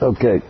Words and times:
Okay. 0.00 0.40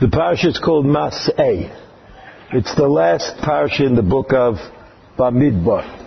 The 0.00 0.06
parsha 0.06 0.48
is 0.48 0.58
called 0.62 0.84
Mas'eh. 0.84 1.80
It's 2.52 2.74
the 2.74 2.86
last 2.86 3.38
parsha 3.38 3.86
in 3.86 3.94
the 3.94 4.02
book 4.02 4.34
of 4.34 4.56
Bamidbar. 5.18 6.02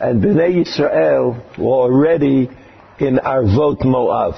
And 0.00 0.22
Bnei 0.22 0.64
Yisrael 0.64 1.58
were 1.58 1.66
already 1.66 2.48
in 2.98 3.16
Arvot 3.16 3.82
Moav. 3.82 4.36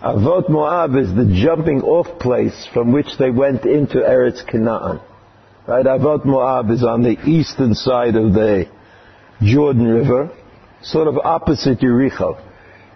Arvot 0.00 0.48
Moav 0.48 0.96
is 1.02 1.12
the 1.12 1.42
jumping 1.44 1.82
off 1.82 2.20
place 2.20 2.68
from 2.72 2.92
which 2.92 3.18
they 3.18 3.30
went 3.30 3.64
into 3.64 3.96
Eretz 3.96 4.46
Canaan. 4.46 5.00
Right? 5.66 5.84
Arvot 5.84 6.24
Moav 6.24 6.70
is 6.70 6.84
on 6.84 7.02
the 7.02 7.18
eastern 7.28 7.74
side 7.74 8.14
of 8.14 8.32
the 8.32 8.68
Jordan 9.42 9.88
River, 9.88 10.30
sort 10.82 11.08
of 11.08 11.18
opposite 11.18 11.80
Yericho. 11.80 12.49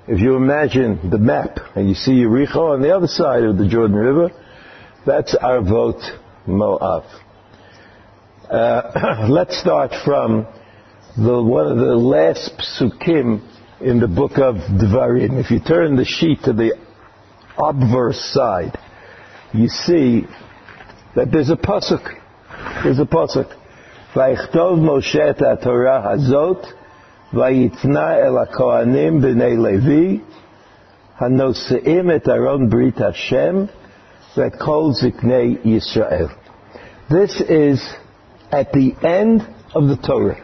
If 0.07 0.21
you 0.21 0.37
imagine 0.37 1.09
the 1.09 1.17
map 1.17 1.57
and 1.75 1.89
you 1.89 1.95
see 1.95 2.13
Yericho 2.13 2.75
on 2.75 2.83
the 2.83 2.95
other 2.95 3.07
side 3.07 3.43
of 3.43 3.57
the 3.57 3.67
Jordan 3.67 3.97
River, 3.97 4.31
that's 5.07 5.35
Arvot 5.35 5.99
Uh, 8.51 9.27
let's 9.31 9.59
start 9.59 9.93
from 10.05 10.47
the, 11.17 11.43
one 11.43 11.73
of 11.73 11.79
the 11.79 11.97
last 11.97 12.53
psukim 12.59 13.41
in 13.81 13.99
the 13.99 14.07
book 14.07 14.33
of 14.33 14.57
Devarim. 14.57 15.43
If 15.43 15.51
you 15.51 15.61
turn 15.61 15.97
the 15.97 16.05
sheet 16.05 16.43
to 16.43 16.53
the 16.53 16.77
obverse 17.57 18.21
side, 18.35 18.77
you 19.55 19.69
see 19.69 20.27
that 21.17 21.33
there's 21.33 21.49
a 21.49 21.57
pasuk. 21.57 22.05
There's 22.83 22.99
a 22.99 23.07
pasuk. 23.07 23.51
Vayichtov 24.15 24.81
Moshe 24.81 25.63
Torah 25.63 26.03
Hazot 26.07 26.84
ויתנה 27.34 28.16
אל 28.16 28.38
הכהנים 28.38 29.22
בני 29.22 29.58
לוי, 29.58 30.20
הנושאים 31.18 32.12
את 32.12 32.30
ארון 32.30 32.70
ברית 32.70 33.02
השם, 33.02 33.66
ואת 34.38 34.56
כל 34.56 34.90
זקני 34.92 35.56
ישראל. 35.66 36.28
This 37.10 37.42
is 37.42 37.80
at 38.52 38.72
the 38.72 38.94
end 39.04 39.42
of 39.76 39.88
the 39.88 39.98
Torah. 40.08 40.38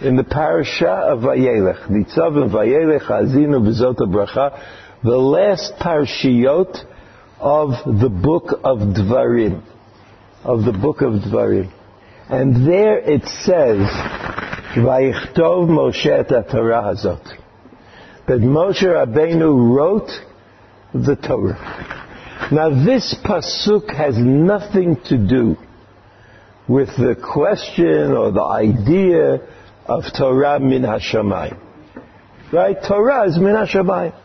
In 0.00 0.16
the 0.16 0.24
parasha 0.24 0.94
of 1.12 1.20
Vayelech, 1.20 1.88
Nitzavim 1.88 2.50
Vayelech 2.50 3.06
Azinu 3.06 3.60
V'zot 3.62 3.98
Bracha, 3.98 4.58
the 5.02 5.16
last 5.16 5.74
parashiyot 5.80 6.84
of 7.38 7.70
the 8.00 8.08
book 8.08 8.60
of 8.64 8.78
Dvarim, 8.78 9.62
of 10.42 10.64
the 10.64 10.72
book 10.72 11.02
of 11.02 11.12
Dvarim. 11.20 11.70
And 12.28 12.66
there 12.66 12.98
it 12.98 13.22
says, 13.44 13.86
Vayichtov 14.75 15.67
Moshe 15.67 16.05
et 16.05 16.27
Torah 16.49 16.83
hazot. 16.83 17.23
That 18.27 18.39
Moshe 18.39 18.83
Rabbeinu 18.83 19.75
wrote 19.75 20.11
the 20.93 21.15
Torah. 21.15 22.07
Now 22.51 22.69
this 22.69 23.15
pasuk 23.25 23.95
has 23.95 24.15
nothing 24.17 24.97
to 25.05 25.17
do 25.17 25.57
with 26.67 26.89
the 26.89 27.15
question 27.15 28.11
or 28.11 28.31
the 28.31 28.43
idea 28.43 29.39
of 29.87 30.03
Torah 30.15 30.59
min 30.59 30.83
hashamayim. 30.83 31.59
Right? 32.53 32.77
Torah 32.87 33.27
is 33.27 33.37
min 33.37 33.55
hashamayim. 33.55 34.15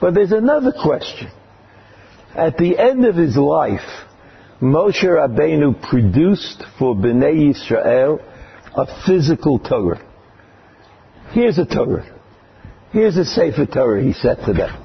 But 0.00 0.14
there's 0.14 0.32
another 0.32 0.72
question. 0.72 1.30
At 2.34 2.58
the 2.58 2.76
end 2.78 3.04
of 3.04 3.14
his 3.14 3.36
life, 3.36 3.80
Moshe 4.60 5.04
Rabbeinu 5.04 5.88
produced 5.88 6.64
for 6.78 6.96
Bnei 6.96 7.54
Yisrael 7.54 8.20
a 8.76 8.86
physical 9.06 9.58
Torah. 9.58 10.00
Here's 11.30 11.58
a 11.58 11.64
Torah. 11.64 12.14
Here's 12.92 13.16
a 13.16 13.24
Sefer 13.24 13.66
Torah, 13.66 14.02
he 14.02 14.12
said 14.12 14.36
to 14.46 14.52
them. 14.52 14.82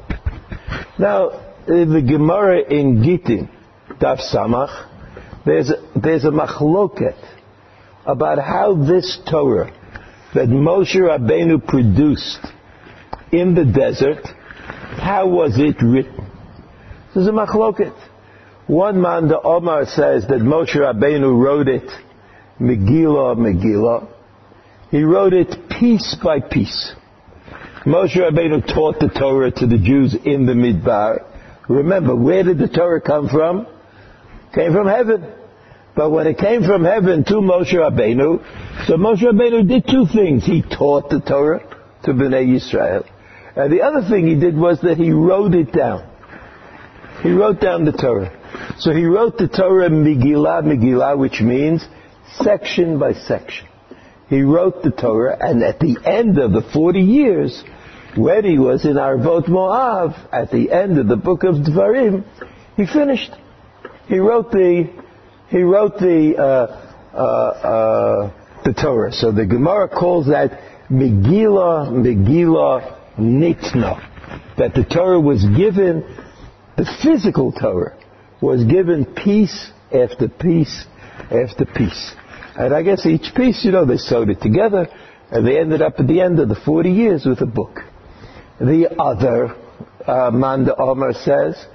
Now, 0.98 1.56
the 1.68 2.04
Gemara 2.08 2.62
in 2.70 3.04
Gittin, 3.04 3.50
Daf 4.00 4.20
Samach, 4.34 4.88
there's 5.46 5.70
a, 5.70 6.00
there's 6.00 6.24
a 6.24 6.32
machloket 6.32 7.18
about 8.06 8.40
how 8.40 8.76
this 8.76 9.20
Torah 9.30 9.72
that 10.34 10.48
Moshe 10.48 10.96
Rabbeinu 10.96 11.66
produced 11.66 12.40
in 13.32 13.54
the 13.54 13.66
desert, 13.66 14.26
how 14.98 15.28
was 15.28 15.58
it 15.58 15.84
written? 15.84 16.30
There's 17.14 17.28
a 17.28 17.32
machloket. 17.32 17.98
One 18.68 19.02
man, 19.02 19.28
the 19.28 19.42
Omar, 19.42 19.86
says 19.86 20.28
that 20.28 20.40
Moshe 20.40 20.76
Rabbeinu 20.76 21.38
wrote 21.38 21.68
it 21.68 21.90
Megillah, 22.62 23.36
Megillah. 23.38 24.08
He 24.92 25.04
wrote 25.04 25.34
it 25.34 25.70
piece 25.70 26.16
by 26.24 26.40
piece. 26.40 26.94
Moshe 27.86 28.16
Rabbeinu 28.16 28.68
taught 28.74 29.00
the 29.00 29.10
Torah 29.10 29.52
to 29.52 29.66
the 29.66 29.78
Jews 29.78 30.16
in 30.26 30.46
the 30.46 30.54
Midbar. 30.54 31.26
Remember, 31.68 32.16
where 32.16 32.44
did 32.44 32.60
the 32.60 32.68
Torah 32.68 33.02
come 33.02 33.28
from? 33.28 33.66
Came 34.54 34.74
from 34.74 34.88
heaven. 34.88 35.34
But 35.96 36.12
when 36.12 36.28
it 36.28 36.38
came 36.38 36.64
from 36.64 36.84
heaven 36.84 37.24
to 37.26 37.34
Moshe 37.36 37.74
Rabbeinu, 37.74 38.86
so 38.88 38.94
Moshe 38.94 39.22
Rabbeinu 39.22 39.68
did 39.68 39.88
two 39.88 40.06
things. 40.06 40.46
He 40.46 40.62
taught 40.62 41.10
the 41.10 41.20
Torah 41.20 41.62
to 42.04 42.12
Bnei 42.12 42.46
Yisrael. 42.46 43.10
And 43.56 43.74
the 43.74 43.82
other 43.82 44.08
thing 44.08 44.28
he 44.28 44.36
did 44.36 44.56
was 44.56 44.80
that 44.82 44.98
he 44.98 45.12
wrote 45.12 45.54
it 45.56 45.74
down. 45.74 46.08
He 47.24 47.32
wrote 47.32 47.60
down 47.60 47.86
the 47.86 47.92
Torah. 47.92 48.32
So 48.78 48.92
he 48.92 49.06
wrote 49.06 49.38
the 49.38 49.48
Torah 49.48 49.90
Megillah, 49.90 50.64
Megillah, 50.64 51.18
which 51.18 51.42
means 51.42 51.86
section 52.40 53.00
by 53.00 53.14
section. 53.14 53.68
He 54.30 54.42
wrote 54.42 54.82
the 54.84 54.92
Torah, 54.92 55.38
and 55.40 55.62
at 55.62 55.80
the 55.80 55.98
end 56.06 56.38
of 56.38 56.54
the 56.54 56.62
40 56.74 57.00
years, 57.00 57.64
when 58.16 58.46
he 58.46 58.58
was 58.58 58.86
in 58.86 58.94
Arvot 58.94 59.48
Moav, 59.48 60.16
at 60.32 60.52
the 60.52 60.72
end 60.72 60.98
of 60.98 61.08
the 61.08 61.18
book 61.18 61.44
of 61.44 61.56
Dvarim, 61.56 62.24
he 62.78 62.86
finished. 62.86 63.32
He 64.08 64.20
wrote 64.20 64.52
the, 64.52 64.90
he 65.50 65.62
wrote 65.62 65.98
the, 65.98 66.36
uh, 66.38 67.14
uh, 67.14 67.18
uh, 67.18 68.64
the 68.64 68.74
Torah. 68.74 69.12
So 69.12 69.32
the 69.32 69.46
Gemara 69.46 69.90
calls 69.90 70.28
that 70.28 70.52
Megillah, 70.90 71.90
Megillah 71.92 73.18
Nitna. 73.20 74.08
That 74.58 74.74
the 74.74 74.84
Torah 74.84 75.20
was 75.20 75.44
given, 75.44 76.04
the 76.78 76.86
physical 77.04 77.52
Torah, 77.52 77.98
was 78.42 78.64
given 78.64 79.06
piece 79.06 79.72
after 79.94 80.30
piece 80.30 80.86
after 81.30 81.66
piece. 81.66 82.16
And 82.56 82.74
I 82.74 82.84
guess 82.84 83.06
each 83.06 83.34
piece, 83.36 83.64
you 83.64 83.72
know, 83.72 83.86
they 83.86 83.98
sewed 83.98 84.30
it 84.30 84.42
together, 84.42 84.88
and 85.32 85.48
they 85.48 85.60
ended 85.60 85.82
up 85.82 86.00
at 86.00 86.08
the 86.08 86.22
end 86.22 86.40
of 86.40 86.50
the 86.50 86.56
40 86.56 86.92
years 86.92 87.26
with 87.26 87.42
a 87.42 87.46
book. 87.46 87.80
The 88.60 88.96
other, 89.00 89.56
uh, 90.06 90.32
Manda 90.32 90.76
Omer 90.76 91.14
says, 91.14 91.66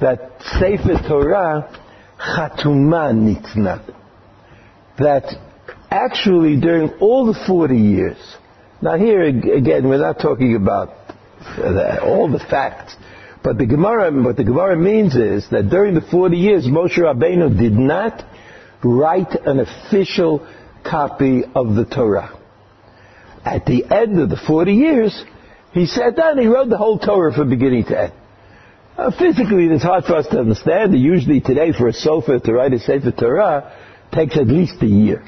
that 0.00 0.32
Sefer 0.58 1.08
Torah, 1.08 1.80
Chatuma 2.18 3.12
Nitna. 3.12 3.94
That 4.98 5.24
actually 5.90 6.60
during 6.60 6.90
all 7.00 7.26
the 7.26 7.38
40 7.46 7.76
years, 7.76 8.18
now 8.82 8.96
here 8.96 9.22
again, 9.22 9.88
we're 9.88 9.98
not 9.98 10.20
talking 10.20 10.56
about 10.56 10.90
all 12.02 12.30
the 12.30 12.44
facts, 12.50 12.96
but 13.42 13.58
the 13.58 13.66
Gemara, 13.66 14.10
what 14.12 14.36
the 14.36 14.44
Gemara 14.44 14.76
means 14.76 15.14
is 15.14 15.48
that 15.50 15.70
during 15.70 15.94
the 15.94 16.00
40 16.00 16.36
years, 16.36 16.66
Moshe 16.66 16.98
Rabbeinu 16.98 17.56
did 17.56 17.72
not 17.72 18.24
write 18.82 19.34
an 19.46 19.60
official 19.60 20.46
copy 20.84 21.42
of 21.54 21.74
the 21.74 21.84
Torah. 21.84 22.38
At 23.44 23.66
the 23.66 23.84
end 23.90 24.20
of 24.20 24.30
the 24.30 24.36
40 24.36 24.72
years, 24.72 25.24
he 25.72 25.86
sat 25.86 26.16
down, 26.16 26.32
and 26.32 26.40
he 26.40 26.46
wrote 26.46 26.68
the 26.68 26.78
whole 26.78 26.98
Torah 26.98 27.32
from 27.32 27.50
beginning 27.50 27.84
to 27.86 28.00
end. 28.00 28.12
Uh, 28.96 29.10
physically, 29.12 29.66
it's 29.66 29.82
hard 29.82 30.04
for 30.04 30.16
us 30.16 30.26
to 30.28 30.40
understand. 30.40 30.98
Usually 30.98 31.40
today, 31.40 31.72
for 31.72 31.88
a 31.88 31.92
sofer 31.92 32.42
to 32.42 32.52
write 32.52 32.72
a 32.72 32.80
Sefer 32.80 33.12
Torah 33.12 33.72
takes 34.12 34.36
at 34.36 34.48
least 34.48 34.82
a 34.82 34.86
year. 34.86 35.24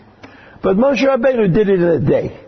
But 0.62 0.76
Moshe 0.76 1.02
Rabbeinu 1.02 1.54
did 1.54 1.68
it 1.68 1.80
in 1.80 1.88
a 1.88 2.00
day. 2.00 2.40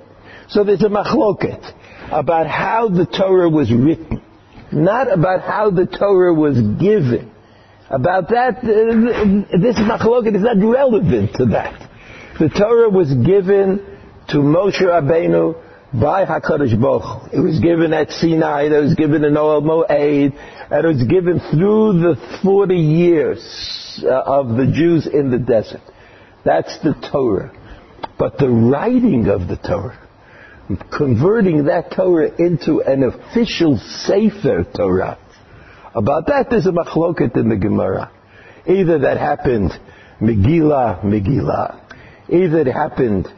So 0.48 0.64
there's 0.64 0.82
a 0.82 0.88
machloket 0.88 1.72
about 2.10 2.46
how 2.46 2.88
the 2.88 3.06
Torah 3.06 3.48
was 3.48 3.72
written, 3.72 4.20
not 4.72 5.12
about 5.12 5.40
how 5.42 5.70
the 5.70 5.86
Torah 5.86 6.34
was 6.34 6.60
given. 6.80 7.31
About 7.92 8.30
that, 8.30 8.58
uh, 8.58 9.58
this 9.58 9.76
machloket 9.76 10.34
is 10.34 10.42
not 10.42 10.56
relevant 10.56 11.34
to 11.34 11.44
that. 11.46 11.90
The 12.40 12.48
Torah 12.48 12.88
was 12.88 13.12
given 13.12 13.84
to 14.28 14.38
Moshe 14.38 14.80
Rabbeinu 14.80 15.54
by 16.00 16.24
Hakadosh 16.24 16.80
Baruch. 16.80 17.30
It 17.34 17.40
was 17.40 17.60
given 17.60 17.92
at 17.92 18.10
Sinai. 18.10 18.62
It 18.62 18.80
was 18.80 18.94
given 18.94 19.24
in 19.24 19.34
Ohel 19.34 19.62
Moed, 19.62 20.32
and 20.70 20.84
it 20.86 20.88
was 20.88 21.02
given 21.04 21.38
through 21.50 22.00
the 22.00 22.38
forty 22.42 22.78
years 22.78 24.02
uh, 24.02 24.08
of 24.08 24.56
the 24.56 24.72
Jews 24.72 25.06
in 25.06 25.30
the 25.30 25.38
desert. 25.38 25.82
That's 26.46 26.78
the 26.78 26.94
Torah. 27.12 27.52
But 28.18 28.38
the 28.38 28.48
writing 28.48 29.28
of 29.28 29.48
the 29.48 29.56
Torah, 29.56 29.98
converting 30.96 31.66
that 31.66 31.92
Torah 31.92 32.30
into 32.38 32.80
an 32.80 33.02
official 33.02 33.76
Sefer 33.76 34.64
Torah, 34.74 35.18
about 35.94 36.26
that 36.26 36.46
there's 36.50 36.66
a 36.66 36.72
machloket 36.72 37.36
in 37.36 37.48
the 37.48 37.56
Gemara. 37.56 38.10
Either 38.66 39.00
that 39.00 39.18
happened 39.18 39.72
Megillah, 40.20 41.02
Megillah. 41.02 41.80
Either 42.28 42.60
it 42.60 42.66
happened 42.68 43.28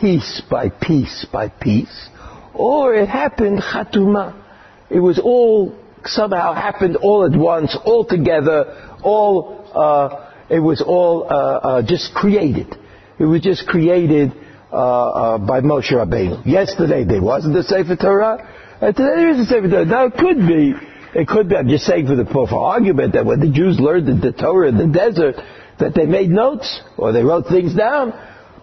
piece 0.00 0.42
by 0.50 0.70
piece 0.70 1.26
by 1.30 1.48
piece, 1.48 2.08
or 2.54 2.94
it 2.94 3.08
happened 3.08 3.60
Chatuma. 3.60 4.42
It 4.90 5.00
was 5.00 5.18
all 5.18 5.74
somehow 6.06 6.54
happened 6.54 6.96
all 6.96 7.24
at 7.24 7.38
once, 7.38 7.76
all 7.84 8.04
together, 8.04 8.96
all, 9.02 9.70
uh, 9.74 10.30
it 10.48 10.60
was 10.60 10.82
all 10.82 11.24
uh, 11.24 11.26
uh, 11.26 11.82
just 11.86 12.14
created. 12.14 12.74
It 13.18 13.24
was 13.24 13.42
just 13.42 13.66
created 13.66 14.32
uh, 14.72 14.76
uh, 14.76 15.38
by 15.38 15.60
Moshe 15.60 15.92
Rabbeinu. 15.92 16.44
Yesterday 16.46 17.04
there 17.04 17.22
wasn't 17.22 17.56
a 17.56 17.62
Sefer 17.62 17.96
Torah, 17.96 18.76
and 18.80 18.96
today 18.96 19.16
there 19.16 19.30
is 19.30 19.40
a 19.40 19.44
Sefer 19.46 19.68
Torah. 19.68 19.84
Now 19.84 20.06
it 20.06 20.14
could 20.14 20.38
be, 20.38 20.74
it 21.14 21.28
could 21.28 21.48
be, 21.48 21.56
I'm 21.56 21.68
just 21.68 21.84
saying 21.84 22.06
for 22.06 22.16
the 22.16 22.24
for 22.24 22.48
argument 22.58 23.12
that 23.14 23.24
when 23.24 23.40
the 23.40 23.50
Jews 23.50 23.78
learned 23.78 24.06
the, 24.06 24.30
the 24.30 24.32
Torah 24.32 24.68
in 24.68 24.76
the 24.76 24.86
desert, 24.86 25.36
that 25.78 25.94
they 25.94 26.06
made 26.06 26.30
notes, 26.30 26.80
or 26.96 27.12
they 27.12 27.22
wrote 27.22 27.46
things 27.46 27.74
down, 27.74 28.12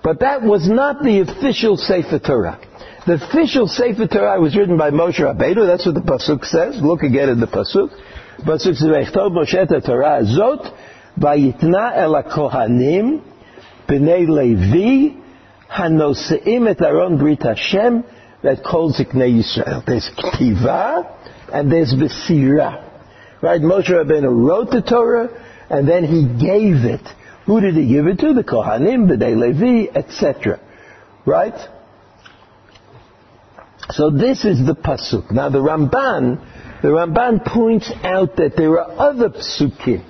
but 0.03 0.19
that 0.19 0.41
was 0.41 0.67
not 0.67 1.03
the 1.03 1.21
official 1.21 1.77
Sefer 1.77 2.19
Torah. 2.19 2.59
The 3.05 3.13
official 3.13 3.67
Sefer 3.67 4.07
Torah 4.07 4.39
was 4.39 4.55
written 4.55 4.77
by 4.77 4.91
Moshe 4.91 5.19
Rabbeinu. 5.19 5.65
That's 5.65 5.85
what 5.85 5.95
the 5.95 6.01
pasuk 6.01 6.45
says. 6.45 6.81
Look 6.81 7.03
again 7.03 7.29
at 7.29 7.39
the 7.39 7.47
pasuk. 7.47 7.89
Pasuk 8.41 8.75
says, 8.75 8.83
"V'echtov 8.83 9.31
Moshe 9.31 9.85
Torah 9.85 10.21
azot 10.23 10.73
vayitna 11.19 11.97
el 11.97 12.23
kohanim 12.23 13.21
b'nei 13.87 14.27
Levi 14.27 15.17
hanoseim 15.71 16.69
et 16.69 16.81
Aron 16.81 17.17
Brit 17.17 17.43
Hashem 17.43 18.03
that 18.43 18.63
calls 18.63 18.97
Ziknei 18.97 19.41
Yisrael." 19.41 19.85
There's 19.85 20.09
ktiva 20.17 21.05
and 21.51 21.71
there's 21.71 21.93
mesira. 21.93 22.87
Right? 23.41 23.61
Moshe 23.61 23.89
Rabbeinu 23.89 24.47
wrote 24.47 24.71
the 24.71 24.81
Torah 24.81 25.29
and 25.69 25.87
then 25.87 26.03
he 26.03 26.25
gave 26.25 26.85
it. 26.85 27.07
Who 27.45 27.59
did 27.59 27.75
he 27.75 27.87
give 27.87 28.07
it 28.07 28.19
to? 28.19 28.33
The 28.33 28.43
Kohanim, 28.43 29.09
B'nei 29.09 29.35
Levi, 29.35 29.97
etc. 29.97 30.59
Right? 31.25 31.55
So 33.89 34.11
this 34.11 34.45
is 34.45 34.65
the 34.65 34.75
pasuk. 34.75 35.31
Now 35.31 35.49
the 35.49 35.59
Ramban, 35.59 36.81
the 36.81 36.89
Ramban 36.89 37.45
points 37.45 37.91
out 38.03 38.35
that 38.37 38.55
there 38.55 38.79
are 38.79 39.09
other 39.09 39.29
psukim 39.29 40.05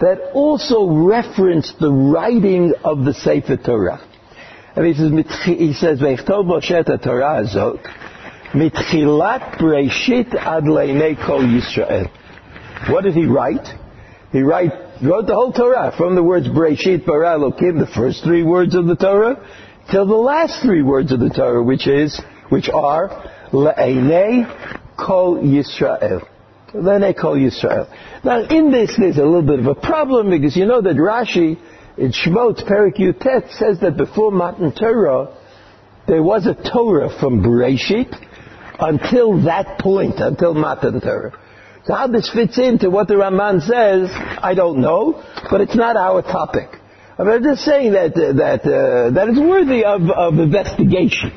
that 0.00 0.32
also 0.34 0.88
reference 0.88 1.72
the 1.78 1.92
writing 1.92 2.74
of 2.84 3.04
the 3.04 3.14
Sefer 3.14 3.56
Torah. 3.56 4.00
And 4.74 4.86
he 4.86 4.94
says, 4.94 5.12
he 5.44 5.72
says, 5.74 6.00
"Veichtov 6.00 6.46
Moshe 6.46 7.02
Torah 7.02 7.44
mitchilat 8.52 9.58
Breshit 9.58 10.34
ad 10.34 10.64
kol 11.26 11.40
Yisrael." 11.40 12.10
What 12.90 13.04
did 13.04 13.14
he 13.14 13.26
write? 13.26 13.68
He 14.32 14.42
write, 14.42 14.72
wrote 15.02 15.26
the 15.26 15.34
whole 15.34 15.52
Torah 15.52 15.92
from 15.96 16.14
the 16.14 16.22
words 16.22 16.48
Breshit 16.48 17.04
bara 17.04 17.38
Elokim, 17.38 17.78
the 17.78 17.90
first 17.94 18.24
three 18.24 18.42
words 18.42 18.74
of 18.74 18.86
the 18.86 18.96
Torah, 18.96 19.36
till 19.90 20.06
the 20.06 20.14
last 20.16 20.62
three 20.62 20.82
words 20.82 21.12
of 21.12 21.20
the 21.20 21.28
Torah, 21.28 21.62
which 21.62 21.86
is 21.86 22.20
which 22.48 22.68
are 22.68 23.08
Le'enei 23.52 24.46
Kol 24.96 25.36
Yisrael. 25.36 26.26
Le'enei 26.74 27.18
Kol 27.18 27.36
Yisrael. 27.36 27.88
Now, 28.24 28.44
in 28.44 28.70
this, 28.70 28.96
there's 28.98 29.18
a 29.18 29.24
little 29.24 29.42
bit 29.42 29.58
of 29.58 29.66
a 29.66 29.74
problem 29.74 30.30
because 30.30 30.56
you 30.56 30.66
know 30.66 30.80
that 30.80 30.96
Rashi 30.96 31.58
in 31.98 32.12
Shemot 32.12 32.66
Perik 32.66 32.96
Yutet 32.96 33.52
says 33.58 33.80
that 33.80 33.96
before 33.96 34.30
Matan 34.30 34.72
Torah, 34.72 35.36
there 36.06 36.22
was 36.22 36.46
a 36.46 36.54
Torah 36.54 37.10
from 37.20 37.42
Bereshit 37.42 38.12
until 38.78 39.42
that 39.44 39.78
point, 39.78 40.18
until 40.18 40.54
Matan 40.54 41.00
Torah. 41.00 41.38
So 41.84 41.94
how 41.94 42.06
this 42.06 42.30
fits 42.30 42.58
into 42.58 42.90
what 42.90 43.08
the 43.08 43.14
Ramban 43.14 43.60
says, 43.62 44.10
I 44.12 44.54
don't 44.54 44.80
know, 44.80 45.22
but 45.50 45.60
it's 45.60 45.74
not 45.74 45.96
our 45.96 46.22
topic. 46.22 46.68
I 47.18 47.24
mean, 47.24 47.32
I'm 47.32 47.42
just 47.42 47.64
saying 47.64 47.92
that 47.92 48.12
uh, 48.16 48.32
that 48.34 48.60
uh, 48.64 49.10
that 49.10 49.28
is 49.28 49.38
worthy 49.38 49.84
of, 49.84 50.08
of 50.10 50.34
investigation. 50.38 51.32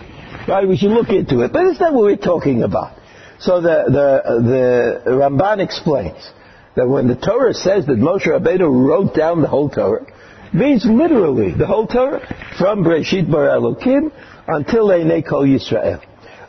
Right? 0.48 0.68
We 0.68 0.78
should 0.78 0.92
look 0.92 1.10
into 1.10 1.42
it. 1.42 1.52
But 1.52 1.66
it's 1.66 1.80
not 1.80 1.94
what 1.94 2.04
we're 2.04 2.18
talking 2.18 2.62
about. 2.64 2.98
So 3.40 3.62
the, 3.62 3.84
the, 3.88 5.02
the 5.06 5.12
Ramban 5.12 5.60
explains 5.60 6.32
that 6.76 6.88
when 6.88 7.08
the 7.08 7.16
Torah 7.16 7.54
says 7.54 7.86
that 7.88 7.98
Moshe 7.98 8.28
Rabbeinu 8.28 8.88
wrote 8.88 9.16
down 9.16 9.42
the 9.42 9.48
whole 9.48 9.70
Torah, 9.70 10.06
means 10.54 10.86
literally 10.86 11.54
the 11.54 11.66
whole 11.66 11.88
Torah 11.88 12.22
from 12.58 12.84
Breshit 12.84 13.30
Bar 13.30 13.48
Elokim 13.48 14.12
until 14.48 14.88
Einei 14.88 15.28
Kol 15.28 15.44
Yisrael. 15.44 16.02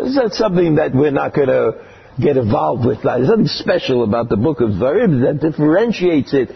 It's 0.00 0.14
that 0.16 0.32
something 0.32 0.76
that 0.76 0.94
we're 0.94 1.10
not 1.10 1.34
going 1.34 1.48
to 1.48 1.84
get 2.20 2.36
involved 2.36 2.86
with. 2.86 3.02
There's 3.02 3.28
something 3.28 3.46
special 3.46 4.04
about 4.04 4.28
the 4.28 4.36
book 4.36 4.60
of 4.60 4.70
Dvarim 4.70 5.22
that 5.22 5.40
differentiates 5.40 6.32
it 6.32 6.50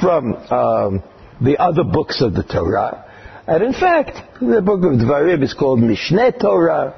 from 0.00 0.34
um, 0.34 1.02
the 1.40 1.58
other 1.58 1.84
books 1.84 2.22
of 2.22 2.34
the 2.34 2.42
Torah. 2.42 3.04
And 3.46 3.62
in 3.62 3.72
fact, 3.72 4.40
the 4.40 4.62
book 4.62 4.84
of 4.84 4.92
Dvarim 4.98 5.42
is 5.42 5.52
called 5.54 5.80
Mishneh 5.80 6.40
Torah, 6.40 6.94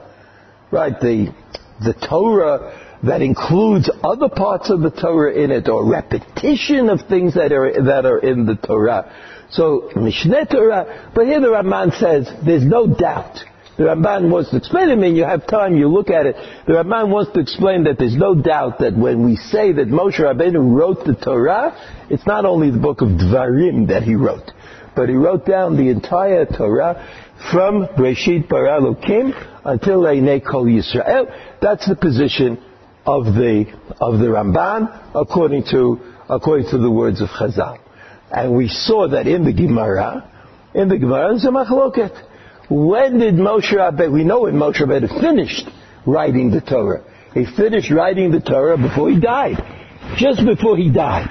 right? 0.71 0.99
The, 1.01 1.35
the 1.81 1.95
Torah 1.95 2.81
that 3.05 3.21
includes 3.21 3.91
other 4.03 4.29
parts 4.29 4.71
of 4.71 4.81
the 4.81 4.91
Torah 4.91 5.35
in 5.35 5.51
it, 5.51 5.69
or 5.69 5.89
repetition 5.89 6.89
of 6.89 7.01
things 7.09 7.35
that 7.35 7.53
are, 7.53 7.73
that 7.85 8.07
are 8.07 8.19
in 8.19 8.47
the 8.47 8.57
Torah. 8.57 9.13
So, 9.51 9.91
Mishneh 9.95 10.51
Torah, 10.51 11.11
but 11.15 11.27
here 11.27 11.41
the 11.41 11.49
Ramban 11.49 11.99
says, 11.99 12.31
there's 12.45 12.65
no 12.65 12.87
doubt. 12.87 13.39
The 13.77 13.85
Ramban 13.85 14.31
wants 14.31 14.51
to 14.51 14.57
explain 14.57 14.89
it, 14.89 14.93
I 14.93 14.97
mean, 14.97 15.17
you 15.17 15.25
have 15.25 15.49
time, 15.49 15.77
you 15.77 15.89
look 15.89 16.09
at 16.09 16.27
it. 16.27 16.37
The 16.67 16.75
Ramban 16.75 17.09
wants 17.09 17.33
to 17.33 17.41
explain 17.41 17.85
that 17.85 17.99
there's 17.99 18.17
no 18.17 18.35
doubt 18.35 18.79
that 18.79 18.97
when 18.97 19.25
we 19.25 19.35
say 19.35 19.73
that 19.73 19.89
Moshe 19.89 20.21
Rabbeinu 20.21 20.79
wrote 20.79 21.05
the 21.05 21.15
Torah, 21.15 21.75
it's 22.09 22.27
not 22.27 22.45
only 22.45 22.71
the 22.71 22.79
book 22.79 23.01
of 23.01 23.09
Dvarim 23.09 23.89
that 23.89 24.05
he 24.05 24.15
wrote, 24.15 24.53
but 24.95 25.09
he 25.09 25.17
wrote 25.17 25.45
down 25.45 25.77
the 25.77 25.89
entire 25.89 26.47
Torah 26.47 27.25
from 27.51 27.89
Breshit 27.99 28.49
Bara 28.49 28.81
Elokim 28.81 29.35
until 29.65 30.03
Einei 30.03 30.45
Kol 30.45 30.67
Yisrael. 30.67 31.27
That's 31.61 31.89
the 31.89 31.97
position 31.97 32.63
of 33.05 33.25
the 33.25 33.67
of 34.01 34.19
the 34.21 34.27
Ramban 34.27 35.17
according 35.17 35.65
to 35.73 35.99
according 36.29 36.71
to 36.71 36.79
the 36.79 36.91
words 36.91 37.21
of 37.21 37.29
Chazal. 37.29 37.79
And 38.31 38.57
we 38.57 38.69
saw 38.69 39.09
that 39.09 39.27
in 39.27 39.45
the 39.45 39.53
Gemara, 39.53 40.31
in 40.75 40.89
the 40.89 40.97
Gemara, 40.99 41.31
there's 41.31 41.45
a 41.45 41.49
machloket. 41.49 42.31
When 42.71 43.19
did 43.19 43.35
Moshe 43.35 43.73
Rabbeinu, 43.73 44.13
we 44.13 44.25
know 44.25 44.43
when 44.43 44.55
Moshe 44.55 44.81
Rabbeinu 44.81 45.21
finished 45.21 45.69
writing 46.07 46.51
the 46.51 46.61
Torah. 46.61 47.05
He 47.35 47.45
finished 47.45 47.91
writing 47.91 48.31
the 48.31 48.41
Torah 48.41 48.79
before 48.79 49.11
he 49.11 49.21
died. 49.21 49.57
Just 50.17 50.45
before 50.45 50.77
he 50.77 50.91
died. 50.91 51.29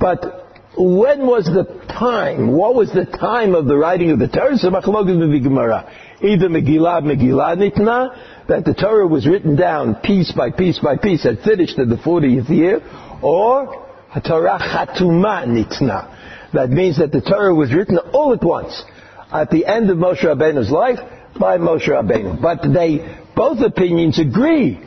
But 0.00 0.46
when 0.76 1.26
was 1.26 1.46
the 1.46 1.64
time? 1.88 2.52
What 2.52 2.74
was 2.74 2.92
the 2.92 3.06
time 3.06 3.54
of 3.54 3.66
the 3.66 3.76
writing 3.76 4.10
of 4.12 4.18
the 4.18 4.28
Torah? 4.28 4.56
So 4.56 4.70
the 4.70 5.40
Gemara. 5.42 5.92
Either 6.22 6.48
Megillah, 6.48 7.02
Megillah 7.02 7.56
Nitna, 7.56 8.46
that 8.48 8.64
the 8.64 8.74
Torah 8.74 9.06
was 9.06 9.26
written 9.26 9.56
down 9.56 9.96
piece 9.96 10.32
by 10.32 10.50
piece 10.50 10.78
by 10.78 10.96
piece 10.96 11.24
and 11.24 11.38
finished 11.40 11.78
in 11.78 11.88
the 11.88 11.96
40th 11.96 12.48
year, 12.50 12.80
or 13.22 13.86
Torah 14.24 14.58
Chatuma 14.58 15.46
Nitna. 15.46 16.52
That 16.52 16.70
means 16.70 16.98
that 16.98 17.12
the 17.12 17.20
Torah 17.20 17.54
was 17.54 17.74
written 17.74 17.98
all 18.12 18.32
at 18.32 18.42
once 18.42 18.84
at 19.32 19.50
the 19.50 19.66
end 19.66 19.90
of 19.90 19.98
Moshe 19.98 20.22
Rabbeinu's 20.22 20.70
life 20.70 20.98
by 21.38 21.58
Moshe 21.58 21.88
Rabbeinu. 21.88 22.40
But 22.40 22.62
they, 22.72 23.18
both 23.36 23.60
opinions 23.60 24.18
agree. 24.18 24.80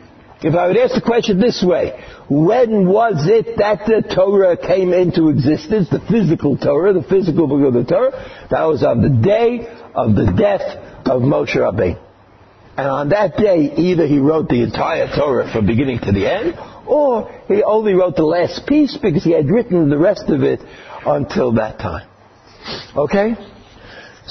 If 0.44 0.56
I 0.56 0.68
would 0.68 0.78
ask 0.78 0.96
the 0.96 1.02
question 1.02 1.40
this 1.40 1.64
way, 1.64 2.04
when 2.28 2.88
was 2.88 3.28
it 3.28 3.58
that 3.58 3.86
the 3.86 4.02
Torah 4.14 4.58
came 4.58 4.92
into 4.92 5.30
existence, 5.30 5.90
the 5.90 6.00
physical 6.00 6.58
Torah, 6.58 6.94
the 6.94 7.04
physical 7.04 7.48
book 7.48 7.68
of 7.68 7.74
the 7.74 7.84
Torah? 7.84 8.48
That 8.50 8.64
was 8.64 8.84
on 8.84 9.02
the 9.02 9.22
day 9.22 9.68
of 9.94 10.16
the 10.16 10.34
death 10.36 10.62
of 11.06 11.22
Moshe 11.22 11.56
Rabbeinu. 11.56 12.00
And 12.78 12.88
on 12.88 13.10
that 13.10 13.38
day, 13.38 13.74
either 13.78 14.08
he 14.08 14.18
wrote 14.18 14.48
the 14.48 14.64
entire 14.64 15.14
Torah 15.16 15.52
from 15.52 15.68
beginning 15.68 16.00
to 16.00 16.12
the 16.12 16.26
end, 16.26 16.56
or 16.88 17.30
he 17.48 17.62
only 17.62 17.94
wrote 17.94 18.16
the 18.16 18.24
last 18.24 18.66
piece 18.66 18.98
because 18.98 19.24
he 19.24 19.34
had 19.34 19.50
written 19.50 19.90
the 19.90 19.98
rest 19.98 20.24
of 20.30 20.42
it 20.42 20.62
until 21.06 21.54
that 21.54 21.78
time. 21.78 22.08
Okay? 22.96 23.36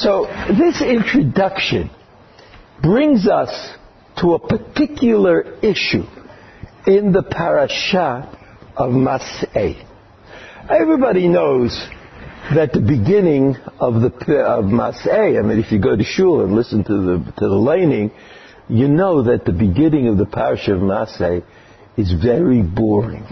So 0.00 0.25
this 0.49 0.80
introduction 0.80 1.90
brings 2.83 3.28
us 3.28 3.50
to 4.23 4.33
a 4.33 4.38
particular 4.38 5.59
issue 5.61 6.04
in 6.87 7.12
the 7.12 7.23
parasha 7.23 8.35
of 8.78 8.92
Mas'eh. 8.92 9.87
Everybody 10.71 11.28
knows 11.28 11.78
that 12.54 12.73
the 12.73 12.80
beginning 12.80 13.57
of 13.78 14.00
the 14.00 14.09
of 14.42 14.64
Mas'eh, 14.64 15.38
I 15.38 15.42
mean, 15.42 15.59
if 15.59 15.71
you 15.71 15.78
go 15.78 15.95
to 15.95 16.02
shul 16.02 16.45
and 16.45 16.54
listen 16.54 16.83
to 16.85 16.92
the 16.92 17.33
to 17.37 17.49
the 17.49 17.54
laning, 17.54 18.11
you 18.71 18.88
know 18.88 19.25
that 19.25 19.45
the 19.45 19.52
beginning 19.52 20.09
of 20.09 20.16
the 20.16 20.25
parasha 20.25 20.76
of 20.76 20.80
Mas'eh 20.80 21.45
is 21.99 22.11
very 22.11 22.62
boring. 22.62 23.26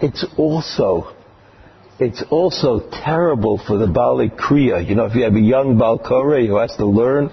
It's 0.00 0.24
also 0.36 1.16
it's 2.00 2.22
also 2.30 2.88
terrible 2.90 3.60
for 3.66 3.76
the 3.76 3.88
Bali 3.88 4.28
Kriya. 4.28 4.86
You 4.88 4.94
know, 4.94 5.06
if 5.06 5.16
you 5.16 5.24
have 5.24 5.34
a 5.34 5.40
young 5.40 5.78
Balkore 5.78 6.40
who 6.46 6.56
has 6.56 6.74
to 6.76 6.86
learn 6.86 7.30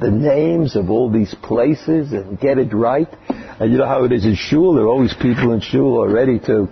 the 0.00 0.10
names 0.10 0.76
of 0.76 0.88
all 0.90 1.10
these 1.10 1.34
places 1.42 2.12
and 2.12 2.38
get 2.38 2.58
it 2.58 2.72
right, 2.72 3.08
and 3.28 3.72
you 3.72 3.78
know 3.78 3.86
how 3.86 4.04
it 4.04 4.12
is 4.12 4.24
in 4.24 4.36
shul, 4.36 4.74
there 4.74 4.84
are 4.84 4.88
always 4.88 5.14
people 5.14 5.52
in 5.52 5.60
shul 5.60 5.94
who 5.94 6.02
are 6.02 6.12
ready 6.12 6.38
to 6.40 6.68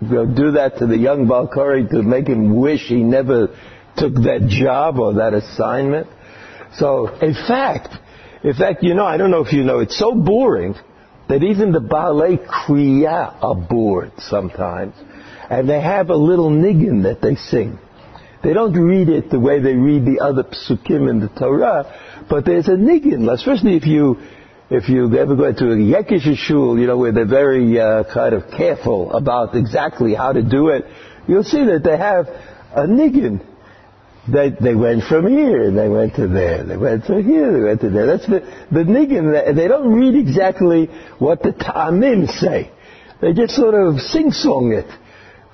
you 0.00 0.08
know, 0.08 0.26
do 0.26 0.52
that 0.52 0.78
to 0.78 0.86
the 0.86 0.96
young 0.96 1.26
Balkari 1.26 1.88
to 1.90 2.02
make 2.02 2.28
him 2.28 2.56
wish 2.56 2.82
he 2.82 3.02
never 3.02 3.48
took 3.96 4.14
that 4.14 4.46
job 4.48 4.98
or 4.98 5.14
that 5.14 5.34
assignment. 5.34 6.06
So, 6.74 7.08
in 7.18 7.34
fact, 7.34 7.96
in 8.44 8.54
fact, 8.54 8.82
you 8.82 8.94
know, 8.94 9.06
I 9.06 9.16
don't 9.16 9.30
know 9.30 9.44
if 9.44 9.52
you 9.52 9.64
know, 9.64 9.80
it's 9.80 9.98
so 9.98 10.12
boring 10.14 10.74
that 11.28 11.42
even 11.42 11.72
the 11.72 11.80
Ba'alei 11.80 12.46
kriya 12.46 13.42
are 13.42 13.54
bored 13.54 14.12
sometimes. 14.18 14.94
And 15.48 15.68
they 15.68 15.80
have 15.80 16.10
a 16.10 16.16
little 16.16 16.50
niggin 16.50 17.04
that 17.04 17.20
they 17.20 17.36
sing. 17.36 17.78
They 18.42 18.52
don't 18.52 18.74
read 18.74 19.08
it 19.08 19.30
the 19.30 19.40
way 19.40 19.60
they 19.60 19.74
read 19.74 20.04
the 20.04 20.20
other 20.20 20.44
psukim 20.44 21.08
in 21.10 21.20
the 21.20 21.28
Torah, 21.28 22.24
but 22.28 22.44
there's 22.44 22.68
a 22.68 22.72
niggin, 22.72 23.32
especially 23.32 23.76
if 23.76 23.86
you 23.86 24.18
if 24.68 24.88
you 24.88 25.16
ever 25.16 25.36
go 25.36 25.52
to 25.52 25.72
a 25.72 25.76
Yekish 25.76 26.36
shul, 26.36 26.78
you 26.78 26.86
know, 26.86 26.98
where 26.98 27.12
they're 27.12 27.24
very 27.24 27.78
uh, 27.80 28.02
kind 28.12 28.34
of 28.34 28.50
careful 28.50 29.12
about 29.12 29.54
exactly 29.54 30.12
how 30.14 30.32
to 30.32 30.42
do 30.42 30.68
it, 30.68 30.84
you'll 31.28 31.44
see 31.44 31.64
that 31.64 31.84
they 31.84 31.96
have 31.96 32.26
a 32.74 32.86
niggin. 32.86 33.44
They, 34.28 34.50
they 34.50 34.74
went 34.74 35.04
from 35.04 35.28
here, 35.28 35.70
they 35.70 35.88
went 35.88 36.16
to 36.16 36.26
there, 36.26 36.64
they 36.64 36.76
went 36.76 37.04
to 37.06 37.22
here, 37.22 37.52
they 37.52 37.62
went 37.62 37.80
to 37.82 37.90
there. 37.90 38.06
That's 38.06 38.26
the, 38.26 38.40
the 38.72 38.80
niggin. 38.80 39.54
They 39.54 39.68
don't 39.68 39.92
read 39.92 40.16
exactly 40.16 40.86
what 41.20 41.44
the 41.44 41.52
ta'amim 41.52 42.26
say. 42.28 42.72
They 43.20 43.32
just 43.32 43.54
sort 43.54 43.74
of 43.74 44.00
sing-song 44.00 44.72
it 44.72 44.86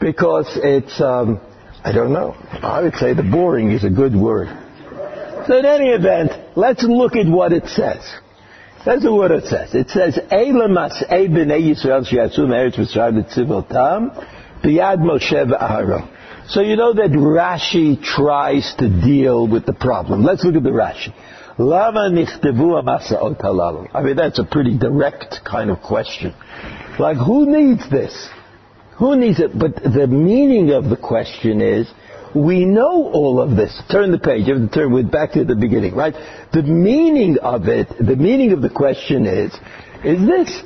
because 0.02 0.48
it's, 0.56 1.00
um, 1.00 1.40
I 1.84 1.92
don't 1.92 2.12
know. 2.12 2.34
I 2.50 2.82
would 2.82 2.94
say 2.96 3.14
the 3.14 3.22
boring 3.22 3.70
is 3.70 3.84
a 3.84 3.90
good 3.90 4.14
word. 4.14 4.48
So 5.46 5.58
in 5.58 5.64
any 5.64 5.90
event, 5.90 6.32
let's 6.56 6.82
look 6.82 7.14
at 7.14 7.26
what 7.26 7.52
it 7.52 7.66
says. 7.68 8.02
That's 8.84 9.04
what 9.04 9.30
it 9.30 9.44
says. 9.44 9.74
It 9.74 9.90
says, 9.90 10.18
Eilamas 10.30 11.02
E 11.04 11.28
b'nei 11.28 11.62
Yisrael 11.70 12.02
me'eretz 12.48 12.78
Mitzrayim 12.78 13.24
l'tzivotam 13.24 14.10
b'yad 14.62 14.98
Moshe 14.98 15.46
v'Aaron. 15.46 16.08
So 16.48 16.60
you 16.60 16.74
know 16.74 16.92
that 16.94 17.10
Rashi 17.10 18.02
tries 18.02 18.74
to 18.78 18.88
deal 18.88 19.46
with 19.46 19.66
the 19.66 19.72
problem. 19.72 20.24
Let's 20.24 20.44
look 20.44 20.56
at 20.56 20.64
the 20.64 20.70
Rashi. 20.70 21.14
Lama 21.58 22.10
amasa'ot 22.10 23.40
halalu. 23.40 23.88
I 23.94 24.02
mean, 24.02 24.16
that's 24.16 24.40
a 24.40 24.44
pretty 24.44 24.76
direct 24.76 25.40
kind 25.44 25.70
of 25.70 25.80
question. 25.80 26.34
Like, 26.98 27.18
who 27.18 27.46
needs 27.46 27.88
this? 27.88 28.28
Who 28.98 29.16
needs 29.16 29.40
it? 29.40 29.58
But 29.58 29.76
the 29.82 30.06
meaning 30.06 30.70
of 30.70 30.84
the 30.84 30.96
question 30.96 31.60
is, 31.60 31.90
we 32.34 32.64
know 32.64 33.10
all 33.12 33.40
of 33.40 33.56
this. 33.56 33.78
Turn 33.90 34.10
the 34.10 34.18
page. 34.18 34.46
You 34.46 34.58
have 34.58 34.70
to 34.70 34.74
turn 34.74 35.08
back 35.08 35.32
to 35.32 35.44
the 35.44 35.54
beginning, 35.54 35.94
right? 35.94 36.14
The 36.52 36.62
meaning 36.62 37.38
of 37.38 37.68
it, 37.68 37.88
the 37.98 38.16
meaning 38.16 38.52
of 38.52 38.62
the 38.62 38.70
question 38.70 39.26
is, 39.26 39.52
is 40.04 40.26
this. 40.26 40.62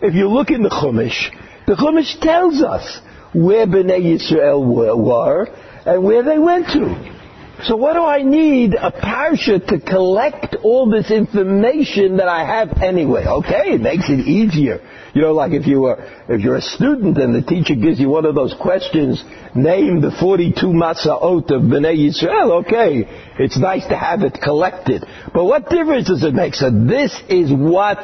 If 0.00 0.14
you 0.14 0.28
look 0.28 0.50
in 0.50 0.62
the 0.62 0.68
Chumash, 0.68 1.30
the 1.66 1.74
Chumash 1.74 2.20
tells 2.20 2.62
us 2.62 3.00
where 3.34 3.66
Bnei 3.66 4.00
Yisrael 4.00 4.64
were 4.64 5.48
and 5.84 6.04
where 6.04 6.22
they 6.22 6.38
went 6.38 6.66
to. 6.68 7.17
So 7.64 7.74
what 7.74 7.94
do 7.94 8.04
I 8.04 8.22
need 8.22 8.74
a 8.74 8.92
parsha 8.92 9.66
to 9.66 9.80
collect 9.80 10.54
all 10.62 10.88
this 10.88 11.10
information 11.10 12.18
that 12.18 12.28
I 12.28 12.44
have 12.46 12.80
anyway? 12.80 13.24
Okay, 13.26 13.74
it 13.74 13.80
makes 13.80 14.08
it 14.08 14.20
easier. 14.20 14.80
You 15.12 15.22
know, 15.22 15.32
like 15.32 15.50
if 15.50 15.66
you 15.66 15.80
were, 15.80 15.96
if 16.28 16.40
you're 16.40 16.56
a 16.56 16.62
student 16.62 17.18
and 17.18 17.34
the 17.34 17.42
teacher 17.42 17.74
gives 17.74 17.98
you 17.98 18.10
one 18.10 18.26
of 18.26 18.36
those 18.36 18.54
questions, 18.60 19.24
name 19.56 20.00
the 20.00 20.12
42 20.12 20.66
Masaot 20.66 21.50
of 21.50 21.62
Bnei 21.62 21.98
Yisrael, 21.98 22.64
okay, 22.64 23.08
it's 23.40 23.58
nice 23.58 23.84
to 23.88 23.96
have 23.96 24.22
it 24.22 24.38
collected. 24.40 25.04
But 25.34 25.44
what 25.44 25.68
difference 25.68 26.06
does 26.06 26.22
it 26.22 26.34
make? 26.34 26.54
So 26.54 26.70
this 26.70 27.20
is 27.28 27.52
what, 27.52 27.98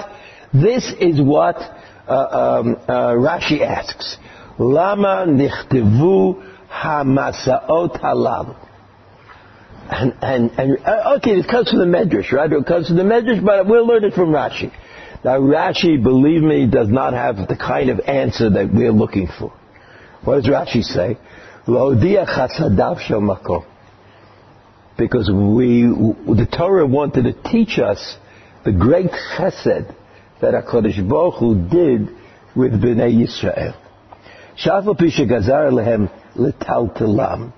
this 0.53 0.93
is 0.99 1.21
what 1.21 1.59
uh, 2.09 2.59
um, 2.61 2.77
uh, 2.89 3.15
Rashi 3.15 3.61
asks. 3.61 4.17
Lama 4.59 5.27
nichtivu 5.29 6.43
hamasaot 6.69 8.01
halalu. 8.01 8.64
And, 9.97 10.51
and, 10.59 10.79
uh, 10.85 11.15
okay, 11.19 11.39
it 11.39 11.47
comes 11.49 11.71
from 11.71 11.79
the 11.79 11.85
Medrash, 11.85 12.33
right? 12.33 12.51
It 12.51 12.67
comes 12.67 12.89
from 12.89 12.97
the 12.97 13.05
Medrash, 13.05 13.45
but 13.45 13.67
we'll 13.67 13.87
learn 13.87 14.03
it 14.03 14.15
from 14.15 14.31
Rashi. 14.31 14.73
Now, 15.25 15.39
Rashi, 15.39 16.03
believe 16.03 16.43
me, 16.43 16.67
does 16.67 16.89
not 16.89 17.13
have 17.13 17.37
the 17.49 17.57
kind 17.57 17.91
of 17.91 18.01
answer 18.01 18.51
that 18.51 18.75
we're 18.75 18.91
looking 18.91 19.29
for. 19.39 19.53
What 20.25 20.43
does 20.43 20.53
Rashi 20.53 20.83
say? 20.83 21.17
Because 24.97 25.31
we, 25.31 25.83
the 25.83 26.49
Torah 26.51 26.87
wanted 26.87 27.23
to 27.23 27.33
teach 27.51 27.79
us 27.79 28.17
the 28.65 28.73
great 28.73 29.11
chesed 29.37 29.95
that 30.41 30.55
HaKadosh 30.55 31.09
Baruch 31.09 31.35
Hu 31.35 31.69
did 31.69 32.09
with 32.57 32.73
Bnei 32.73 33.15
Yisrael. 33.15 33.77
Shafal 34.59 34.99
Pisha 34.99 35.27
Gazar 35.29 35.71
Lehem 35.71 36.11
Letaltelam. 36.37 37.53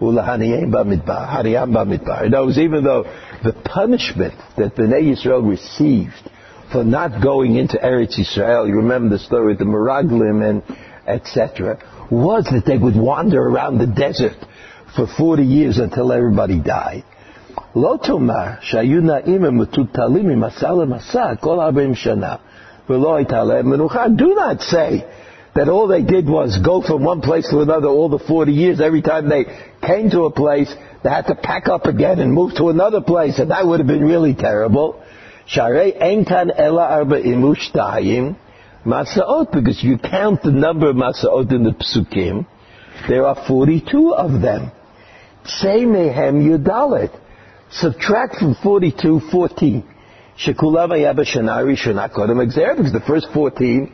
In 0.00 0.18
other 0.18 0.36
words, 2.44 2.58
even 2.58 2.84
though 2.84 3.04
the 3.42 3.52
punishment 3.64 4.34
that 4.56 4.74
Bnei 4.76 5.02
Yisrael 5.10 5.48
received 5.48 6.30
for 6.70 6.84
not 6.84 7.22
going 7.22 7.56
into 7.56 7.78
Eretz 7.78 8.18
Yisrael, 8.18 8.68
you 8.68 8.76
remember 8.76 9.16
the 9.16 9.18
story 9.18 9.46
with 9.46 9.58
the 9.58 9.64
Meraglim 9.64 10.42
and 10.48 10.62
etc., 11.06 11.78
was 12.10 12.44
that 12.52 12.64
they 12.66 12.76
would 12.76 12.96
wander 12.96 13.40
around 13.40 13.78
the 13.78 13.86
desert 13.86 14.36
for 14.94 15.06
40 15.06 15.44
years 15.44 15.78
until 15.78 16.12
everybody 16.12 16.58
died. 16.60 17.04
לא 17.76 17.96
תאמר 18.02 18.46
שהיו 18.60 19.00
נעים 19.00 19.44
ומטולטלים 19.44 20.28
ממסע 20.28 20.72
למסע 20.72 21.34
כל 21.40 21.60
40 21.60 21.94
שנה 21.94 22.34
ולא 22.90 23.14
הייתה 23.14 23.44
להם 23.44 23.70
מנוחה. 23.70 24.04
Do 24.06 24.24
not 24.24 24.60
say 24.60 25.04
that 25.55 25.67
all 25.67 25.87
they 25.87 26.01
did 26.01 26.27
was 26.27 26.57
go 26.63 26.81
from 26.81 27.03
one 27.03 27.21
place 27.21 27.49
to 27.49 27.59
another 27.59 27.87
all 27.87 28.09
the 28.09 28.19
40 28.19 28.51
years. 28.51 28.79
Every 28.79 29.01
time 29.01 29.27
they 29.27 29.45
came 29.85 30.09
to 30.11 30.23
a 30.23 30.31
place, 30.31 30.73
they 31.03 31.09
had 31.09 31.27
to 31.27 31.35
pack 31.35 31.67
up 31.67 31.85
again 31.85 32.19
and 32.19 32.33
move 32.33 32.55
to 32.55 32.69
another 32.69 33.01
place, 33.01 33.37
and 33.39 33.51
that 33.51 33.65
would 33.65 33.79
have 33.79 33.87
been 33.87 34.03
really 34.03 34.33
terrible. 34.33 35.03
Sharei 35.47 35.99
enkan 36.01 36.51
ela 36.57 36.83
arba 36.83 37.21
imushtayim 37.21 38.37
masaot, 38.85 39.51
because 39.51 39.83
you 39.83 39.97
count 39.97 40.41
the 40.43 40.51
number 40.51 40.89
of 40.89 40.95
masaot 40.95 41.51
in 41.51 41.63
the 41.63 41.71
psukim, 41.71 42.45
there 43.09 43.25
are 43.25 43.45
42 43.47 44.13
of 44.13 44.41
them. 44.41 44.71
Say 45.43 45.81
mehem 45.81 46.41
yudalet. 46.41 47.17
Subtract 47.71 48.35
from 48.35 48.55
42, 48.61 49.21
14. 49.31 49.83
Shekulam 50.37 50.91
ayabashanari 50.91 51.75
shanakodam 51.77 52.45
exer, 52.45 52.77
because 52.77 52.93
the 52.93 53.03
first 53.05 53.27
14 53.33 53.93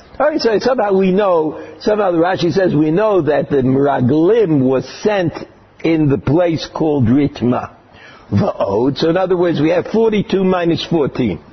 All 0.21 0.29
right, 0.29 0.39
so 0.39 0.59
somehow 0.59 0.95
we 0.95 1.11
know, 1.11 1.77
somehow 1.79 2.11
the 2.11 2.19
Rashi 2.19 2.51
says 2.51 2.75
we 2.75 2.91
know 2.91 3.23
that 3.23 3.49
the 3.49 3.63
Miraglim 3.63 4.63
was 4.63 4.87
sent 5.01 5.33
in 5.83 6.09
the 6.09 6.19
place 6.19 6.69
called 6.71 7.05
Ritma. 7.05 7.75
Va'od. 8.31 8.99
So 8.99 9.09
in 9.09 9.17
other 9.17 9.35
words, 9.35 9.59
we 9.59 9.71
have 9.71 9.87
42 9.87 10.43
minus 10.43 10.85
14. 10.85 11.43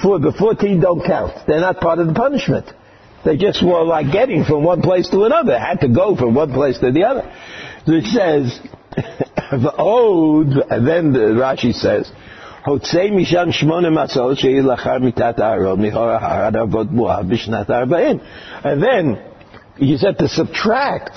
For 0.00 0.20
the 0.20 0.32
14 0.38 0.78
don't 0.78 1.04
count. 1.04 1.32
They're 1.48 1.60
not 1.60 1.80
part 1.80 1.98
of 1.98 2.06
the 2.06 2.14
punishment. 2.14 2.66
They 3.24 3.36
just 3.36 3.60
were 3.60 3.82
like 3.82 4.12
getting 4.12 4.44
from 4.44 4.62
one 4.62 4.80
place 4.80 5.10
to 5.10 5.24
another. 5.24 5.58
Had 5.58 5.80
to 5.80 5.88
go 5.88 6.14
from 6.14 6.36
one 6.36 6.52
place 6.52 6.78
to 6.78 6.92
the 6.92 7.02
other. 7.02 7.22
So 7.86 7.92
it 7.92 8.04
says, 8.04 8.60
Va'od, 9.52 10.64
and 10.70 10.86
then 10.86 11.12
the 11.12 11.34
Rashi 11.34 11.74
says, 11.74 12.08
הוצא 12.65 13.07
משם 13.11 13.51
שמונה 13.51 13.89
מסעות 13.89 14.37
שהיא 14.37 14.61
לאחר 14.61 14.99
מיתת 14.99 15.39
אהרון 15.39 15.81
מחור 15.81 16.09
ההר 16.09 16.45
עד 16.45 16.55
אבות 16.55 16.91
מואב 16.91 17.25
בשנת 17.29 17.69
הארבעים. 17.69 18.17
And 18.63 18.83
then 18.83 19.17
you 19.77 19.97
said 19.97 20.17
to 20.19 20.27
subtract 20.27 21.11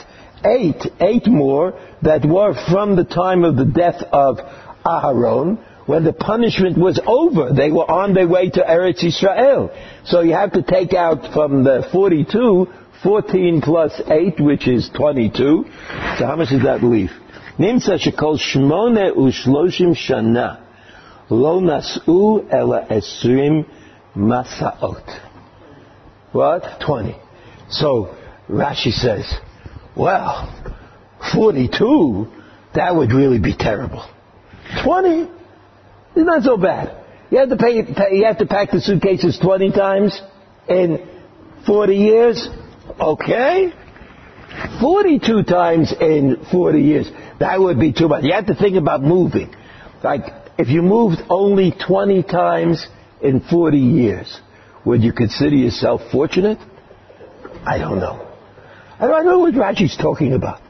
eight, 0.45 0.87
eight 1.01 1.27
more 1.27 1.75
that 2.03 2.25
were 2.25 2.55
from 2.71 2.97
the 2.97 3.05
time 3.05 3.45
of 3.45 3.57
the 3.57 3.65
death 3.65 4.03
of 4.13 4.39
Aharon, 4.87 5.59
when 5.89 6.05
the 6.05 6.13
punishment 6.13 6.77
was 6.77 7.01
over. 7.07 7.53
They 7.53 7.71
were 7.71 7.91
on 7.91 8.13
their 8.13 8.29
way 8.29 8.51
to 8.51 8.61
Eretz 8.61 9.03
Israel. 9.03 9.71
So 10.05 10.21
you 10.21 10.35
have 10.35 10.53
to 10.53 10.63
take 10.63 10.93
out 10.93 11.33
from 11.33 11.65
the 11.65 11.89
42, 11.91 12.69
14 13.03 13.63
plus 13.63 14.01
8, 14.07 14.39
which 14.39 14.69
is 14.69 14.91
22. 14.95 15.65
So 16.19 16.27
how 16.27 16.37
much 16.37 16.51
does 16.51 16.63
that 16.65 16.83
leave? 16.83 17.11
נמצא 17.59 17.97
שכל 17.97 18.37
שמונה 18.37 19.19
ושלושים 19.19 19.95
שנה 19.95 20.55
Lo 21.34 21.60
nas'u 21.60 22.48
ela 22.52 22.86
esrim 22.90 23.66
masa'ot. 24.16 25.20
What? 26.32 26.64
20. 26.86 27.16
So 27.70 28.16
Rashi 28.50 28.92
says, 28.92 29.26
well, 29.96 30.48
42, 31.34 32.28
that 32.76 32.96
would 32.96 33.12
really 33.12 33.40
be 33.40 33.56
terrible. 33.56 34.08
20 34.84 35.22
is 35.22 35.30
not 36.16 36.44
so 36.44 36.58
bad. 36.58 37.04
You 37.32 37.40
have 37.40 37.50
to, 37.50 37.58
pay, 37.58 37.82
pay, 37.84 38.16
you 38.18 38.26
have 38.26 38.38
to 38.38 38.46
pack 38.46 38.72
the 38.72 38.82
suitcases 38.82 39.40
20 39.40 39.72
times 39.72 40.22
in 40.70 41.08
40 41.66 41.96
years? 41.96 42.48
Okay. 43.00 43.74
42 44.80 45.44
times 45.44 45.94
in 46.00 46.46
40 46.52 46.80
years. 46.80 47.12
That 47.40 47.60
would 47.60 47.80
be 47.80 47.92
too 47.92 48.08
much. 48.08 48.24
You 48.24 48.34
have 48.34 48.46
to 48.48 48.56
think 48.56 48.76
about 48.76 49.02
moving. 49.02 49.54
Like, 50.04 50.43
if 50.58 50.70
you 50.70 50.82
moved 50.82 51.22
only 51.30 51.72
20 51.72 52.24
times 52.24 52.88
in 53.22 53.42
40 53.42 53.78
years, 53.78 54.42
would 54.86 55.02
you 55.02 55.14
consider 55.14 55.56
yourself 55.56 56.02
fortunate? 56.12 56.60
I 57.66 57.78
don't 57.78 58.00
know. 58.00 58.28
I 59.00 59.08
don't 59.08 59.26
know 59.26 59.40
what 59.40 59.54
Rashi's 59.54 59.98
talking 59.98 60.34
about. 60.34 60.62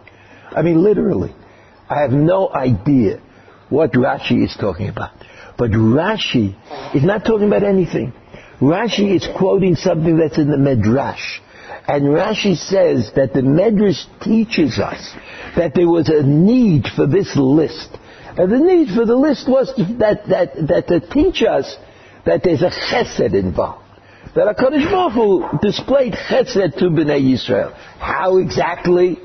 I 0.51 0.61
mean, 0.61 0.83
literally. 0.83 1.35
I 1.89 2.01
have 2.01 2.11
no 2.11 2.49
idea 2.49 3.21
what 3.69 3.93
Rashi 3.93 4.45
is 4.45 4.55
talking 4.55 4.87
about. 4.87 5.11
But 5.57 5.71
Rashi 5.71 6.55
is 6.95 7.03
not 7.03 7.25
talking 7.25 7.47
about 7.47 7.63
anything. 7.63 8.13
Rashi 8.61 9.15
is 9.15 9.27
quoting 9.37 9.75
something 9.75 10.17
that's 10.17 10.37
in 10.37 10.49
the 10.49 10.57
Medrash. 10.57 11.39
And 11.87 12.05
Rashi 12.05 12.55
says 12.55 13.11
that 13.15 13.33
the 13.33 13.41
Medrash 13.41 14.05
teaches 14.21 14.79
us 14.79 15.13
that 15.57 15.73
there 15.75 15.89
was 15.89 16.07
a 16.09 16.23
need 16.23 16.85
for 16.95 17.07
this 17.07 17.35
list. 17.35 17.89
And 18.37 18.51
the 18.51 18.57
need 18.57 18.89
for 18.95 19.05
the 19.05 19.15
list 19.15 19.47
was 19.47 19.71
that, 19.99 20.27
that, 20.27 20.67
that 20.67 20.87
to 20.87 20.99
teach 20.99 21.43
us 21.43 21.75
that 22.25 22.43
there's 22.43 22.61
a 22.61 22.69
chesed 22.69 23.33
involved. 23.33 23.85
That 24.35 24.55
HaKadosh 24.55 24.89
Baruch 24.89 25.13
Hu 25.13 25.59
displayed 25.61 26.13
chesed 26.13 26.77
to 26.79 26.85
Bnei 26.85 27.21
Yisrael. 27.21 27.73
How 27.99 28.37
exactly? 28.37 29.19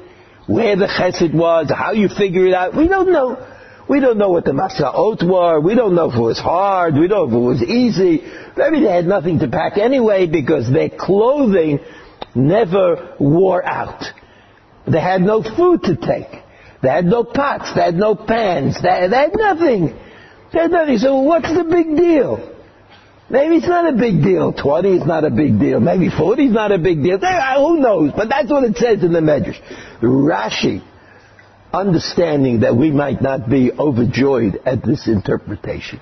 Where 0.46 0.76
the 0.76 0.86
chesed 0.86 1.34
was? 1.34 1.70
How 1.70 1.92
you 1.92 2.08
figure 2.08 2.46
it 2.46 2.54
out? 2.54 2.76
We 2.76 2.88
don't 2.88 3.10
know. 3.10 3.46
We 3.88 4.00
don't 4.00 4.18
know 4.18 4.28
what 4.28 4.44
the 4.44 4.52
Masaot 4.52 5.26
were. 5.26 5.60
We 5.60 5.74
don't 5.74 5.94
know 5.94 6.10
if 6.10 6.14
it 6.14 6.20
was 6.20 6.38
hard. 6.38 6.94
We 6.94 7.08
don't 7.08 7.30
know 7.30 7.36
if 7.36 7.58
it 7.58 7.62
was 7.62 7.62
easy. 7.62 8.22
Maybe 8.54 8.80
they 8.80 8.92
had 8.92 9.06
nothing 9.06 9.38
to 9.38 9.48
pack 9.48 9.78
anyway 9.78 10.26
because 10.26 10.70
their 10.70 10.90
clothing 10.90 11.80
never 12.34 13.14
wore 13.18 13.64
out. 13.64 14.04
They 14.86 15.00
had 15.00 15.22
no 15.22 15.42
food 15.42 15.84
to 15.84 15.96
take. 15.96 16.42
They 16.82 16.88
had 16.88 17.04
no 17.04 17.24
pots. 17.24 17.74
They 17.74 17.82
had 17.82 17.94
no 17.94 18.14
pans. 18.14 18.76
They, 18.80 19.08
they 19.08 19.16
had 19.16 19.34
nothing. 19.34 19.98
They 20.52 20.58
had 20.60 20.70
nothing. 20.70 20.98
So 20.98 21.20
what's 21.22 21.52
the 21.52 21.64
big 21.64 21.96
deal? 21.96 22.54
Maybe 23.30 23.56
it's 23.56 23.68
not 23.68 23.92
a 23.92 23.96
big 23.96 24.22
deal. 24.22 24.52
20 24.52 24.96
is 24.96 25.06
not 25.06 25.24
a 25.24 25.30
big 25.30 25.58
deal. 25.58 25.80
Maybe 25.80 26.08
40 26.08 26.46
is 26.46 26.52
not 26.52 26.72
a 26.72 26.78
big 26.78 27.02
deal. 27.02 27.18
Uh, 27.22 27.58
who 27.58 27.78
knows? 27.80 28.12
But 28.16 28.30
that's 28.30 28.50
what 28.50 28.64
it 28.64 28.76
says 28.76 29.02
in 29.02 29.12
the 29.12 29.20
Medrash. 29.20 29.60
Rashi, 30.00 30.82
understanding 31.72 32.60
that 32.60 32.74
we 32.74 32.90
might 32.90 33.20
not 33.20 33.50
be 33.50 33.70
overjoyed 33.72 34.60
at 34.64 34.82
this 34.82 35.08
interpretation, 35.08 36.00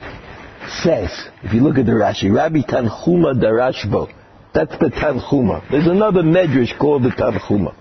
says, 0.83 1.11
if 1.43 1.53
you 1.53 1.63
look 1.63 1.79
at 1.79 1.87
the 1.87 1.93
Rashi, 1.93 2.33
Rabbi 2.33 2.61
Tanchuma 2.61 3.35
Darashbo, 3.35 4.13
that's 4.55 4.79
the 4.79 4.91
Tanhuma. 4.91 5.69
There's 5.69 5.87
another 5.87 6.23
Medrash 6.23 6.79
called 6.79 7.03
the 7.03 7.11
Tanchuma. 7.11 7.75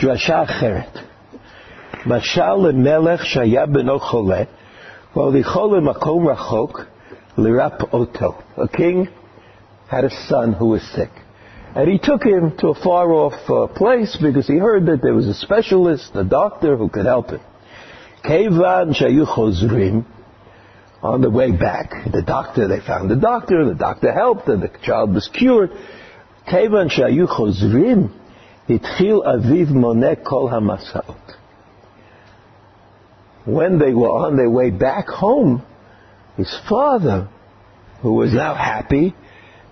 Drasha 0.00 0.46
Cheret. 0.46 1.09
Mashal 2.05 2.71
lemelech 2.71 3.25
shaya 3.25 3.67
beno 3.67 3.99
chole, 3.99 4.47
v'olichol 5.13 5.81
makom 5.81 6.35
rachok, 6.35 6.87
lirap 7.37 7.93
oto. 7.93 8.43
A 8.57 8.67
king 8.67 9.07
had 9.89 10.03
a 10.03 10.27
son 10.27 10.53
who 10.53 10.67
was 10.67 10.83
sick. 10.93 11.09
And 11.75 11.89
he 11.89 11.99
took 11.99 12.23
him 12.23 12.55
to 12.59 12.69
a 12.69 12.75
far 12.75 13.11
off 13.11 13.49
uh, 13.49 13.67
place 13.73 14.17
because 14.21 14.47
he 14.47 14.57
heard 14.57 14.85
that 14.85 15.01
there 15.01 15.13
was 15.13 15.27
a 15.27 15.33
specialist, 15.33 16.11
a 16.13 16.23
doctor 16.23 16.77
who 16.77 16.87
could 16.89 17.05
help 17.05 17.31
him. 17.31 17.41
Kevan 18.23 18.93
shayu 18.93 19.25
chozrim, 19.27 20.05
on 21.03 21.21
the 21.21 21.29
way 21.29 21.51
back, 21.51 21.91
the 22.11 22.23
doctor, 22.23 22.67
they 22.67 22.79
found 22.79 23.11
the 23.11 23.15
doctor, 23.15 23.65
the 23.65 23.75
doctor 23.75 24.11
helped, 24.11 24.47
and 24.47 24.63
the 24.63 24.71
child 24.83 25.13
was 25.13 25.29
cured. 25.37 25.69
Kevan 26.49 26.89
shayu 26.89 27.27
chozrim, 27.27 28.09
התחיל 28.69 29.21
aviv 29.25 29.71
מונה 29.71 30.15
kol 30.23 30.49
hamasaot. 30.49 31.28
When 33.44 33.78
they 33.78 33.92
were 33.92 34.10
on 34.10 34.36
their 34.36 34.50
way 34.50 34.70
back 34.70 35.08
home, 35.08 35.64
his 36.36 36.54
father, 36.68 37.28
who 38.02 38.14
was 38.14 38.32
now 38.32 38.54
happy 38.54 39.14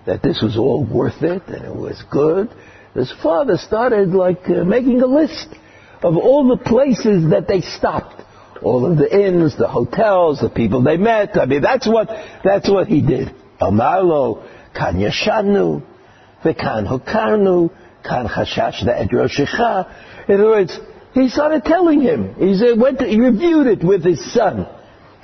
that 0.05 0.21
this 0.23 0.41
was 0.41 0.57
all 0.57 0.85
worth 0.85 1.21
it 1.21 1.43
and 1.47 1.65
it 1.65 1.75
was 1.75 2.03
good, 2.11 2.49
his 2.95 3.13
father 3.23 3.57
started 3.57 4.09
like 4.09 4.49
uh, 4.49 4.63
making 4.63 5.01
a 5.01 5.05
list 5.05 5.47
of 6.01 6.17
all 6.17 6.47
the 6.47 6.63
places 6.63 7.29
that 7.31 7.47
they 7.47 7.61
stopped 7.61 8.19
all 8.61 8.89
of 8.89 8.97
the 8.97 9.09
inns, 9.09 9.57
the 9.57 9.67
hotels, 9.67 10.41
the 10.41 10.49
people 10.49 10.83
they 10.83 10.97
met. 10.97 11.37
I 11.37 11.45
mean, 11.45 11.61
that's 11.61 11.87
what, 11.87 12.09
that's 12.43 12.69
what 12.69 12.87
he 12.87 13.01
did. 13.01 13.29
Amarlo, 13.61 14.45
kan 14.75 14.95
yashanu, 14.95 15.83
v'kan 16.43 16.87
hokarnu, 16.87 17.71
kan 18.03 18.27
chashash 18.27 18.83
the 18.83 19.85
In 20.27 20.35
other 20.35 20.45
words, 20.45 20.79
he 21.21 21.29
started 21.29 21.63
telling 21.65 22.01
him. 22.01 22.35
He 22.35 22.55
said, 22.55 22.79
went 22.79 22.99
to, 22.99 23.05
he 23.05 23.19
reviewed 23.19 23.67
it 23.67 23.83
with 23.83 24.03
his 24.03 24.33
son. 24.33 24.67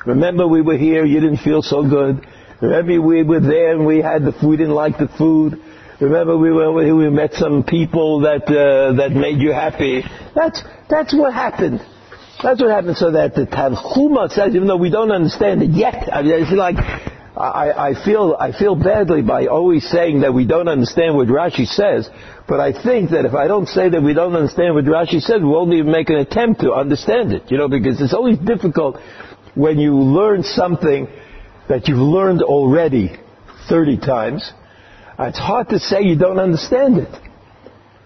Remember 0.06 0.48
we 0.48 0.62
were 0.62 0.78
here, 0.78 1.06
you 1.06 1.20
didn't 1.20 1.40
feel 1.40 1.62
so 1.62 1.88
good. 1.88 2.26
Remember 2.62 3.02
we 3.02 3.24
were 3.24 3.40
there 3.40 3.74
and 3.74 3.86
we 3.86 4.02
had 4.02 4.24
the 4.24 4.32
food, 4.32 4.50
we 4.50 4.58
didn't 4.58 4.76
like 4.76 4.98
the 4.98 5.10
food. 5.18 5.62
Remember 6.00 6.38
we 6.38 6.52
were 6.52 6.84
here. 6.84 6.96
we 6.96 7.10
met 7.10 7.34
some 7.34 7.64
people 7.64 8.22
that 8.22 8.44
uh, 8.44 8.94
that 8.98 9.12
made 9.12 9.40
you 9.40 9.54
happy. 9.54 10.04
That's 10.36 10.62
that's 10.90 11.14
what 11.16 11.34
happened. 11.34 11.80
That's 12.44 12.60
what 12.62 12.70
happened. 12.70 12.98
So 12.98 13.12
that 13.12 13.34
the 13.34 13.46
Tanchuma 13.48 14.30
says, 14.30 14.56
even 14.56 14.68
though 14.68 14.78
we 14.78 14.90
don't 14.90 15.12
understand 15.12 15.64
it 15.64 15.72
yet, 15.72 16.10
I 16.12 16.22
mean, 16.22 16.44
it's 16.44 16.52
like 16.52 16.76
I, 17.38 17.90
I 17.90 18.06
feel 18.06 18.36
I 18.40 18.58
feel 18.58 18.76
badly 18.76 19.22
by 19.22 19.48
always 19.48 19.86
saying 19.90 20.22
that 20.22 20.34
we 20.34 20.46
don't 20.46 20.70
understand 20.70 21.16
what 21.18 21.28
Rashi 21.28 21.68
says. 21.68 22.10
But 22.48 22.62
I 22.62 22.72
think 22.72 23.10
that 23.10 23.26
if 23.26 23.34
I 23.34 23.48
don't 23.48 23.68
say 23.68 23.90
that 23.90 24.02
we 24.02 24.14
don't 24.14 24.36
understand 24.36 24.74
what 24.74 24.86
Rashi 24.86 25.20
says, 25.20 25.42
we 25.42 25.48
won't 25.48 25.74
even 25.74 25.92
make 25.92 26.10
an 26.10 26.16
attempt 26.16 26.62
to 26.62 26.74
understand 26.74 27.34
it. 27.34 27.52
You 27.52 27.58
know, 27.58 27.68
because 27.68 28.00
it's 28.00 28.14
always 28.14 28.38
difficult 28.38 29.02
when 29.54 29.80
you 29.80 29.96
learn 29.96 30.44
something 30.44 31.08
that 31.68 31.88
you've 31.90 31.98
learned 31.98 32.42
already 32.42 33.12
30 33.68 33.98
times. 33.98 34.54
It's 35.20 35.40
hard 35.40 35.70
to 35.70 35.80
say 35.80 36.04
you 36.04 36.18
don't 36.18 36.40
understand 36.40 36.98
it 36.98 37.12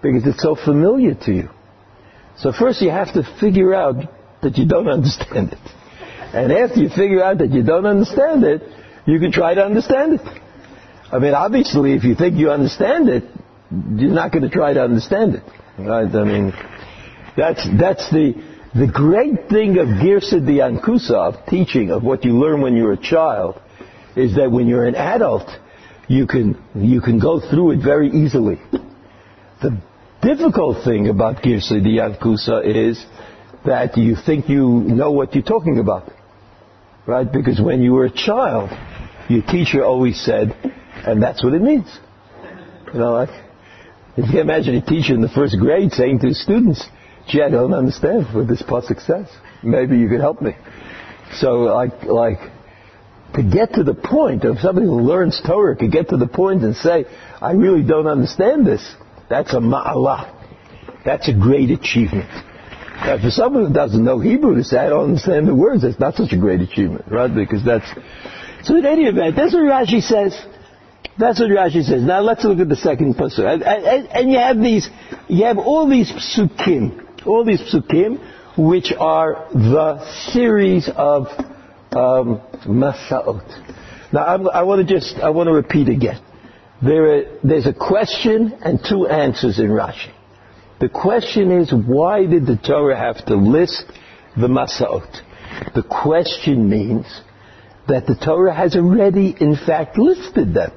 because 0.01 0.25
it's 0.25 0.41
so 0.41 0.55
familiar 0.55 1.13
to 1.25 1.31
you. 1.31 1.49
So 2.37 2.51
first 2.51 2.81
you 2.81 2.89
have 2.89 3.13
to 3.13 3.23
figure 3.39 3.75
out 3.75 3.95
that 4.41 4.57
you 4.57 4.65
don't 4.65 4.87
understand 4.97 5.53
it. 5.53 5.59
And 6.33 6.51
after 6.51 6.79
you 6.79 6.89
figure 6.89 7.23
out 7.23 7.39
that 7.39 7.51
you 7.51 7.63
don't 7.63 7.85
understand 7.85 8.43
it, 8.43 8.61
you 9.09 9.19
can 9.19 9.31
try 9.31 9.55
to 9.55 9.63
understand 9.63 10.13
it. 10.13 10.21
I 11.11 11.17
mean, 11.17 11.33
obviously, 11.33 11.93
if 11.93 12.03
you 12.03 12.13
think 12.13 12.37
you 12.37 12.51
understand 12.51 13.09
it, 13.09 13.23
you're 13.71 14.13
not 14.13 14.31
going 14.31 14.43
to 14.43 14.49
try 14.49 14.73
to 14.73 14.83
understand 14.83 15.35
it. 15.35 15.43
Right? 15.79 16.13
I 16.13 16.23
mean, 16.23 16.53
that's, 17.35 17.67
that's 17.79 18.09
the, 18.11 18.35
the 18.75 18.87
great 18.87 19.49
thing 19.49 19.79
of 19.79 19.87
Girsa 19.87 20.39
Diankusa, 20.39 21.33
of 21.33 21.45
teaching, 21.47 21.89
of 21.89 22.03
what 22.03 22.23
you 22.23 22.33
learn 22.33 22.61
when 22.61 22.75
you're 22.75 22.93
a 22.93 23.01
child, 23.01 23.59
is 24.15 24.35
that 24.35 24.51
when 24.51 24.67
you're 24.67 24.85
an 24.85 24.95
adult, 24.95 25.49
you 26.07 26.27
can, 26.27 26.61
you 26.75 27.01
can 27.01 27.19
go 27.19 27.39
through 27.39 27.71
it 27.71 27.83
very 27.83 28.09
easily. 28.09 28.59
The 29.61 29.81
difficult 30.21 30.83
thing 30.85 31.09
about 31.09 31.37
Girsa 31.37 31.81
Diankusa 31.81 32.89
is 32.89 33.03
that 33.65 33.97
you 33.97 34.15
think 34.15 34.49
you 34.49 34.67
know 34.69 35.11
what 35.11 35.33
you're 35.33 35.43
talking 35.43 35.79
about. 35.79 36.11
Right? 37.07 37.31
Because 37.31 37.59
when 37.59 37.81
you 37.81 37.93
were 37.93 38.05
a 38.05 38.11
child, 38.11 38.69
your 39.29 39.43
teacher 39.43 39.83
always 39.83 40.19
said, 40.19 40.53
and 41.05 41.21
that's 41.21 41.43
what 41.43 41.53
it 41.53 41.61
means. 41.61 41.87
You 42.93 42.99
know, 42.99 43.13
like, 43.13 43.29
if 44.17 44.25
you 44.25 44.31
can 44.31 44.39
imagine 44.39 44.75
a 44.75 44.81
teacher 44.81 45.13
in 45.13 45.21
the 45.21 45.29
first 45.29 45.57
grade 45.59 45.91
saying 45.91 46.19
to 46.19 46.27
his 46.27 46.41
students, 46.41 46.85
gee, 47.27 47.41
I 47.41 47.49
don't 47.49 47.73
understand 47.73 48.33
what 48.33 48.47
this 48.47 48.61
pasuk 48.63 49.05
says. 49.05 49.27
Maybe 49.63 49.97
you 49.97 50.09
could 50.09 50.19
help 50.19 50.41
me. 50.41 50.55
So, 51.33 51.61
like, 51.61 52.03
like, 52.03 52.39
to 53.35 53.43
get 53.43 53.73
to 53.73 53.83
the 53.83 53.93
point 53.93 54.43
of 54.43 54.57
somebody 54.59 54.87
who 54.87 55.01
learns 55.01 55.39
Torah, 55.45 55.75
to 55.77 55.87
get 55.87 56.09
to 56.09 56.17
the 56.17 56.27
point 56.27 56.63
and 56.63 56.75
say, 56.75 57.05
I 57.39 57.51
really 57.51 57.83
don't 57.83 58.07
understand 58.07 58.65
this, 58.65 58.95
that's 59.29 59.53
a 59.53 59.59
ma'alah. 59.59 60.35
That's 61.05 61.29
a 61.29 61.33
great 61.33 61.69
achievement. 61.69 62.29
Now, 63.01 63.21
for 63.21 63.29
someone 63.29 63.67
who 63.67 63.73
doesn't 63.73 64.03
know 64.03 64.19
Hebrew 64.19 64.55
to 64.55 64.63
say, 64.63 64.77
I 64.77 64.89
don't 64.89 65.05
understand 65.05 65.47
the 65.47 65.55
words, 65.55 65.83
that's 65.83 65.99
not 65.99 66.15
such 66.15 66.33
a 66.33 66.37
great 66.37 66.61
achievement, 66.61 67.05
right? 67.09 67.33
Because 67.33 67.63
that's, 67.63 67.87
so 68.63 68.75
in 68.75 68.85
any 68.85 69.03
event, 69.03 69.35
that's 69.35 69.53
what 69.53 69.63
Rashi 69.63 70.01
says. 70.01 70.39
That's 71.17 71.39
what 71.39 71.49
Rashi 71.49 71.83
says. 71.83 72.01
Now 72.01 72.21
let's 72.21 72.43
look 72.43 72.59
at 72.59 72.69
the 72.69 72.75
second 72.75 73.15
pasuk. 73.15 73.45
And, 73.45 73.63
and, 73.63 74.07
and, 74.07 74.31
you 74.31 74.37
have 74.37 74.57
these, 74.57 74.89
you 75.27 75.45
have 75.45 75.57
all 75.57 75.89
these 75.89 76.11
psukim, 76.11 77.25
all 77.25 77.43
these 77.43 77.61
psukim, 77.61 78.19
which 78.57 78.93
are 78.97 79.47
the 79.53 80.05
series 80.31 80.89
of 80.95 81.27
um, 81.91 82.41
masaot. 82.65 84.13
Now 84.13 84.25
I'm, 84.25 84.49
i 84.49 84.63
want 84.63 84.87
to 84.87 84.93
just, 84.93 85.17
I 85.17 85.29
want 85.29 85.47
to 85.47 85.53
repeat 85.53 85.89
again. 85.89 86.21
There 86.81 87.17
are, 87.17 87.23
there's 87.43 87.67
a 87.67 87.73
question 87.73 88.57
and 88.63 88.79
two 88.87 89.07
answers 89.07 89.59
in 89.59 89.67
Rashi. 89.67 90.13
The 90.79 90.89
question 90.89 91.51
is, 91.51 91.73
why 91.73 92.25
did 92.25 92.45
the 92.45 92.55
Torah 92.55 92.97
have 92.97 93.25
to 93.25 93.35
list 93.35 93.83
the 94.37 94.47
Masaot? 94.47 95.21
The 95.75 95.83
question 95.83 96.69
means 96.69 97.05
that 97.89 98.07
the 98.07 98.15
Torah 98.15 98.53
has 98.53 98.75
already, 98.75 99.35
in 99.39 99.55
fact, 99.55 99.97
listed 99.97 100.53
them. 100.53 100.71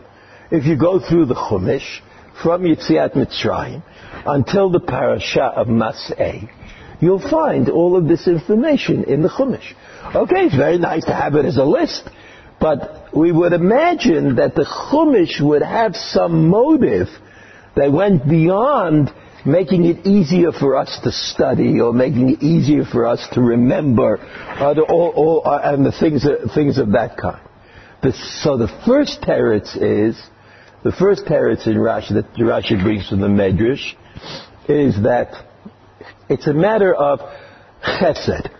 If 0.50 0.66
you 0.66 0.76
go 0.76 0.98
through 0.98 1.26
the 1.26 1.34
Chumash, 1.34 2.00
from 2.42 2.62
Yitziat 2.62 3.14
Mitzrayim 3.14 3.82
until 4.26 4.70
the 4.70 4.80
parasha 4.80 5.42
of 5.42 5.68
Mas'eh, 5.68 6.48
you'll 7.00 7.30
find 7.30 7.68
all 7.68 7.96
of 7.96 8.08
this 8.08 8.26
information 8.26 9.04
in 9.04 9.22
the 9.22 9.28
Chumash. 9.28 9.74
Okay, 10.14 10.46
it's 10.46 10.56
very 10.56 10.78
nice 10.78 11.04
to 11.04 11.14
have 11.14 11.34
it 11.34 11.44
as 11.44 11.56
a 11.56 11.64
list, 11.64 12.08
but 12.60 13.14
we 13.14 13.32
would 13.32 13.52
imagine 13.52 14.36
that 14.36 14.54
the 14.54 14.64
Chumash 14.64 15.40
would 15.40 15.62
have 15.62 15.94
some 15.94 16.48
motive 16.48 17.08
that 17.76 17.92
went 17.92 18.28
beyond 18.28 19.12
making 19.44 19.84
it 19.84 20.06
easier 20.06 20.52
for 20.52 20.76
us 20.76 21.00
to 21.02 21.12
study 21.12 21.80
or 21.80 21.92
making 21.92 22.30
it 22.30 22.42
easier 22.42 22.84
for 22.84 23.06
us 23.06 23.26
to 23.32 23.40
remember 23.40 24.18
uh, 24.18 24.74
the, 24.74 24.82
all, 24.82 25.12
all, 25.16 25.42
uh, 25.44 25.60
and 25.64 25.84
the 25.84 25.92
things, 25.92 26.24
uh, 26.24 26.46
things 26.54 26.78
of 26.78 26.92
that 26.92 27.16
kind. 27.16 27.40
The, 28.02 28.12
so 28.12 28.56
the 28.56 28.68
first 28.86 29.20
teretz 29.22 29.76
is, 29.76 30.20
the 30.84 30.92
first 30.92 31.24
teretz 31.26 31.66
in 31.66 31.76
Rashi 31.76 32.14
that 32.14 32.32
Rashi 32.34 32.82
brings 32.82 33.08
from 33.08 33.20
the 33.20 33.28
Medrash 33.28 33.94
is 34.68 35.02
that 35.02 35.46
it's 36.28 36.46
a 36.46 36.54
matter 36.54 36.94
of 36.94 37.20
chesed. 37.84 38.50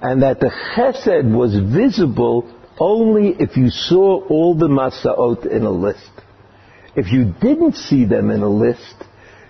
And 0.00 0.22
that 0.22 0.40
the 0.40 0.50
chesed 0.76 1.32
was 1.32 1.54
visible 1.54 2.52
only 2.78 3.28
if 3.38 3.56
you 3.56 3.70
saw 3.70 4.24
all 4.26 4.56
the 4.56 4.66
masaot 4.66 5.46
in 5.46 5.62
a 5.62 5.70
list. 5.70 6.10
If 6.96 7.12
you 7.12 7.32
didn't 7.40 7.76
see 7.76 8.04
them 8.04 8.30
in 8.30 8.42
a 8.42 8.48
list, 8.48 8.94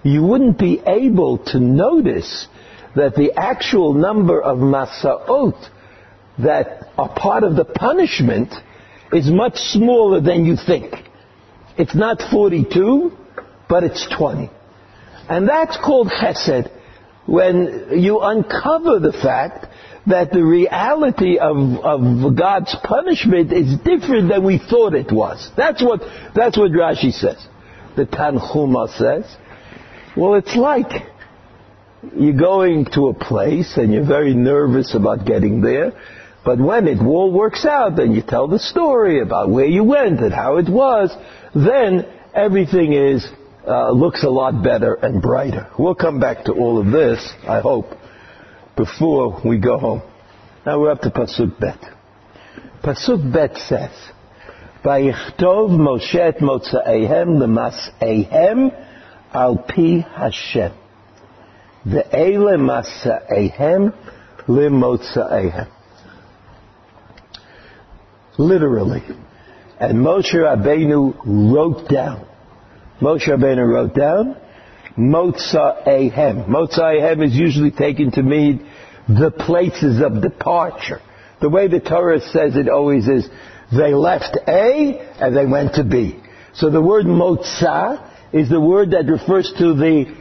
you 0.02 0.22
wouldn't 0.22 0.58
be 0.58 0.82
able 0.86 1.38
to 1.38 1.60
notice 1.60 2.48
that 2.96 3.14
the 3.14 3.32
actual 3.36 3.94
number 3.94 4.40
of 4.40 4.58
masaot 4.58 5.68
that 6.38 6.88
are 6.98 7.08
part 7.14 7.44
of 7.44 7.56
the 7.56 7.64
punishment 7.64 8.52
is 9.12 9.30
much 9.30 9.56
smaller 9.56 10.20
than 10.20 10.44
you 10.44 10.56
think. 10.56 10.94
It's 11.76 11.94
not 11.94 12.22
42, 12.30 13.12
but 13.68 13.84
it's 13.84 14.06
20. 14.16 14.50
And 15.28 15.48
that's 15.48 15.76
called 15.76 16.08
chesed 16.08 16.70
when 17.26 17.88
you 17.92 18.20
uncover 18.20 18.98
the 18.98 19.12
fact 19.12 19.66
that 20.06 20.32
the 20.32 20.44
reality 20.44 21.38
of, 21.38 21.56
of 21.84 22.36
God's 22.36 22.74
punishment 22.82 23.52
is 23.52 23.78
different 23.78 24.28
than 24.28 24.44
we 24.44 24.58
thought 24.58 24.94
it 24.94 25.12
was. 25.12 25.50
That's 25.56 25.82
what, 25.82 26.00
that's 26.34 26.58
what 26.58 26.72
Rashi 26.72 27.12
says. 27.12 27.46
The 27.96 28.06
Tanhuma 28.06 28.88
says, 28.98 29.36
well, 30.16 30.34
it's 30.34 30.54
like 30.54 30.90
you're 32.16 32.32
going 32.32 32.86
to 32.94 33.08
a 33.08 33.14
place 33.14 33.76
and 33.76 33.92
you're 33.92 34.06
very 34.06 34.34
nervous 34.34 34.94
about 34.94 35.24
getting 35.24 35.60
there, 35.60 35.92
but 36.44 36.58
when 36.58 36.88
it 36.88 37.00
all 37.00 37.32
works 37.32 37.64
out 37.64 37.98
and 38.00 38.14
you 38.14 38.22
tell 38.22 38.48
the 38.48 38.58
story 38.58 39.20
about 39.20 39.48
where 39.48 39.66
you 39.66 39.84
went 39.84 40.20
and 40.20 40.32
how 40.32 40.56
it 40.56 40.68
was, 40.68 41.14
then 41.54 42.06
everything 42.34 42.92
is 42.92 43.26
uh, 43.66 43.92
looks 43.92 44.24
a 44.24 44.28
lot 44.28 44.62
better 44.62 44.94
and 44.94 45.22
brighter. 45.22 45.68
We'll 45.78 45.94
come 45.94 46.18
back 46.18 46.44
to 46.46 46.52
all 46.52 46.80
of 46.80 46.90
this, 46.90 47.32
I 47.46 47.60
hope, 47.60 47.86
before 48.76 49.40
we 49.44 49.58
go 49.58 49.78
home. 49.78 50.02
Now 50.66 50.80
we're 50.80 50.90
up 50.90 51.00
to 51.02 51.10
Pasuk 51.10 51.58
Bet. 51.60 51.78
Pasuk 52.82 53.32
Bet 53.32 53.56
says, 53.56 53.92
"Vayichtov 54.84 55.70
Moshe 55.70 56.16
et 56.16 56.38
motza'ehem 56.38 57.38
lemas'ehem 57.38 58.91
al 59.32 59.58
pi 59.58 60.06
Hashem. 60.14 60.72
Ve'ele 61.86 62.56
masa'ehem 62.58 63.94
limotza'ehem. 64.46 65.68
Literally. 68.38 69.02
And 69.78 69.98
Moshe 69.98 70.34
Rabbeinu 70.34 71.14
wrote 71.24 71.88
down. 71.88 72.26
Moshe 73.00 73.28
Rabbeinu 73.28 73.66
wrote 73.68 73.94
down 73.94 74.36
Motza'ehem. 74.96 76.48
Motza'ehem 76.48 77.26
is 77.26 77.34
usually 77.34 77.70
taken 77.70 78.10
to 78.12 78.22
mean 78.22 78.68
the 79.08 79.30
places 79.30 80.00
of 80.02 80.22
departure. 80.22 81.00
The 81.40 81.48
way 81.48 81.68
the 81.68 81.80
Torah 81.80 82.20
says 82.20 82.56
it 82.56 82.68
always 82.68 83.08
is, 83.08 83.28
they 83.72 83.94
left 83.94 84.38
A 84.46 85.00
and 85.18 85.36
they 85.36 85.46
went 85.46 85.74
to 85.74 85.84
B. 85.84 86.22
So 86.54 86.70
the 86.70 86.80
word 86.80 87.06
Motzah 87.06 88.08
is 88.32 88.48
the 88.48 88.60
word 88.60 88.92
that 88.92 89.06
refers 89.06 89.52
to 89.58 89.74
the 89.74 90.14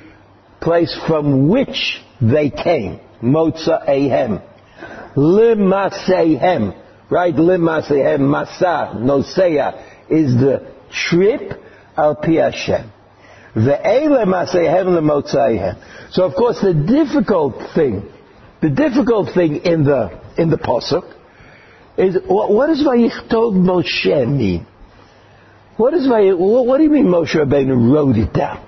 place 0.60 0.98
from 1.08 1.48
which 1.50 2.02
they 2.22 2.50
came. 2.50 3.00
Motza 3.22 3.88
Ahem. 3.88 4.42
Limasehem. 5.16 6.76
Right? 7.10 7.34
Limasehem. 7.36 8.20
Masa. 8.20 8.96
Nosea 8.96 10.10
is 10.10 10.34
the 10.36 10.72
trip 10.92 11.54
al 11.98 12.16
pi 12.16 12.34
Hashem. 12.34 12.92
So 13.54 13.62
of 16.24 16.36
course 16.36 16.62
the 16.62 16.74
difficult 16.74 17.56
thing, 17.76 18.10
the 18.62 18.70
difficult 18.70 19.34
thing 19.34 19.58
in 19.66 19.84
the 19.84 20.22
in 20.38 20.50
the 20.50 20.58
pasuk 20.58 21.04
is 21.98 22.18
what, 22.26 22.50
what 22.50 22.68
does 22.68 22.82
Vayichtov 22.82 23.54
Moshe 23.56 24.28
mean? 24.28 24.66
What, 25.82 25.96
is 25.96 26.06
my, 26.06 26.32
what 26.34 26.78
do 26.78 26.84
you 26.84 26.92
mean 26.92 27.08
Moshe 27.08 27.34
Rabbeinu 27.34 27.92
wrote 27.92 28.16
it 28.16 28.32
down? 28.32 28.64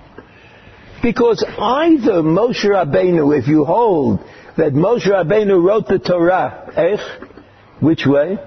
Because 1.04 1.45
either 1.60 2.23
Moshe 2.23 2.65
Rabbeinu, 2.65 3.39
if 3.39 3.47
you 3.47 3.65
hold 3.65 4.19
that 4.58 4.73
Moshe 4.73 5.06
Rabbeinu 5.06 5.63
wrote 5.63 5.88
the 5.88 5.99
Torah, 5.99 6.73
eh? 6.76 6.97
Which 7.82 8.08
way? 8.08 8.39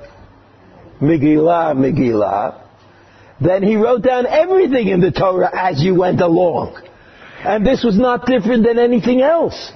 Megillah, 1.01 1.77
Megillah. 1.77 2.61
Then 3.41 3.63
he 3.63 3.77
wrote 3.77 4.03
down 4.03 4.27
everything 4.27 4.89
in 4.89 5.01
the 5.01 5.13
Torah 5.13 5.51
as 5.55 5.81
you 5.81 5.95
went 5.95 6.21
along. 6.21 6.83
And 7.45 7.65
this 7.65 7.85
was 7.85 7.97
not 7.97 8.27
different 8.27 8.65
than 8.65 8.81
anything 8.81 9.23
else. 9.23 9.71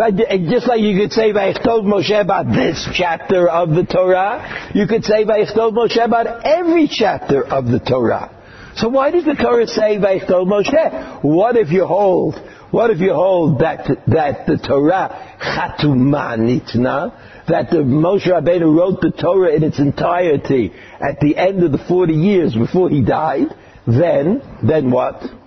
Just 0.00 0.66
like 0.66 0.80
you 0.80 0.98
could 0.98 1.12
say 1.12 1.30
Vayichtov 1.30 1.84
Moshe 1.84 2.18
about 2.18 2.46
this 2.46 2.88
chapter 2.94 3.46
of 3.46 3.68
the 3.68 3.84
Torah, 3.84 4.70
you 4.74 4.86
could 4.86 5.04
say 5.04 5.24
Vayichtov 5.26 5.72
Moshe 5.72 6.02
about 6.02 6.46
every 6.46 6.88
chapter 6.90 7.44
of 7.44 7.66
the 7.66 7.80
Torah. 7.80 8.34
So 8.76 8.88
why 8.88 9.10
does 9.10 9.26
the 9.26 9.34
Torah 9.34 9.66
say 9.66 9.98
Vayichtov 9.98 10.46
Moshe? 10.46 11.22
What 11.22 11.56
if 11.56 11.70
you 11.70 11.84
hold, 11.84 12.36
what 12.70 12.90
if 12.90 13.00
you 13.00 13.12
hold 13.12 13.58
that, 13.58 13.86
that 14.06 14.46
the 14.46 14.56
Torah 14.56 15.36
Chatuma 15.38 16.38
Nitna, 16.38 17.46
that 17.48 17.68
the 17.68 17.78
Moshe 17.78 18.26
Rabbeinu 18.26 18.74
wrote 18.74 19.02
the 19.02 19.10
Torah 19.10 19.54
in 19.54 19.62
its 19.62 19.78
entirety 19.78 20.72
at 20.98 21.20
the 21.20 21.36
end 21.36 21.62
of 21.62 21.72
the 21.72 21.84
40 21.86 22.14
years 22.14 22.54
before 22.54 22.88
he 22.88 23.02
died, 23.02 23.48
then, 23.86 24.40
then 24.66 24.90
what? 24.90 25.39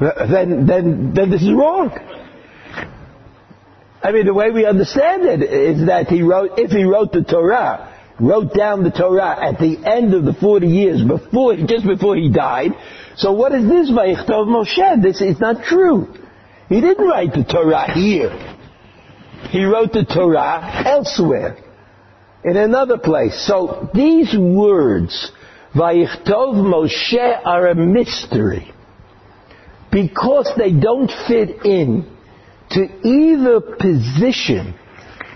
Then, 0.00 0.66
then, 0.66 1.14
then 1.14 1.30
this 1.30 1.42
is 1.42 1.52
wrong. 1.52 1.90
I 4.02 4.12
mean, 4.12 4.26
the 4.26 4.34
way 4.34 4.50
we 4.50 4.66
understand 4.66 5.24
it 5.24 5.42
is 5.42 5.86
that 5.86 6.08
he 6.08 6.22
wrote, 6.22 6.58
if 6.58 6.70
he 6.70 6.84
wrote 6.84 7.12
the 7.12 7.24
Torah, 7.24 7.92
wrote 8.20 8.54
down 8.54 8.84
the 8.84 8.90
Torah 8.90 9.36
at 9.40 9.58
the 9.58 9.78
end 9.84 10.14
of 10.14 10.24
the 10.24 10.34
40 10.34 10.66
years 10.66 11.02
before, 11.02 11.56
just 11.56 11.86
before 11.86 12.16
he 12.16 12.30
died, 12.30 12.72
so 13.16 13.32
what 13.32 13.52
is 13.52 13.68
this 13.68 13.90
Vayichtov 13.90 14.46
Moshe? 14.46 15.02
This 15.02 15.20
is 15.20 15.40
not 15.40 15.64
true. 15.64 16.14
He 16.68 16.80
didn't 16.80 17.06
write 17.06 17.32
the 17.32 17.44
Torah 17.44 17.90
here. 17.92 18.30
He 19.50 19.64
wrote 19.64 19.92
the 19.92 20.04
Torah 20.04 20.82
elsewhere, 20.84 21.58
in 22.44 22.56
another 22.56 22.98
place. 22.98 23.46
So 23.46 23.90
these 23.94 24.36
words, 24.38 25.32
Vayichtov 25.74 26.54
Moshe, 26.54 27.40
are 27.44 27.68
a 27.68 27.74
mystery 27.74 28.72
because 29.96 30.52
they 30.58 30.72
don't 30.72 31.10
fit 31.26 31.64
in 31.64 32.04
to 32.68 32.80
either 33.02 33.62
position 33.62 34.74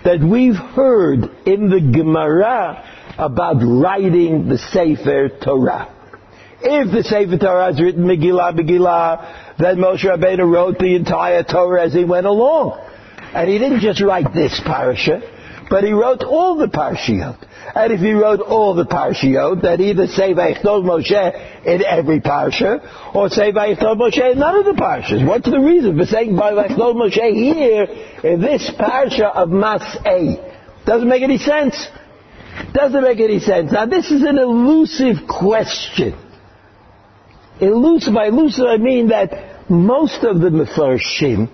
that 0.03 0.19
we've 0.19 0.55
heard 0.55 1.23
in 1.47 1.67
the 1.67 1.81
Gemara 1.91 2.87
about 3.17 3.55
writing 3.55 4.47
the 4.47 4.59
Sefer 4.59 5.29
Torah. 5.43 5.91
If 6.61 6.91
the 6.91 7.03
Sefer 7.03 7.39
Torah 7.39 7.71
is 7.71 7.81
written 7.81 8.03
Megillah, 8.03 8.53
Megillah, 8.53 9.57
then 9.57 9.77
Moshe 9.77 10.05
Rabbeinu 10.05 10.53
wrote 10.53 10.77
the 10.77 10.95
entire 10.95 11.41
Torah 11.41 11.85
as 11.85 11.93
he 11.93 12.03
went 12.03 12.27
along. 12.27 12.79
And 13.33 13.49
he 13.49 13.57
didn't 13.57 13.79
just 13.79 13.99
write 13.99 14.31
this 14.31 14.61
parasha, 14.63 15.21
but 15.71 15.85
he 15.85 15.93
wrote 15.93 16.21
all 16.21 16.57
the 16.57 16.67
parashiyot. 16.67 17.47
And 17.73 17.93
if 17.93 18.01
he 18.01 18.11
wrote 18.11 18.41
all 18.41 18.75
the 18.75 18.85
parashiyot, 18.85 19.61
that 19.61 19.79
either 19.79 20.05
say 20.07 20.33
Vayichtov 20.33 20.83
Moshe 20.83 21.65
in 21.65 21.85
every 21.85 22.19
parasha, 22.19 23.11
or 23.15 23.29
say 23.29 23.53
Vayichtov 23.53 23.95
Moshe 23.95 24.33
in 24.33 24.37
none 24.37 24.59
of 24.59 24.65
the 24.65 24.73
parashas. 24.73 25.25
What's 25.25 25.49
the 25.49 25.61
reason 25.61 25.97
for 25.97 26.05
saying 26.05 26.33
Vayichtov 26.33 26.95
Moshe 26.95 27.33
here 27.33 27.83
in 28.33 28.41
this 28.41 28.69
parasha 28.77 29.27
of 29.27 29.47
Mas'eh? 29.47 30.85
Doesn't 30.85 31.07
make 31.07 31.23
any 31.23 31.37
sense. 31.37 31.87
Doesn't 32.73 33.01
make 33.01 33.21
any 33.21 33.39
sense. 33.39 33.71
Now 33.71 33.85
this 33.85 34.11
is 34.11 34.23
an 34.23 34.37
elusive 34.37 35.25
question. 35.25 36.19
Elusive, 37.61 38.13
by 38.13 38.25
elusive 38.25 38.65
I 38.65 38.75
mean 38.75 39.07
that 39.07 39.69
most 39.69 40.25
of 40.25 40.41
the 40.41 40.49
Mefarshim 40.49 41.49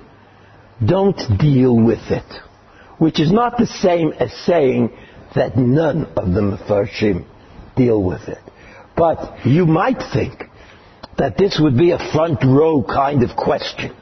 don't 0.83 1.37
deal 1.37 1.75
with 1.75 2.09
it. 2.09 2.46
Which 2.97 3.19
is 3.19 3.31
not 3.31 3.57
the 3.57 3.67
same 3.67 4.13
as 4.13 4.33
saying 4.45 4.91
that 5.35 5.57
none 5.57 6.05
of 6.15 6.33
the 6.33 6.41
Mefarshim 6.41 7.25
deal 7.75 8.01
with 8.03 8.27
it. 8.27 8.39
But 8.95 9.45
you 9.45 9.65
might 9.65 10.01
think 10.13 10.43
that 11.17 11.37
this 11.37 11.59
would 11.61 11.77
be 11.77 11.91
a 11.91 12.11
front 12.11 12.43
row 12.43 12.83
kind 12.83 13.23
of 13.23 13.35
question. 13.35 13.95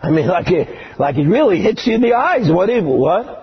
I 0.00 0.10
mean, 0.10 0.28
like 0.38 0.50
it, 0.50 0.68
like 0.98 1.16
it 1.16 1.26
really 1.26 1.60
hits 1.60 1.86
you 1.86 1.94
in 1.94 2.00
the 2.00 2.14
eyes. 2.14 2.50
What? 2.50 2.68
What? 2.84 3.42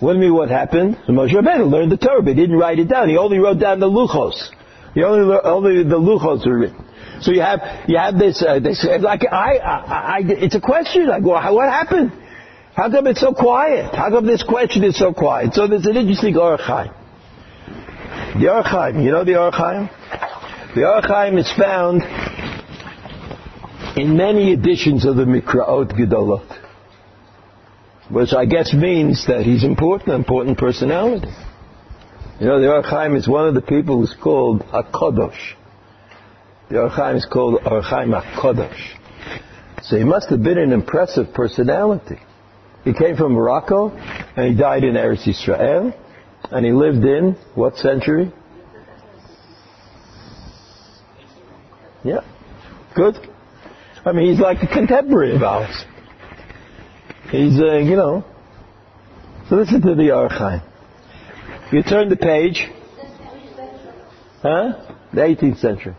You 0.00 0.14
mean 0.14 0.34
what 0.34 0.48
happened? 0.48 0.96
Moshe 1.08 1.32
Rabbeinu 1.32 1.70
learned 1.70 1.90
the 1.90 1.96
Torah, 1.96 2.22
but 2.22 2.30
he 2.30 2.34
didn't 2.34 2.56
write 2.56 2.78
it 2.78 2.88
down. 2.88 3.08
He 3.08 3.16
only 3.16 3.38
wrote 3.38 3.58
down 3.58 3.80
the 3.80 3.90
luchos. 3.90 4.48
He 4.94 5.02
only, 5.02 5.36
only 5.42 5.82
the 5.82 5.98
luchos 5.98 6.46
were 6.46 6.58
written. 6.58 6.84
So 7.20 7.32
you 7.32 7.40
have, 7.40 7.60
you 7.88 7.96
have 7.98 8.18
this, 8.18 8.42
uh, 8.42 8.60
this 8.60 8.84
like 9.00 9.22
I, 9.30 9.58
I, 9.58 10.18
I, 10.18 10.20
it's 10.24 10.54
a 10.54 10.60
question. 10.60 11.10
I 11.10 11.20
go, 11.20 11.30
what 11.30 11.68
happened? 11.68 12.12
How 12.74 12.90
come 12.90 13.08
it's 13.08 13.20
so 13.20 13.32
quiet? 13.32 13.92
How 13.92 14.08
come 14.10 14.24
this 14.24 14.44
question 14.44 14.84
is 14.84 14.96
so 14.96 15.12
quiet? 15.12 15.54
So 15.54 15.66
there's 15.66 15.86
an 15.86 15.96
interesting 15.96 16.34
Orach 16.34 16.94
The 18.34 18.46
Orach 18.46 19.04
you 19.04 19.10
know 19.10 19.24
the 19.24 19.32
Orach 19.32 19.90
The 20.76 20.82
Orach 20.82 21.38
is 21.40 21.52
found 21.58 22.02
in 23.98 24.16
many 24.16 24.52
editions 24.52 25.04
of 25.04 25.16
the 25.16 25.24
Mikraot 25.24 25.90
Gedolot, 25.98 26.46
which 28.10 28.32
I 28.32 28.44
guess 28.44 28.72
means 28.72 29.26
that 29.26 29.42
he's 29.42 29.64
important, 29.64 30.10
important 30.10 30.56
personality. 30.56 31.34
You 32.38 32.46
know, 32.46 32.60
the 32.60 32.66
Orach 32.66 33.16
is 33.16 33.26
one 33.26 33.48
of 33.48 33.54
the 33.54 33.60
people 33.60 33.98
who's 33.98 34.14
called 34.22 34.62
a 34.72 34.84
Kodosh. 34.84 35.56
The 36.70 36.82
Or 36.82 36.90
HaChaim 36.90 37.16
is 37.16 37.26
called 37.26 37.60
Or 37.64 37.82
HaChaim 37.82 38.72
So 39.82 39.96
he 39.96 40.04
must 40.04 40.28
have 40.28 40.42
been 40.42 40.58
an 40.58 40.72
impressive 40.72 41.32
personality. 41.32 42.18
He 42.84 42.92
came 42.92 43.16
from 43.16 43.32
Morocco, 43.32 43.90
and 43.90 44.52
he 44.52 44.54
died 44.54 44.84
in 44.84 44.94
Eretz 44.94 45.24
Yisrael, 45.24 45.94
and 46.50 46.64
he 46.64 46.72
lived 46.72 47.04
in 47.04 47.36
what 47.54 47.76
century? 47.76 48.32
Yeah, 52.04 52.20
good. 52.94 53.16
I 54.04 54.12
mean, 54.12 54.30
he's 54.30 54.40
like 54.40 54.62
a 54.62 54.66
contemporary 54.66 55.34
of 55.34 55.42
ours. 55.42 55.84
He's, 57.30 57.60
uh, 57.60 57.78
you 57.78 57.96
know. 57.96 58.24
So 59.48 59.56
listen 59.56 59.80
to 59.82 59.94
the 59.94 60.14
Or 60.14 60.28
HaChaim. 60.28 60.62
You 61.72 61.82
turn 61.82 62.08
the 62.08 62.16
page. 62.16 62.68
Huh? 64.42 64.94
The 65.12 65.20
18th 65.20 65.58
century. 65.60 65.94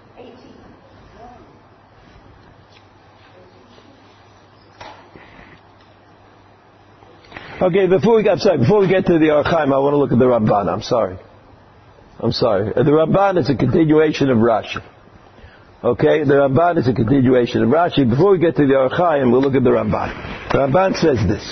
Okay, 7.62 7.88
before 7.88 8.15
we, 8.15 8.30
I'm 8.30 8.39
sorry, 8.39 8.60
before 8.60 8.80
we 8.80 8.88
get 8.88 9.06
to 9.08 9.19
the 9.19 9.32
Or 9.32 9.43
HaChaim, 9.43 9.74
I 9.74 9.80
want 9.80 9.91
to 9.91 9.98
look 9.98 10.13
at 10.13 10.17
the 10.17 10.24
Ramban. 10.24 10.72
I'm 10.72 10.82
sorry. 10.82 11.17
I'm 12.17 12.32
sorry. 12.32 12.74
Uh, 12.74 12.84
the 12.84 12.91
Ramban 12.91 13.38
is 13.38 13.50
a 13.50 13.56
continuation 13.56 14.30
of 14.30 14.38
Rashi. 14.38 14.82
Okay, 15.84 16.24
the 16.24 16.36
Ramban 16.36 16.78
is 16.78 16.88
a 16.88 16.93
continuation 16.93 17.63
of 17.63 17.67
Rashi. 17.67 18.10
Before 18.10 18.32
we 18.32 18.39
get 18.39 18.56
to 18.56 18.65
the 18.65 18.76
Or 18.76 18.89
HaChaim, 18.89 19.30
we'll 19.30 19.41
look 19.41 19.56
at 19.56 19.63
the 19.65 19.72
Ramban. 19.72 20.52
The 20.54 20.60
Ramban 20.60 20.95
says 20.95 21.19
this. 21.28 21.43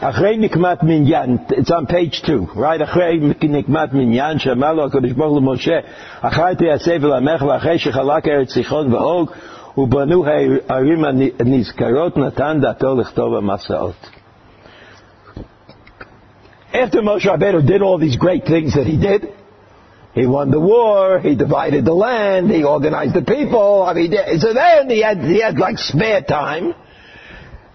אחרי 0.00 0.36
נקמת 0.36 0.82
מניין, 0.82 1.38
it's 1.50 1.70
on 1.70 1.86
page 1.86 2.22
2, 2.22 2.46
right? 2.54 2.82
אחרי 2.82 3.20
נקמת 3.42 3.92
מניין, 3.92 4.38
שאמר 4.38 4.72
לו 4.72 4.84
הקדוש 4.84 5.12
ברוך 5.12 5.30
הוא 5.30 5.40
למשה, 5.40 5.78
אחרי 6.20 6.56
תיעשה 6.56 6.96
ולעמך 7.00 7.42
ואחרי 7.42 7.78
שחלק 7.78 8.28
ארץ 8.28 8.56
ואוג, 8.90 9.30
ובנו 9.76 10.24
הערים 10.26 11.04
הנזכרות, 11.38 12.16
נתן 12.16 12.58
דעתו 12.60 12.94
לכתוב 12.94 13.34
המסעות. 13.34 14.19
After 16.72 17.00
Moshe 17.00 17.26
Rabbeinu 17.26 17.66
did 17.66 17.82
all 17.82 17.98
these 17.98 18.16
great 18.16 18.44
things 18.44 18.74
that 18.74 18.86
he 18.86 18.96
did, 18.96 19.34
he 20.14 20.26
won 20.26 20.50
the 20.50 20.60
war, 20.60 21.20
he 21.20 21.34
divided 21.34 21.84
the 21.84 21.94
land, 21.94 22.50
he 22.50 22.64
organized 22.64 23.14
the 23.14 23.22
people, 23.22 23.82
I 23.82 23.94
mean, 23.94 24.12
so 24.38 24.52
then 24.52 24.90
he 24.90 25.02
had, 25.02 25.18
he 25.18 25.40
had 25.40 25.58
like 25.58 25.78
spare 25.78 26.22
time. 26.22 26.74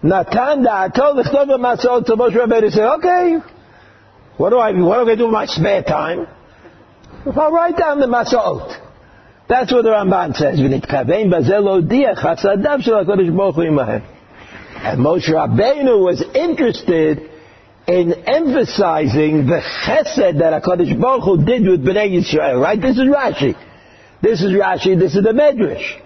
Natanda 0.02 0.94
told 0.94 1.18
the 1.18 1.58
Masaot 1.58 2.06
to 2.06 2.16
Moshe 2.16 2.36
Rabbeinu, 2.36 2.70
said, 2.70 2.86
okay, 2.96 3.38
what 4.36 4.50
do 4.50 4.58
I, 4.58 4.72
what 4.72 5.04
do 5.04 5.10
I 5.10 5.16
do 5.16 5.24
with 5.24 5.32
my 5.32 5.46
spare 5.46 5.82
time? 5.82 6.26
If 7.24 7.36
I 7.36 7.48
write 7.48 7.76
down 7.76 8.00
the 8.00 8.06
Masaot. 8.06 8.82
That's 9.48 9.72
what 9.72 9.82
the 9.82 9.90
Ramban 9.90 10.34
says. 10.34 10.58
And 10.58 10.72
Moshe 15.00 15.28
Rabbeinu 15.28 16.04
was 16.04 16.22
interested 16.34 17.30
in 17.86 18.12
emphasizing 18.26 19.46
the 19.46 19.62
chesed 19.84 20.38
that 20.38 20.62
HaKadosh 20.62 21.00
Baruch 21.00 21.24
Hu 21.24 21.44
did 21.44 21.66
with 21.66 21.84
Bnei 21.84 22.20
Yisrael, 22.20 22.60
right? 22.60 22.80
This 22.80 22.96
is 22.96 23.04
Rashi. 23.04 23.54
This 24.22 24.42
is 24.42 24.52
Rashi, 24.52 24.98
this 24.98 25.14
is 25.14 25.22
the 25.22 25.30
Medrash. 25.30 26.00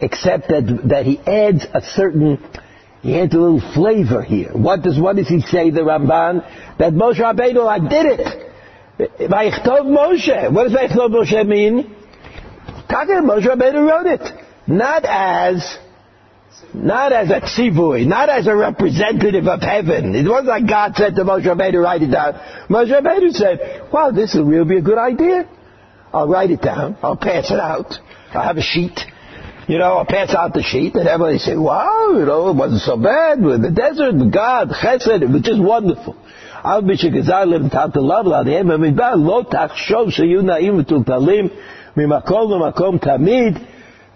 Except 0.00 0.48
that, 0.48 0.80
that 0.88 1.04
he 1.04 1.18
adds 1.18 1.66
a 1.74 1.82
certain, 1.82 2.38
he 3.02 3.18
adds 3.18 3.34
a 3.34 3.38
little 3.38 3.72
flavor 3.74 4.22
here. 4.22 4.50
What 4.52 4.82
does, 4.82 4.98
what 4.98 5.16
does 5.16 5.28
he 5.28 5.40
say, 5.40 5.70
the 5.70 5.80
Ramban? 5.80 6.78
That 6.78 6.92
Moshe 6.94 7.18
Rabbeinu, 7.18 7.66
I 7.66 7.80
did 7.80 8.20
it. 8.20 9.30
Vayichtov 9.30 9.84
Moshe. 9.86 10.52
What 10.52 10.68
does 10.68 10.72
Vayichtov 10.72 11.10
Moshe 11.10 11.46
mean? 11.46 11.94
Taka 12.88 13.20
Moshe 13.20 13.46
Rabbeinu 13.46 13.88
wrote 13.88 14.06
it. 14.06 14.44
Not 14.66 15.04
as 15.04 15.78
not 16.74 17.12
as 17.12 17.30
a 17.30 17.40
tzivui, 17.40 18.06
not 18.06 18.28
as 18.28 18.46
a 18.46 18.54
representative 18.54 19.46
of 19.46 19.60
heaven. 19.60 20.14
It 20.14 20.28
wasn't 20.28 20.48
like 20.48 20.68
God 20.68 20.94
said 20.96 21.14
to 21.16 21.24
Moshe 21.24 21.44
Rabbeinu, 21.44 21.82
write 21.82 22.02
it 22.02 22.10
down. 22.10 22.34
Moshe 22.68 22.90
Rabbeinu 22.90 23.32
said, 23.32 23.88
wow, 23.92 24.10
this 24.10 24.34
will 24.34 24.44
really 24.44 24.68
be 24.68 24.76
a 24.78 24.82
good 24.82 24.98
idea. 24.98 25.48
I'll 26.12 26.28
write 26.28 26.50
it 26.50 26.62
down. 26.62 26.96
I'll 27.02 27.16
pass 27.16 27.50
it 27.50 27.60
out. 27.60 27.94
I'll 28.32 28.42
have 28.42 28.56
a 28.56 28.62
sheet. 28.62 29.00
You 29.66 29.78
know, 29.78 29.98
I'll 29.98 30.06
pass 30.06 30.34
out 30.34 30.54
the 30.54 30.62
sheet 30.62 30.94
and 30.94 31.06
everybody 31.06 31.38
say, 31.38 31.56
wow, 31.56 32.12
you 32.12 32.24
know, 32.24 32.50
it 32.50 32.56
wasn't 32.56 32.80
so 32.82 32.96
bad. 32.96 33.42
With 33.42 33.62
the 33.62 33.70
desert, 33.70 34.12
God, 34.32 34.70
chesed, 34.70 35.22
it 35.22 35.28
was 35.28 35.42
just 35.42 35.60
wonderful. 35.60 36.16
Al 36.64 36.82
bishakazar 36.82 37.46
lim 37.46 37.70
tata 37.70 37.98
lavla, 37.98 38.44
the 38.44 38.58
ema 38.58 38.78
midbar, 38.78 39.16
lo 39.16 39.44
tachshov 39.44 40.08
shayu 40.08 40.42
na'im 40.42 40.82
v'tultalim, 40.82 41.50
mimakom 41.96 42.50
v'makom 42.50 42.98
tamid, 42.98 43.58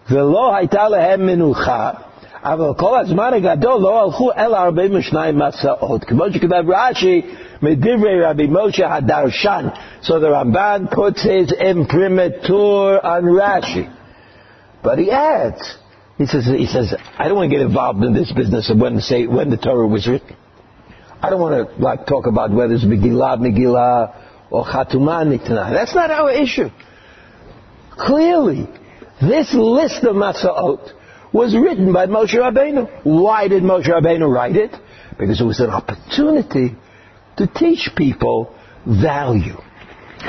v'lo 0.09 0.53
hayta 0.53 0.91
lehem 0.91 1.21
menucha, 1.21 2.12
אבל 2.43 2.73
כל 2.78 3.00
הזמן 3.00 3.34
הגדול 3.34 3.82
לא 3.82 4.04
הלכו 4.04 4.32
אלא 4.38 4.58
42 4.58 5.39
מסעות. 5.39 6.04
כמו 6.04 6.23
שכתב 6.32 6.63
רש"י, 6.67 7.21
מדברי 7.62 8.26
רבי 8.26 8.47
משה 8.52 8.95
הדרשן. 8.95 9.67
So 10.02 10.19
the 10.19 10.30
Ramban 10.30 10.91
puts 10.91 11.23
his 11.23 11.52
imprimatur 11.52 13.00
on 13.04 13.23
Rashi. 13.23 13.93
But 14.84 15.00
he 15.00 15.12
adds, 15.12 15.78
he 16.17 16.26
says, 16.26 16.45
he 16.45 16.67
says, 16.67 16.93
I 17.17 17.28
don't 17.28 17.36
want 17.36 17.52
to 17.52 17.58
get 17.58 17.65
involved 17.65 18.04
in 18.04 18.13
this 18.13 18.32
business 18.32 18.69
of 18.69 18.78
when 18.80 18.95
the, 18.95 19.02
say, 19.02 19.28
when 19.28 19.50
the 19.50 19.58
Torah 19.58 19.88
was 19.88 20.08
written. 20.08 20.36
I 21.21 21.30
don't 21.30 21.41
want 21.41 21.56
to 21.67 21.84
like 21.84 22.06
talk 22.06 22.28
about 22.28 22.52
whether 22.52 22.76
it's 22.76 22.86
Megillah, 22.86 23.39
Megillah, 23.39 24.15
or 24.52 24.63
Chatumah, 24.65 25.26
Nitana. 25.26 25.73
That's 25.73 25.95
not 25.95 26.12
our 26.12 26.32
issue. 26.32 26.69
Clearly, 27.97 28.67
this 29.19 29.54
list 29.54 30.04
of 30.04 30.15
Masaot 30.15 30.93
was 31.33 31.57
written 31.57 31.92
by 31.92 32.07
Moshe 32.07 32.35
Rabbeinu. 32.35 33.05
Why 33.05 33.49
did 33.49 33.62
Moshe 33.62 33.87
Rabbeinu 33.88 34.33
write 34.33 34.57
it? 34.57 34.71
Because 35.18 35.40
it 35.40 35.45
was 35.45 35.61
an 35.61 35.71
opportunity 35.71 36.77
to 37.37 37.47
teach 37.47 37.90
people 37.97 38.55
value. 38.87 39.57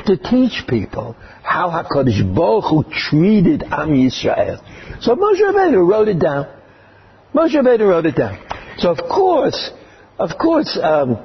To 0.05 0.17
teach 0.17 0.63
people 0.67 1.15
how 1.43 1.69
HaKadosh 1.69 2.35
Baruch 2.35 2.63
Hu 2.69 2.83
treated 2.91 3.63
Am 3.63 3.89
Yisrael. 3.89 4.59
So 5.01 5.15
Moshe 5.15 5.41
Rabbeinu 5.41 5.87
wrote 5.87 6.07
it 6.07 6.19
down. 6.19 6.47
Moshe 7.33 7.53
Rabbeinu 7.53 7.87
wrote 7.87 8.05
it 8.05 8.15
down. 8.15 8.39
So 8.77 8.89
of 8.89 8.97
course, 8.97 9.71
of 10.17 10.31
course, 10.39 10.79
um, 10.81 11.19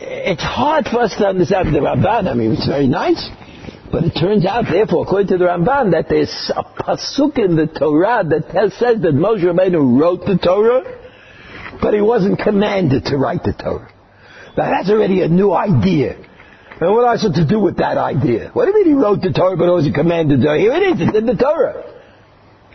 it's 0.00 0.42
hard 0.42 0.86
for 0.86 1.00
us 1.00 1.14
to 1.16 1.26
understand 1.26 1.74
the 1.74 1.80
Ramban. 1.80 2.28
I 2.28 2.34
mean, 2.34 2.52
it's 2.52 2.66
very 2.66 2.86
nice. 2.86 3.28
But 3.90 4.04
it 4.04 4.10
turns 4.18 4.44
out, 4.44 4.64
therefore, 4.70 5.04
according 5.04 5.28
to 5.28 5.38
the 5.38 5.44
Ramban, 5.44 5.92
that 5.92 6.06
there's 6.08 6.50
a 6.54 6.64
pasuk 6.64 7.38
in 7.38 7.56
the 7.56 7.66
Torah 7.66 8.24
that 8.24 8.72
says 8.72 9.00
that 9.02 9.14
Moshe 9.14 9.44
Rabbeinu 9.44 10.00
wrote 10.00 10.26
the 10.26 10.38
Torah, 10.38 10.82
but 11.80 11.94
he 11.94 12.00
wasn't 12.00 12.38
commanded 12.38 13.04
to 13.06 13.16
write 13.16 13.44
the 13.44 13.52
Torah. 13.52 13.92
Now 14.56 14.70
that's 14.70 14.90
already 14.90 15.22
a 15.22 15.28
new 15.28 15.52
idea. 15.52 16.16
And 16.80 16.92
what 16.92 17.18
supposed 17.18 17.36
to 17.36 17.46
do 17.46 17.60
with 17.60 17.78
that 17.78 17.96
idea? 17.96 18.50
What 18.52 18.66
do 18.66 18.72
you 18.72 18.84
mean 18.84 18.96
he 18.96 19.02
wrote 19.02 19.22
the 19.22 19.32
Torah 19.32 19.56
but 19.56 19.70
wasn't 19.70 19.94
commanded 19.94 20.42
to? 20.42 20.56
Here 20.56 20.72
it 20.72 20.82
is, 20.82 21.08
it's 21.08 21.16
in 21.16 21.26
the 21.26 21.36
Torah. 21.36 21.84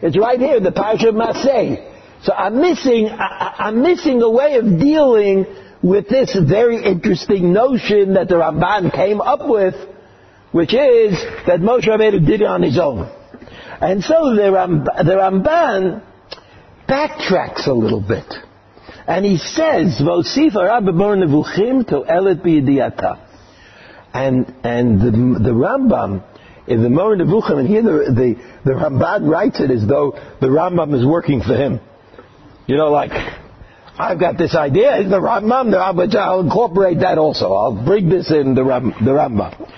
It's 0.01 0.17
right 0.17 0.39
here 0.39 0.57
in 0.57 0.63
the 0.63 0.71
Parsha 0.71 1.09
of 1.09 1.15
Masay. 1.15 1.87
So 2.23 2.33
I'm 2.33 2.61
missing, 2.61 3.09
I, 3.09 3.67
am 3.67 3.81
missing 3.81 4.21
a 4.21 4.29
way 4.29 4.55
of 4.55 4.79
dealing 4.79 5.45
with 5.83 6.07
this 6.07 6.35
very 6.35 6.83
interesting 6.83 7.53
notion 7.53 8.13
that 8.13 8.27
the 8.27 8.35
Ramban 8.35 8.93
came 8.93 9.21
up 9.21 9.47
with 9.47 9.75
which 10.51 10.73
is 10.73 11.13
that 11.47 11.59
Moshe 11.59 11.87
Rabbeinu 11.87 12.25
did 12.25 12.41
it 12.41 12.47
on 12.47 12.61
his 12.61 12.77
own. 12.77 13.09
And 13.81 14.03
so 14.03 14.35
the, 14.35 14.51
the 15.03 15.15
Ramban 15.15 16.03
backtracks 16.87 17.67
a 17.67 17.73
little 17.73 18.01
bit. 18.01 18.25
And 19.07 19.25
he 19.25 19.37
says, 19.37 19.99
Vosif 20.01 20.53
Arabimor 20.53 21.87
to 21.87 22.05
Elet 22.05 22.43
B'Yidiyata. 22.43 23.27
And, 24.13 24.53
and 24.63 24.99
the, 24.99 25.39
the 25.39 25.51
Rambam, 25.51 26.23
in 26.67 26.83
the 26.83 26.89
Moreh 26.89 27.17
Nevuchim, 27.17 27.59
and 27.59 27.67
here 27.67 27.81
the, 27.81 28.13
the, 28.13 28.35
the 28.65 28.71
Ramban 28.71 29.29
writes 29.29 29.59
it 29.59 29.71
as 29.71 29.87
though 29.87 30.19
the 30.39 30.47
Rambam 30.47 30.93
is 30.99 31.05
working 31.05 31.41
for 31.41 31.55
him. 31.55 31.79
You 32.67 32.77
know, 32.77 32.91
like, 32.91 33.11
I've 33.97 34.19
got 34.19 34.37
this 34.37 34.55
idea, 34.55 35.03
the 35.03 35.19
Rambam, 35.19 35.71
the 35.71 35.77
Rambam, 35.77 36.15
I'll 36.15 36.41
incorporate 36.41 36.99
that 36.99 37.17
also. 37.17 37.53
I'll 37.53 37.85
bring 37.85 38.09
this 38.09 38.31
in 38.31 38.53
the, 38.53 38.63
Ram, 38.63 38.93
the 39.03 39.11
Rambam. 39.11 39.71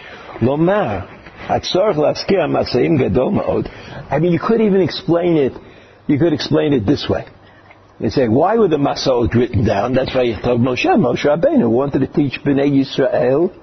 I 4.10 4.20
mean, 4.20 4.32
you 4.32 4.40
could 4.40 4.62
even 4.62 4.82
explain 4.82 5.38
it, 5.38 5.54
you 6.08 6.18
could 6.20 6.34
explain 6.34 6.74
it 6.74 6.86
this 6.86 7.08
way. 7.10 7.26
They 8.00 8.10
say, 8.10 8.28
why 8.28 8.58
were 8.58 8.68
the 8.68 8.78
Masaot 8.78 9.34
written 9.34 9.66
down? 9.66 9.94
That's 9.94 10.14
why 10.14 10.26
Yechtav 10.26 10.58
Moshe, 10.60 10.86
Moshe 10.86 11.26
Rabbeinu 11.26 11.70
wanted 11.70 12.00
to 12.00 12.08
teach 12.08 12.40
Bnei 12.42 12.70
Yisrael 12.72 13.54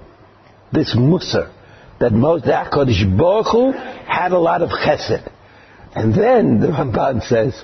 this 0.71 0.95
Musar, 0.95 1.51
that 1.99 2.13
Moshe, 2.13 2.45
that 2.45 2.71
Kodesh 2.71 3.17
Baruch 3.17 3.47
Hu 3.51 3.71
had 3.71 4.31
a 4.31 4.39
lot 4.39 4.61
of 4.61 4.69
chesed. 4.69 5.29
And 5.93 6.13
then 6.13 6.59
the 6.61 6.67
Ramban 6.67 7.21
says, 7.27 7.61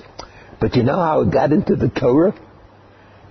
but 0.60 0.76
you 0.76 0.82
know 0.82 0.96
how 0.96 1.22
it 1.22 1.32
got 1.32 1.52
into 1.52 1.76
the 1.76 1.88
Torah? 1.88 2.34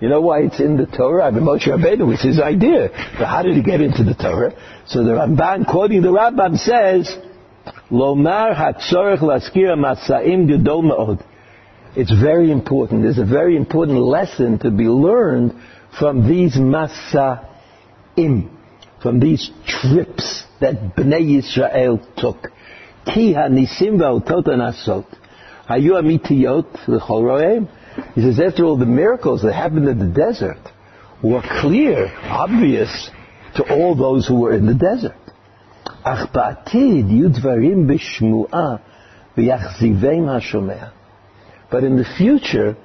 You 0.00 0.08
know 0.08 0.20
why 0.20 0.42
it's 0.42 0.60
in 0.60 0.76
the 0.76 0.86
Torah? 0.86 1.24
I 1.24 1.30
mean, 1.32 1.42
Moshe 1.42 1.66
Rabbeinu 1.66 2.06
was 2.06 2.22
his 2.22 2.38
idea. 2.40 2.90
But 3.18 3.26
how 3.26 3.42
did 3.42 3.56
he 3.56 3.62
get 3.62 3.80
into 3.80 4.04
the 4.04 4.14
Torah? 4.14 4.52
So 4.86 5.02
the 5.02 5.10
Ramban, 5.10 5.66
quoting 5.66 6.02
the 6.02 6.08
Rambam, 6.08 6.56
says, 6.56 7.16
"Lomar 7.90 8.54
hatzorech 8.54 9.18
laskir 9.18 9.74
masaim 9.76 10.46
gedol 10.48 10.84
ma'od." 10.84 11.20
It's 11.96 12.12
very 12.12 12.52
important. 12.52 13.02
There's 13.02 13.18
a 13.18 13.24
very 13.24 13.56
important 13.56 13.98
lesson 13.98 14.60
to 14.60 14.70
be 14.70 14.84
learned 14.84 15.54
from 15.98 16.28
these 16.28 16.54
masaim, 16.54 18.48
from 19.02 19.18
these 19.18 19.50
trips 19.66 20.44
that 20.60 20.94
Bnei 20.94 21.42
Yisrael 21.42 22.00
took. 22.16 22.52
Ki 23.04 23.34
hanisim 23.34 23.98
v'otot 23.98 24.46
anasot. 24.46 25.06
Hayu 25.68 25.94
amitiyot 26.00 26.86
l'chol. 26.86 27.66
He 28.14 28.22
says, 28.22 28.40
after 28.40 28.64
all 28.64 28.76
the 28.76 28.86
miracles 28.86 29.42
that 29.42 29.52
happened 29.52 29.88
in 29.88 29.98
the 29.98 30.06
desert 30.06 30.60
were 31.22 31.42
clear, 31.60 32.12
obvious 32.22 33.10
to 33.56 33.64
all 33.72 33.94
those 33.94 34.26
who 34.26 34.40
were 34.40 34.52
in 34.52 34.66
the 34.66 34.74
desert. 34.74 35.16
But 41.70 41.84
in 41.84 41.96
the 41.96 42.04
future, 42.16 42.76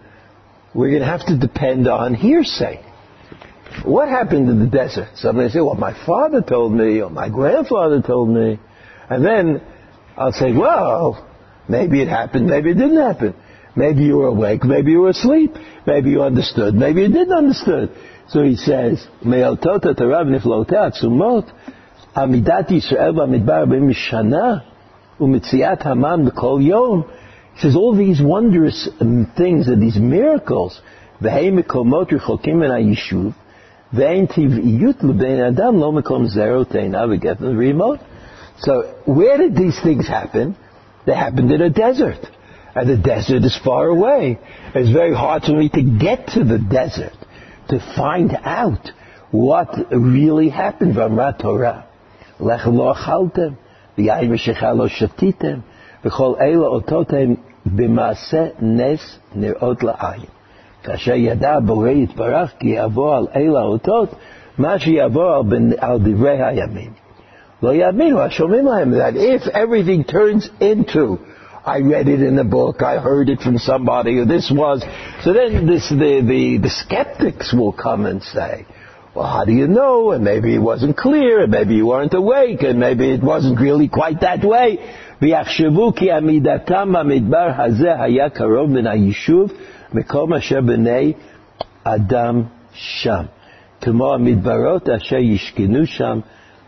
we're 0.73 0.89
going 0.89 1.02
to 1.02 1.08
have 1.08 1.26
to 1.28 1.38
depend 1.38 1.88
on 1.88 2.13
hearsay. 2.15 2.84
What 3.86 4.10
happened 4.10 4.49
in 4.49 4.60
the 4.60 4.67
desert? 4.67 5.10
Somebody 5.15 5.49
say, 5.49 5.62
well, 5.62 5.76
my 5.76 5.93
father 6.06 6.41
told 6.41 6.73
me, 6.73 7.02
or 7.02 7.10
my 7.10 7.30
grandfather 7.30 8.02
told 8.02 8.30
me. 8.30 8.60
And 9.10 9.26
then 9.26 9.62
I'll 10.17 10.32
say, 10.32 10.52
well, 10.54 11.28
maybe 11.67 12.02
it 12.02 12.08
happened, 12.08 12.47
maybe 12.47 12.71
it 12.71 12.76
didn't 12.76 12.97
happen. 12.97 13.36
Maybe 13.76 14.02
you 14.02 14.16
were 14.16 14.26
awake, 14.26 14.64
maybe 14.64 14.90
you 14.90 15.00
were 15.00 15.11
asleep, 15.11 15.52
maybe 15.87 16.11
you 16.11 16.22
understood, 16.22 16.74
maybe 16.74 17.02
you 17.02 17.09
didn't 17.09 17.33
understood. 17.33 17.90
So 18.28 18.42
he 18.42 18.57
says, 18.57 19.09
מאותות 19.22 19.87
התורה 19.87 20.22
ונפלאותיה 20.22 20.83
העצומות, 20.83 21.50
עמידת 22.16 22.70
ישראל 22.70 23.12
במדבר 23.12 23.64
במשנה 23.64 24.57
ומציאת 25.20 25.87
המן 25.87 26.24
בכל 26.24 26.59
יום. 26.62 27.02
He 27.57 27.61
says 27.61 27.76
all 27.76 27.94
these 27.94 28.20
wondrous 28.20 28.88
things 29.37 29.68
and 29.68 29.83
these 29.83 29.98
miracles, 29.98 30.81
והם 31.20 31.57
מקומות 31.57 32.12
רחוקים 32.12 32.61
מן 32.61 32.70
היישוב, 32.70 33.33
ואין 33.92 34.26
טבעיות 34.26 35.04
לבן 35.04 35.42
אדם 35.42 35.81
לא 35.81 35.92
מקום 35.92 36.26
זרע 36.26 36.64
תאנה 36.64 37.04
וגפן 37.11 37.59
remote. 37.59 38.00
So 38.61 38.72
where 39.07 39.38
did 39.38 39.57
these 39.57 39.81
things 39.83 40.07
happen? 40.09 40.57
They 41.07 41.14
happened 41.14 41.50
in 41.52 41.61
a 41.62 41.70
desert. 41.70 42.26
And 42.74 42.88
the 42.88 42.96
desert 42.96 43.44
is 43.44 43.59
far 43.64 43.87
away. 43.87 44.38
It's 44.74 44.90
very 44.90 45.14
hard 45.14 45.44
for 45.44 45.52
me 45.52 45.68
to 45.70 45.83
get 45.83 46.28
to 46.28 46.44
the 46.44 46.59
desert 46.59 47.16
to 47.68 47.81
find 47.96 48.37
out 48.42 48.90
what 49.31 49.68
really 49.90 50.48
happened 50.48 50.94
from 50.94 51.16
Torah. 51.38 51.87
Lech 52.38 52.66
lo 52.66 52.94
achaltem, 52.94 53.57
v'yayin 53.96 54.31
v'shecha 54.31 54.76
lo 54.76 54.88
shatitem, 54.88 55.62
v'chol 56.04 56.40
eila 56.40 56.83
ototem 56.83 57.38
b'maaseh 57.66 58.62
nes 58.62 59.18
nirot 59.35 59.81
la'ayin. 59.83 60.31
כאשר 60.83 61.14
ידע 61.14 61.54
הבורא 61.54 61.90
יתברך 61.90 62.52
כי 62.59 62.68
יעבור 62.68 63.14
על 63.14 63.26
אלה 63.37 63.61
האותות 63.61 64.14
מה 64.59 64.78
שיעבור 64.78 65.42
על 65.78 65.98
דברי 65.98 66.42
הימים. 66.42 66.90
לא 67.62 67.74
יאמינו 67.74 68.20
השומעים 68.20 68.66
להם 68.66 68.92
that 68.92 69.16
if 69.16 69.48
everything 69.48 70.04
turns 70.04 70.48
into 70.61 71.18
I 71.64 71.81
read 71.81 72.09
it 72.09 72.22
in 72.22 72.38
a 72.38 72.44
book, 72.44 72.83
I 72.83 72.98
heard 72.98 73.28
it 73.28 73.40
from 73.40 73.59
somebody, 73.59 74.18
or 74.18 74.24
this 74.24 74.50
was. 74.50 74.83
So 75.22 75.33
then 75.33 75.66
this, 75.66 75.88
the, 75.90 76.22
the, 76.26 76.59
the 76.62 76.70
skeptics 76.70 77.52
will 77.52 77.72
come 77.72 78.07
and 78.07 78.22
say, 78.22 78.64
well, 79.14 79.26
how 79.26 79.44
do 79.44 79.52
you 79.52 79.68
know? 79.68 80.12
And 80.12 80.24
maybe 80.24 80.54
it 80.54 80.61
wasn't 80.61 80.96
clear, 80.96 81.42
and 81.42 81.50
maybe 81.50 81.74
you 81.74 81.87
weren't 81.87 82.14
awake, 82.14 82.62
and 82.62 82.78
maybe 82.78 83.12
it 83.12 83.22
wasn't 83.22 83.61
really 83.61 83.88
quite 83.88 84.20
that 84.20 84.44
way. 84.44 84.78
ויחשבו 85.22 85.92
כי 85.96 86.12
עמידתם 86.12 86.92
במדבר 86.92 87.50
הזה 87.59 88.02
היה 88.02 88.31
קרוב 88.31 88.70
מן 88.70 88.87
היישוב 88.87 89.52
מקום 89.92 90.35
אשר 90.35 90.61
בני 90.61 91.12
אדם 91.85 92.42
שם. 92.72 93.22
כמו 93.81 94.14
המדברות 94.14 94.88
אשר 94.88 95.16
ישכנו 95.16 95.87
שם 95.87 96.20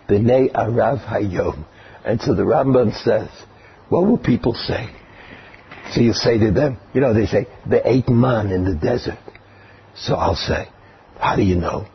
בני 0.08 0.48
ערב 0.54 0.98
היום. 1.10 1.54
And 2.04 2.20
so 2.20 2.34
the 2.34 2.42
Rambam 2.42 2.92
says, 3.04 3.28
what 3.89 4.05
will 4.05 4.17
people 4.17 4.53
say? 4.53 4.89
So 5.91 6.01
you 6.01 6.13
say 6.13 6.37
to 6.39 6.51
them, 6.51 6.77
you 6.93 7.01
know, 7.01 7.13
they 7.13 7.25
say, 7.27 7.47
they 7.69 7.81
ate 7.83 8.09
man 8.09 8.51
in 8.51 8.65
the 8.65 8.75
desert. 8.75 9.19
So 9.95 10.15
I'll 10.15 10.35
say, 10.35 10.67
how 11.19 11.35
do 11.35 11.43
you 11.43 11.55
know? 11.55 11.87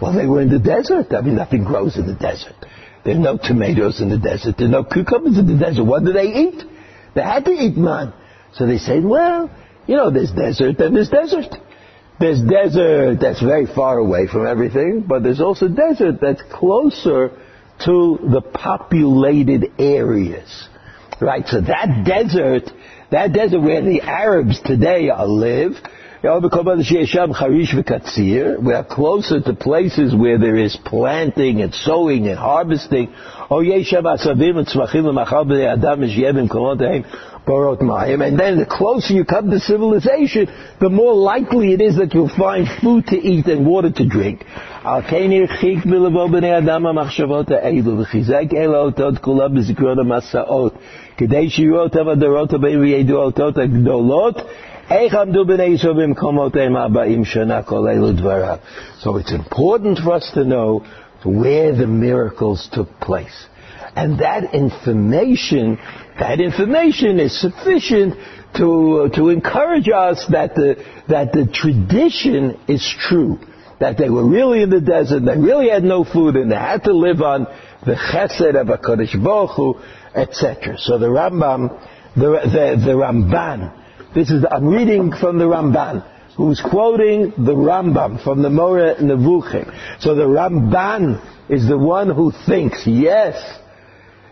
Well, 0.00 0.12
they 0.12 0.26
were 0.26 0.42
in 0.42 0.50
the 0.50 0.58
desert. 0.58 1.12
I 1.12 1.22
mean, 1.22 1.36
nothing 1.36 1.64
grows 1.64 1.96
in 1.96 2.06
the 2.06 2.14
desert. 2.14 2.54
There's 3.04 3.18
no 3.18 3.38
tomatoes 3.38 4.00
in 4.00 4.10
the 4.10 4.18
desert. 4.18 4.56
There's 4.58 4.70
no 4.70 4.84
cucumbers 4.84 5.38
in 5.38 5.46
the 5.46 5.56
desert. 5.64 5.84
What 5.84 6.04
do 6.04 6.12
they 6.12 6.26
eat? 6.26 6.62
They 7.14 7.22
had 7.22 7.44
to 7.46 7.52
eat 7.52 7.76
man. 7.76 8.12
So 8.52 8.66
they 8.66 8.78
say, 8.78 9.00
well, 9.00 9.50
you 9.86 9.96
know, 9.96 10.10
there's 10.10 10.32
desert 10.32 10.78
and 10.80 10.94
there's 10.94 11.08
desert. 11.08 11.54
There's 12.18 12.40
desert 12.42 13.18
that's 13.20 13.42
very 13.42 13.66
far 13.66 13.98
away 13.98 14.26
from 14.26 14.46
everything, 14.46 15.04
but 15.06 15.22
there's 15.22 15.40
also 15.40 15.68
desert 15.68 16.20
that's 16.20 16.42
closer 16.52 17.30
to 17.84 18.18
the 18.22 18.40
populated 18.40 19.72
areas. 19.78 20.68
Right, 21.18 21.46
so 21.46 21.62
that 21.62 22.04
desert, 22.04 22.70
that 23.10 23.32
desert 23.32 23.60
where 23.60 23.80
the 23.80 24.02
Arabs 24.02 24.60
today 24.60 25.08
live, 25.26 25.72
we 26.22 26.28
are 26.28 26.42
closer 28.84 29.40
to 29.40 29.54
places 29.54 30.14
where 30.14 30.38
there 30.38 30.56
is 30.56 30.76
planting 30.84 31.62
and 31.62 31.74
sowing 31.74 32.26
and 32.26 32.38
harvesting. 32.38 33.14
Oh, 33.48 33.60
And 37.47 38.39
then 38.39 38.57
the 38.59 38.67
closer 38.69 39.13
you 39.13 39.25
come 39.25 39.49
to 39.49 39.59
civilization, 39.59 40.47
the 40.79 40.89
more 40.89 41.15
likely 41.15 41.73
it 41.73 41.81
is 41.81 41.97
that 41.97 42.13
you'll 42.13 42.29
find 42.29 42.67
food 42.81 43.07
to 43.07 43.17
eat 43.17 43.47
and 43.47 43.65
water 43.65 43.89
to 43.89 44.05
drink. 44.05 44.45
כדי 51.17 51.49
שיראו 51.49 51.79
אותם 51.79 52.07
הדורות 52.07 52.53
הבאים 52.53 52.79
וידעו 52.79 53.21
האותות 53.21 53.57
הגדולות, 53.57 54.41
איך 54.91 55.15
עמדו 55.15 55.45
בני 55.45 55.63
ישראל 55.63 55.93
במקומותיהם 55.93 56.77
ארבעים 56.77 57.25
שנה 57.25 57.61
כל 57.61 57.87
אלו 57.87 58.11
דבריו. 58.11 58.57
So 59.03 59.17
it's 59.17 59.31
important 59.31 59.99
for 59.99 60.13
us 60.13 60.31
to 60.33 60.43
know 60.43 60.83
where 61.23 61.75
the 61.75 61.87
miracles 61.87 62.69
took 62.71 62.99
place. 62.99 63.47
And 63.96 64.18
that 64.20 64.54
information, 64.54 65.78
that 66.20 66.38
information 66.38 67.18
is 67.18 67.40
sufficient 67.40 68.14
to, 68.56 69.10
to 69.14 69.30
encourage 69.30 69.88
us 69.88 70.24
that 70.30 70.54
the, 70.54 70.84
that 71.08 71.32
the 71.32 71.46
tradition 71.46 72.60
is 72.68 72.86
true. 73.08 73.38
That 73.80 73.98
they 73.98 74.08
were 74.08 74.26
really 74.26 74.62
in 74.62 74.70
the 74.70 74.80
desert, 74.80 75.24
they 75.24 75.38
really 75.38 75.70
had 75.70 75.82
no 75.82 76.04
food, 76.04 76.36
and 76.36 76.50
they 76.50 76.56
had 76.56 76.84
to 76.84 76.92
live 76.92 77.20
on 77.22 77.46
the 77.84 77.94
chesed 77.94 78.58
of 78.58 78.66
HaKadosh 78.66 79.22
Baruch 79.22 79.56
Hu, 79.56 79.80
etc. 80.14 80.76
So 80.78 80.98
the 80.98 81.08
Rambam, 81.08 81.68
the, 82.14 82.40
the, 82.44 82.82
the 82.84 82.92
Ramban, 82.92 84.14
this 84.14 84.30
is, 84.30 84.44
I'm 84.50 84.68
reading 84.68 85.12
from 85.12 85.38
the 85.38 85.44
Ramban, 85.44 86.06
who's 86.36 86.60
quoting 86.60 87.32
the 87.36 87.54
Rambam 87.54 88.22
from 88.22 88.42
the 88.42 88.50
Moreh 88.50 88.96
Nevuchim. 88.96 90.00
So 90.00 90.14
the 90.14 90.24
Ramban 90.24 91.50
is 91.50 91.68
the 91.68 91.78
one 91.78 92.08
who 92.08 92.32
thinks, 92.46 92.86
yes, 92.86 93.36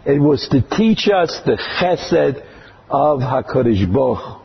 it 0.07 0.21
was 0.21 0.49
to 0.51 0.61
teach 0.77 1.09
us 1.09 1.41
the 1.47 1.57
chesed 1.81 2.45
of 2.91 3.21
HaKadosh 3.21 3.93
Baruch 3.93 4.43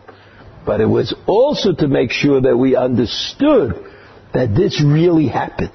But 0.65 0.81
it 0.81 0.85
was 0.85 1.13
also 1.27 1.73
to 1.73 1.87
make 1.87 2.11
sure 2.11 2.41
that 2.41 2.55
we 2.55 2.75
understood 2.75 3.85
that 4.33 4.55
this 4.55 4.81
really 4.85 5.27
happened. 5.27 5.71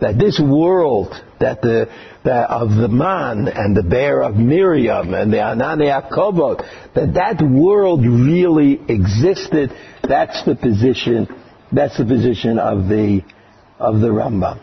That 0.00 0.18
this 0.18 0.40
world, 0.40 1.14
that 1.38 1.62
the, 1.62 1.88
that 2.24 2.50
of 2.50 2.70
the 2.70 2.88
man 2.88 3.46
and 3.46 3.76
the 3.76 3.84
bear 3.84 4.22
of 4.22 4.34
Miriam 4.34 5.14
and 5.14 5.32
the 5.32 5.36
Anani 5.36 5.88
Yakovot, 5.88 6.94
that 6.94 7.14
that 7.14 7.40
world 7.40 8.04
really 8.04 8.80
existed. 8.88 9.70
That's 10.02 10.44
the 10.44 10.56
position, 10.56 11.28
that's 11.70 11.96
the 11.98 12.04
position 12.04 12.58
of 12.58 12.88
the, 12.88 13.22
of 13.78 14.00
the 14.00 14.08
Rambam. 14.08 14.60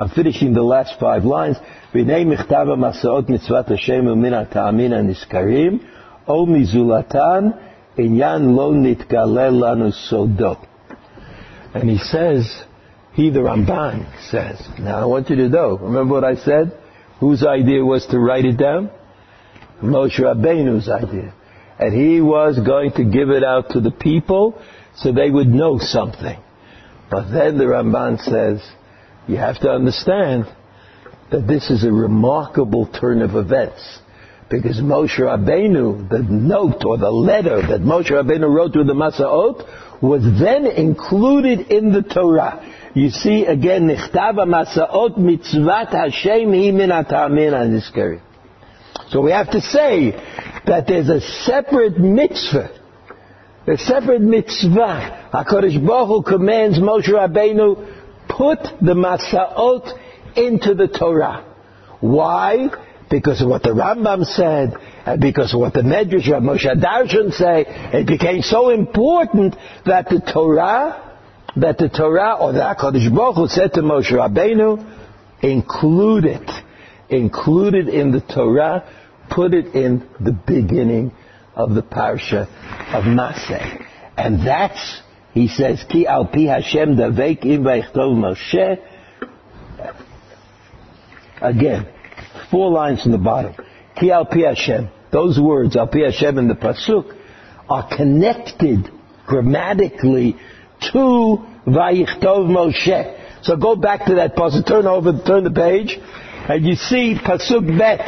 I'm 0.00 0.08
finishing 0.08 0.54
the 0.54 0.62
last 0.62 0.98
five 0.98 1.24
lines. 1.24 1.58
V'nei 1.92 2.24
michtav 2.24 2.68
masaot 2.68 3.28
mitzvat 3.28 3.68
Hashem 3.68 4.06
u'min 4.06 4.32
ha'ta'amin 4.32 4.92
ha'niskarim, 4.96 5.86
o 6.26 6.46
mizulatan 6.46 7.52
inyan 7.98 8.56
lo 8.56 8.72
nitgalel 8.72 9.60
lanu 9.60 9.92
sodo. 10.10 10.66
And 11.74 11.90
he 11.90 11.98
says, 11.98 12.64
he 13.12 13.28
the 13.28 13.40
Ramban 13.40 14.06
says, 14.30 14.58
now 14.78 15.02
I 15.02 15.04
want 15.04 15.28
you 15.28 15.36
to 15.36 15.48
know, 15.50 15.76
remember 15.76 16.14
what 16.14 16.24
I 16.24 16.36
said? 16.36 16.78
Whose 17.18 17.44
idea 17.44 17.84
was 17.84 18.06
to 18.06 18.18
write 18.18 18.46
it 18.46 18.56
down? 18.56 18.90
Moshe 19.82 20.18
Rabbeinu's 20.18 20.88
idea. 20.88 21.34
And 21.78 21.94
he 21.94 22.22
was 22.22 22.58
going 22.58 22.92
to 22.92 23.04
give 23.04 23.28
it 23.28 23.44
out 23.44 23.70
to 23.70 23.80
the 23.80 23.90
people 23.90 24.60
so 24.96 25.12
they 25.12 25.30
would 25.30 25.48
know 25.48 25.78
something. 25.78 26.38
But 27.10 27.30
then 27.30 27.58
the 27.58 27.64
Ramban 27.64 28.22
says, 28.22 28.62
you 29.30 29.36
have 29.36 29.60
to 29.60 29.70
understand 29.70 30.46
that 31.30 31.46
this 31.46 31.70
is 31.70 31.84
a 31.84 31.92
remarkable 31.92 32.86
turn 32.86 33.22
of 33.22 33.36
events. 33.36 34.00
Because 34.50 34.80
Moshe 34.80 35.18
Rabbeinu, 35.18 36.08
the 36.10 36.18
note 36.18 36.84
or 36.84 36.98
the 36.98 37.10
letter 37.10 37.62
that 37.62 37.80
Moshe 37.82 38.10
Rabbeinu 38.10 38.52
wrote 38.52 38.72
to 38.72 38.82
the 38.82 38.94
Masaot 38.94 40.02
was 40.02 40.22
then 40.40 40.66
included 40.66 41.70
in 41.70 41.92
the 41.92 42.02
Torah. 42.02 42.66
You 42.94 43.10
see 43.10 43.44
again, 43.44 43.86
Nichtava 43.86 44.44
Masaot 44.44 45.16
mitzvat 45.18 45.90
Hashem 45.90 46.52
hi 46.52 46.70
min 46.72 46.90
ha'nizkari. 46.90 48.20
So 49.10 49.20
we 49.20 49.30
have 49.30 49.52
to 49.52 49.60
say 49.60 50.10
that 50.66 50.86
there's 50.88 51.08
a 51.08 51.20
separate 51.20 51.98
mitzvah, 51.98 52.76
a 53.68 53.76
separate 53.76 54.22
mitzvah. 54.22 55.30
HaKadosh 55.32 55.86
Baruch 55.86 56.08
Hu 56.08 56.22
commands 56.24 56.80
Moshe 56.80 57.08
Rabbeinu 57.08 57.99
put 58.36 58.62
the 58.80 58.94
Masaot 58.94 59.98
into 60.36 60.74
the 60.74 60.88
Torah. 60.88 61.44
Why? 62.00 62.68
Because 63.10 63.42
of 63.42 63.48
what 63.48 63.62
the 63.62 63.70
Rambam 63.70 64.24
said, 64.24 64.74
and 65.04 65.20
because 65.20 65.52
of 65.52 65.60
what 65.60 65.74
the 65.74 65.80
Medrash 65.80 66.30
of 66.34 66.42
Moshe 66.42 66.72
Darshan 66.80 67.32
say, 67.32 67.64
it 67.66 68.06
became 68.06 68.42
so 68.42 68.70
important 68.70 69.56
that 69.84 70.08
the 70.08 70.20
Torah, 70.20 71.18
that 71.56 71.78
the 71.78 71.88
Torah, 71.88 72.36
or 72.40 72.52
the 72.52 72.60
HaKadosh 72.60 73.14
Baruch 73.14 73.36
Hu 73.36 73.48
said 73.48 73.74
to 73.74 73.80
Moshe 73.80 74.12
Rabbeinu, 74.12 74.98
include 75.42 76.24
it, 76.24 76.50
include 77.08 77.74
it 77.74 77.88
in 77.88 78.12
the 78.12 78.20
Torah, 78.20 78.84
put 79.28 79.54
it 79.54 79.74
in 79.74 80.08
the 80.20 80.32
beginning 80.32 81.12
of 81.54 81.74
the 81.74 81.82
parsha 81.82 82.46
of 82.94 83.04
Maseh. 83.04 83.84
And 84.16 84.46
that's 84.46 85.02
he 85.32 85.48
says, 85.48 85.84
Ki 85.88 86.06
al 86.06 86.26
pi 86.26 86.42
Hashem 86.42 86.96
davek 86.96 87.44
im 87.44 87.62
vaychtov 87.62 88.14
Moshe. 88.16 88.78
Again, 91.40 91.86
four 92.50 92.70
lines 92.70 93.02
from 93.02 93.12
the 93.12 93.18
bottom. 93.18 93.54
Ki 93.98 94.10
al 94.10 94.26
pi 94.26 94.40
Hashem. 94.40 94.88
Those 95.12 95.38
words, 95.40 95.76
al 95.76 95.86
pi 95.86 96.00
Hashem 96.00 96.38
in 96.38 96.48
the 96.48 96.54
pasuk, 96.54 97.16
are 97.68 97.88
connected 97.96 98.90
grammatically 99.26 100.36
to 100.92 101.38
Vayichtov 101.66 102.48
Moshe. 102.48 103.16
So 103.42 103.56
go 103.56 103.76
back 103.76 104.06
to 104.06 104.16
that 104.16 104.34
pasuk, 104.34 104.66
turn 104.66 104.86
over, 104.86 105.12
turn 105.24 105.44
the 105.44 105.50
page, 105.50 105.98
and 106.48 106.64
you 106.64 106.74
see 106.74 107.14
pasuk 107.14 107.78
bet. 107.78 108.00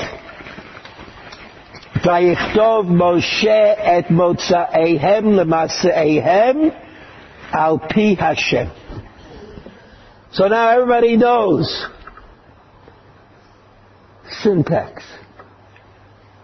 Vayichtov 2.02 2.86
Moshe 2.86 3.46
et 3.46 4.06
motza'ehem 4.06 5.24
lemasa'ehem 5.38 6.91
al 7.52 7.78
pi 7.78 8.16
Hashem. 8.18 8.70
So 10.32 10.48
now 10.48 10.70
everybody 10.70 11.16
knows 11.16 11.86
syntax. 14.42 15.04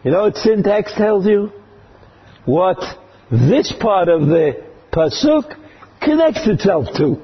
You 0.04 0.10
know 0.10 0.22
what 0.24 0.36
syntax 0.36 0.92
tells 0.94 1.26
you? 1.26 1.50
What 2.44 2.78
this 3.30 3.72
part 3.80 4.08
of 4.08 4.22
the 4.22 4.64
pasuk 4.92 5.56
connects 6.00 6.46
itself 6.46 6.86
to. 6.96 7.20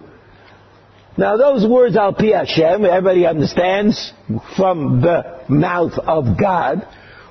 Now 1.17 1.37
those 1.37 1.67
words 1.69 1.97
al 1.97 2.15
pi 2.15 2.37
Hashem, 2.37 2.85
everybody 2.85 3.27
understands 3.27 4.13
from 4.57 5.01
the 5.01 5.43
mouth 5.49 5.93
of 5.99 6.39
God. 6.39 6.87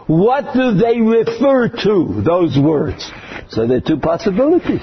What 0.08 0.54
do 0.54 0.74
they 0.74 1.02
refer 1.02 1.70
to, 1.70 2.22
those 2.26 2.58
words? 2.60 3.10
So 3.50 3.68
there 3.68 3.78
are 3.78 3.82
two 3.82 3.98
possibilities. 3.98 4.82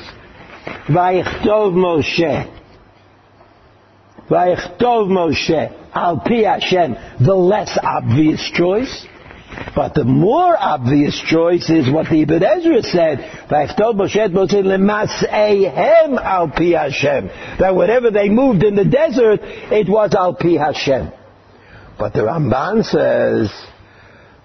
Vayichtov 0.89 1.75
Moshe. 1.75 2.47
Vayichtov 4.29 5.09
Moshe. 5.09 5.77
Al 5.95 6.21
Pi 6.21 6.43
Hashem. 6.43 6.97
The 7.25 7.35
less 7.35 7.79
obvious 7.83 8.51
choice. 8.53 9.07
But 9.75 9.95
the 9.95 10.05
more 10.05 10.57
obvious 10.57 11.21
choice 11.21 11.69
is 11.71 11.91
what 11.91 12.09
the 12.09 12.23
Ibn 12.23 12.43
Ezra 12.43 12.83
said, 12.83 13.21
al 16.19 16.49
Pi 16.49 16.65
Hashem. 16.65 17.29
That 17.59 17.75
whenever 17.75 18.11
they 18.11 18.29
moved 18.29 18.63
in 18.63 18.77
the 18.77 18.85
desert, 18.85 19.41
it 19.43 19.89
was 19.89 20.15
al 20.15 20.35
Pi 20.35 20.51
Hashem. 20.51 21.13
But 21.99 22.13
the 22.13 22.21
Ramban 22.21 22.85
says, 22.85 23.51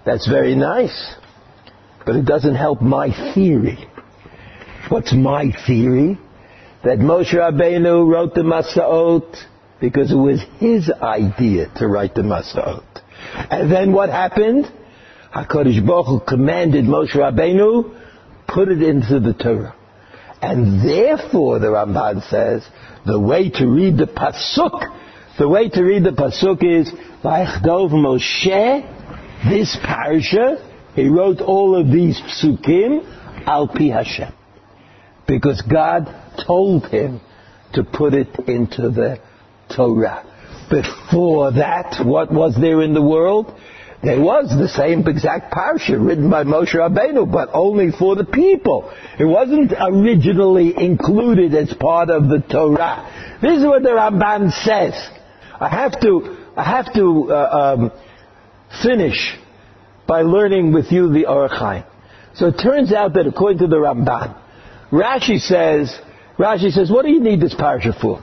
that's 0.04 0.26
very 0.28 0.54
nice, 0.54 1.14
but 2.04 2.16
it 2.16 2.24
doesn't 2.24 2.54
help 2.54 2.80
my 2.82 3.10
theory. 3.34 3.88
What's 4.88 5.12
my 5.12 5.50
theory? 5.66 6.16
That 6.84 6.98
Moshe 6.98 7.34
Rabbeinu 7.34 8.08
wrote 8.08 8.34
the 8.34 8.42
Masaot 8.42 9.36
because 9.80 10.12
it 10.12 10.16
was 10.16 10.40
his 10.58 10.90
idea 10.90 11.72
to 11.76 11.88
write 11.88 12.14
the 12.14 12.22
Masaot. 12.22 12.84
And 13.50 13.70
then 13.70 13.92
what 13.92 14.10
happened? 14.10 14.66
HaKadosh 15.34 15.84
Baruch 15.84 16.06
Hu 16.06 16.20
commanded 16.20 16.84
Moshe 16.84 17.14
Rabbeinu, 17.16 17.98
put 18.46 18.68
it 18.68 18.80
into 18.80 19.18
the 19.18 19.34
Torah. 19.34 19.74
And 20.40 20.86
therefore, 20.88 21.58
the 21.58 21.66
Ramban 21.66 22.22
says, 22.30 22.64
the 23.04 23.18
way 23.18 23.50
to 23.50 23.66
read 23.66 23.96
the 23.96 24.06
Pasuk, 24.06 24.84
the 25.36 25.48
way 25.48 25.68
to 25.68 25.82
read 25.82 26.04
the 26.04 26.10
Pasuk 26.10 26.62
is, 26.62 26.92
Vayichtov 27.24 27.90
Moshe, 27.90 28.92
this 29.50 29.76
parsha, 29.82 30.64
he 30.94 31.08
wrote 31.08 31.40
all 31.40 31.74
of 31.74 31.88
these 31.90 32.20
psukim, 32.20 33.04
al 33.46 33.66
pi 33.66 33.86
Hashem 33.86 34.32
because 35.26 35.62
God 35.62 36.08
told 36.46 36.86
him 36.86 37.20
to 37.74 37.82
put 37.84 38.14
it 38.14 38.28
into 38.48 38.90
the 38.90 39.18
Torah. 39.74 40.24
Before 40.70 41.52
that, 41.52 42.04
what 42.04 42.32
was 42.32 42.56
there 42.60 42.82
in 42.82 42.94
the 42.94 43.02
world? 43.02 43.52
There 44.02 44.20
was 44.20 44.50
the 44.50 44.68
same 44.68 45.06
exact 45.06 45.52
parsha 45.52 46.04
written 46.04 46.30
by 46.30 46.44
Moshe 46.44 46.74
Rabbeinu, 46.74 47.30
but 47.30 47.48
only 47.52 47.90
for 47.90 48.14
the 48.14 48.24
people. 48.24 48.92
It 49.18 49.24
wasn't 49.24 49.72
originally 49.72 50.74
included 50.76 51.54
as 51.54 51.72
part 51.74 52.10
of 52.10 52.28
the 52.28 52.40
Torah. 52.40 53.38
This 53.40 53.58
is 53.58 53.64
what 53.64 53.82
the 53.82 53.90
Ramban 53.90 54.52
says. 54.64 54.94
I 55.58 55.68
have 55.68 56.00
to, 56.02 56.36
I 56.56 56.62
have 56.64 56.92
to 56.94 57.32
uh, 57.32 57.74
um, 57.74 57.92
finish 58.82 59.36
by 60.06 60.22
learning 60.22 60.72
with 60.72 60.92
you 60.92 61.12
the 61.12 61.24
Orach 61.24 61.84
So 62.34 62.48
it 62.48 62.60
turns 62.62 62.92
out 62.92 63.14
that 63.14 63.26
according 63.26 63.58
to 63.58 63.66
the 63.66 63.76
Ramban, 63.76 64.36
Rashi 64.92 65.40
says, 65.40 65.98
Rashi 66.38 66.70
says, 66.70 66.90
what 66.90 67.04
do 67.04 67.10
you 67.10 67.20
need 67.20 67.40
this 67.40 67.54
parsha 67.54 67.98
for? 68.00 68.22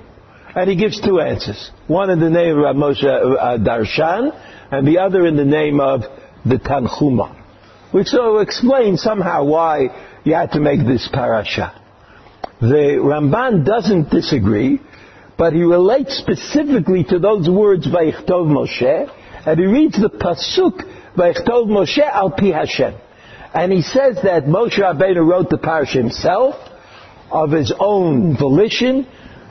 And 0.56 0.70
he 0.70 0.76
gives 0.76 1.02
two 1.02 1.20
answers. 1.20 1.72
One 1.88 2.10
in 2.10 2.20
the 2.20 2.30
name 2.30 2.60
of 2.60 2.76
Moshe 2.76 3.04
uh, 3.04 3.58
Darshan, 3.58 4.32
and 4.72 4.88
the 4.88 5.00
other 5.00 5.26
in 5.26 5.36
the 5.36 5.46
name 5.46 5.80
of 5.80 6.02
the 6.46 6.58
Tanchuma. 6.58 7.42
Which 7.92 8.08
so 8.08 8.38
explains 8.40 9.02
somehow 9.02 9.46
why 9.46 10.22
you 10.24 10.36
had 10.36 10.52
to 10.52 10.60
make 10.60 10.86
this 10.86 11.10
parasha. 11.12 11.80
The 12.62 12.98
Ramban 13.02 13.66
doesn't 13.66 14.10
disagree, 14.10 14.80
but 15.38 15.54
he 15.54 15.64
relates 15.64 16.18
specifically 16.18 17.04
to 17.06 17.20
those 17.20 17.50
words 17.50 17.88
Vayichtov 17.88 18.48
Moshe, 18.48 19.10
and 19.46 19.60
he 19.60 19.66
reads 19.66 20.00
the 20.00 20.10
pasuk 20.10 20.82
Vayichtov 21.18 21.68
Moshe 21.68 22.00
al 22.00 22.32
pi 22.32 22.48
Hashem. 22.48 22.94
And 23.54 23.72
he 23.72 23.82
says 23.82 24.18
that 24.24 24.46
Moshe 24.46 24.80
Rabbeinu 24.80 25.26
wrote 25.26 25.50
the 25.50 25.58
parasha 25.58 26.00
himself, 26.00 26.56
of 27.32 27.52
his 27.52 27.74
own 27.78 28.38
volition. 28.38 29.08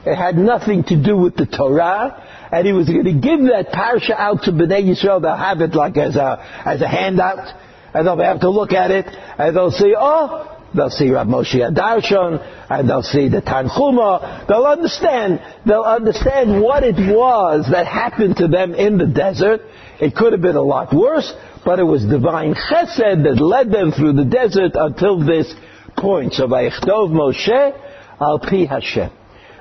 It 0.06 0.16
had 0.16 0.36
nothing 0.36 0.84
to 0.84 1.00
do 1.00 1.16
with 1.16 1.36
the 1.36 1.46
Torah. 1.46 2.48
And 2.50 2.66
he 2.66 2.72
was 2.72 2.88
going 2.88 3.04
to 3.04 3.12
give 3.12 3.40
that 3.50 3.70
parasha 3.72 4.20
out 4.20 4.42
to 4.44 4.52
Bnei 4.52 4.84
Yisrael. 4.84 5.20
They'll 5.20 5.36
have 5.36 5.60
it 5.60 5.74
like 5.74 5.96
as 5.96 6.16
a, 6.16 6.38
as 6.64 6.80
a 6.80 6.88
handout. 6.88 7.60
And 7.94 8.06
they'll 8.06 8.18
have 8.18 8.40
to 8.40 8.50
look 8.50 8.72
at 8.72 8.90
it. 8.90 9.06
And 9.06 9.56
they'll 9.56 9.70
say, 9.70 9.94
oh, 9.98 10.48
They'll 10.74 10.90
see 10.90 11.10
Rav 11.10 11.26
Moshe 11.26 11.54
Darshan, 11.74 12.40
and 12.70 12.88
they'll 12.88 13.02
see 13.02 13.28
the 13.28 13.42
Tanchuma. 13.42 14.46
They'll 14.48 14.64
understand. 14.64 15.42
They'll 15.66 15.82
understand 15.82 16.62
what 16.62 16.82
it 16.82 16.96
was 16.96 17.68
that 17.70 17.86
happened 17.86 18.38
to 18.38 18.48
them 18.48 18.74
in 18.74 18.96
the 18.96 19.06
desert. 19.06 19.60
It 20.00 20.16
could 20.16 20.32
have 20.32 20.40
been 20.40 20.56
a 20.56 20.62
lot 20.62 20.92
worse, 20.94 21.30
but 21.64 21.78
it 21.78 21.84
was 21.84 22.04
divine 22.04 22.54
chesed 22.54 23.22
that 23.24 23.40
led 23.40 23.70
them 23.70 23.92
through 23.92 24.14
the 24.14 24.24
desert 24.24 24.72
until 24.74 25.24
this 25.24 25.52
point. 25.96 26.34
So 26.34 26.46
Vayichtov 26.46 27.10
Moshe 27.10 27.78
al 28.20 28.38
pi 28.38 28.66
Hashem. 28.68 29.10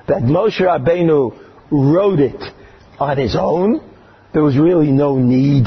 That 0.08 0.24
Moshe 0.24 0.60
Rabbeinu 0.60 1.38
wrote 1.72 2.20
it 2.20 2.42
on 3.00 3.18
his 3.18 3.36
own. 3.36 3.82
There 4.34 4.44
was 4.44 4.58
really 4.58 4.92
no 4.92 5.18
need 5.18 5.66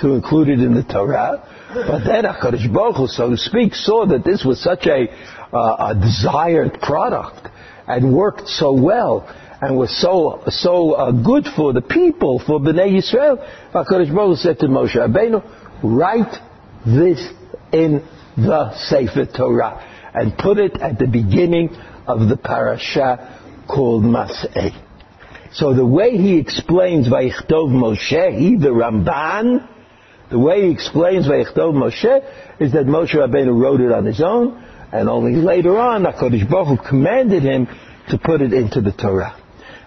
to 0.00 0.14
include 0.14 0.48
it 0.48 0.60
in 0.60 0.74
the 0.74 0.82
Torah. 0.82 1.42
But 1.72 2.04
then 2.04 2.24
HaKadosh 2.24 2.72
Baruch 2.72 3.10
so 3.10 3.30
to 3.30 3.36
speak, 3.36 3.74
saw 3.74 4.06
that 4.06 4.24
this 4.24 4.44
was 4.44 4.62
such 4.62 4.86
a, 4.86 5.08
uh, 5.54 5.90
a 5.90 5.94
desired 5.94 6.80
product 6.80 7.48
and 7.86 8.14
worked 8.14 8.48
so 8.48 8.72
well 8.72 9.32
and 9.60 9.76
was 9.76 9.90
so 10.00 10.42
so 10.48 10.92
uh, 10.92 11.12
good 11.12 11.46
for 11.56 11.72
the 11.72 11.80
people, 11.80 12.42
for 12.46 12.60
Bnei 12.60 12.92
Yisrael. 12.92 13.38
HaKadosh 13.72 14.14
Baruch 14.14 14.38
said 14.38 14.58
to 14.58 14.66
Moshe 14.66 14.96
Rabbeinu, 14.96 15.42
write 15.82 16.34
this 16.84 17.26
in 17.72 18.06
the 18.36 18.74
Sefer 18.76 19.26
Torah 19.26 20.10
and 20.14 20.36
put 20.36 20.58
it 20.58 20.80
at 20.80 20.98
the 20.98 21.06
beginning 21.06 21.74
of 22.06 22.28
the 22.28 22.36
parasha 22.36 23.64
called 23.68 24.04
Mas'eh. 24.04 24.82
So 25.52 25.74
the 25.74 25.86
way 25.86 26.16
he 26.16 26.38
explains 26.38 27.08
Vayichtov 27.08 27.70
Moshe, 27.70 28.38
he 28.38 28.56
the 28.56 28.68
Ramban, 28.68 29.68
the 30.30 30.38
way 30.38 30.66
he 30.66 30.70
explains 30.70 31.26
Vayichtov 31.26 31.72
Moshe 31.72 32.60
is 32.60 32.72
that 32.72 32.86
Moshe 32.86 33.14
Rabbeinu 33.14 33.58
wrote 33.58 33.80
it 33.80 33.92
on 33.92 34.04
his 34.04 34.20
own, 34.20 34.62
and 34.92 35.08
only 35.08 35.36
later 35.36 35.78
on 35.78 36.04
HaKadosh 36.04 36.50
Baruch 36.50 36.80
Hu 36.80 36.88
commanded 36.88 37.42
him 37.42 37.68
to 38.08 38.18
put 38.18 38.40
it 38.40 38.52
into 38.52 38.80
the 38.80 38.92
Torah. 38.92 39.40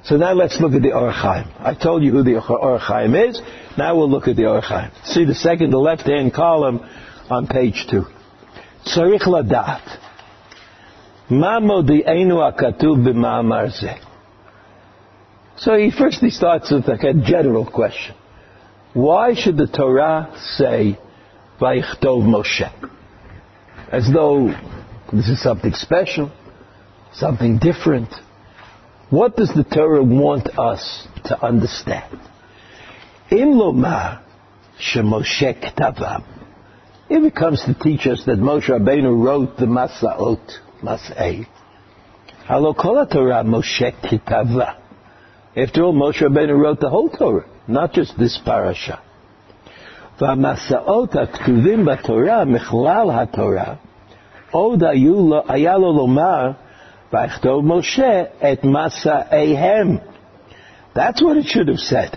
So 0.03 0.15
now 0.15 0.33
let's 0.33 0.59
look 0.59 0.73
at 0.73 0.81
the 0.81 0.93
Or 0.93 1.11
HaChaim. 1.11 1.51
I 1.59 1.73
told 1.73 2.03
you 2.03 2.11
who 2.11 2.23
the 2.23 2.35
Or 2.35 2.79
HaChaim 2.79 3.29
is. 3.29 3.41
Now 3.79 3.95
we'll 3.95 4.09
look 4.09 4.27
at 4.27 4.35
the 4.35 4.45
Or 4.45 4.61
HaChaim. 4.61 4.91
See 5.05 5.23
the 5.23 5.33
second, 5.33 5.71
the 5.71 5.77
left-hand 5.77 6.33
column 6.33 6.81
on 7.29 7.47
page 7.47 7.87
two. 7.89 8.03
Tzarich 8.85 9.21
ladat. 9.21 9.85
So 15.55 15.77
he 15.77 15.91
first 15.91 16.19
he 16.19 16.29
starts 16.29 16.69
with 16.71 16.89
like 16.89 17.03
a 17.03 17.13
general 17.13 17.65
question. 17.65 18.15
Why 18.93 19.33
should 19.33 19.55
the 19.55 19.67
Torah 19.67 20.35
say 20.57 20.99
Vayichtov 21.61 22.23
Moshe? 22.33 22.69
As 23.93 24.11
though 24.11 24.53
this 25.13 25.29
is 25.29 25.41
something 25.41 25.71
special, 25.73 26.33
something 27.13 27.59
different. 27.59 28.09
What 29.09 29.37
does 29.37 29.53
the 29.55 29.63
Torah 29.63 30.03
want 30.03 30.49
us 30.59 31.07
to 31.25 31.41
understand? 31.41 32.19
In 33.30 33.54
Lomar 33.54 34.22
Shemoshe 34.78 35.60
Ktavam. 35.62 36.24
If 37.08 37.24
it 37.24 37.34
comes 37.34 37.62
to 37.64 37.74
teach 37.74 38.06
us 38.06 38.22
that 38.26 38.38
Moshe 38.38 38.68
Rabbeinu 38.68 39.24
wrote 39.24 39.56
the 39.56 39.66
Masaot, 39.66 40.58
Mas'eh, 40.82 41.46
Halo 42.46 42.74
Kol 42.74 43.06
Torah 43.06 43.44
Moshe 43.44 43.92
Kitava. 44.02 44.76
After 45.56 45.84
all, 45.84 45.94
Moshe 45.94 46.22
Rabbeinu 46.22 46.58
wrote 46.58 46.80
the 46.80 46.90
whole 46.90 47.08
Torah 47.08 47.46
not 47.66 47.92
just 47.92 48.18
this 48.18 48.38
parasha. 48.44 48.98
והמסעות 50.20 51.16
הכתובים 51.16 51.84
בתורה, 51.84 52.44
מכלל 52.44 53.10
התורה, 53.10 53.74
עוד 54.50 54.82
היה 55.48 55.76
לו 55.76 55.92
לומר, 55.92 56.50
ויכתוב 57.12 57.64
משה 57.64 58.22
את 58.52 58.64
מסעיהם. 58.64 59.98
That's 60.94 61.22
what 61.22 61.36
it 61.36 61.46
should 61.46 61.68
have 61.68 61.80
said. 61.80 62.16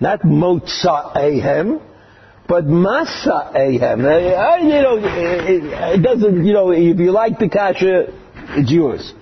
Not 0.00 0.22
motza'ehem, 0.22 1.80
but 2.48 2.64
masa'ehem. 2.64 3.98
You 4.64 4.82
know, 4.82 4.98
it 5.94 6.02
doesn't, 6.02 6.44
you 6.44 6.52
know, 6.52 6.70
if 6.70 6.98
you 6.98 7.12
like 7.12 7.38
the 7.38 7.48
kasha, 7.48 8.06
it's 8.56 8.70
yours. 8.70 9.12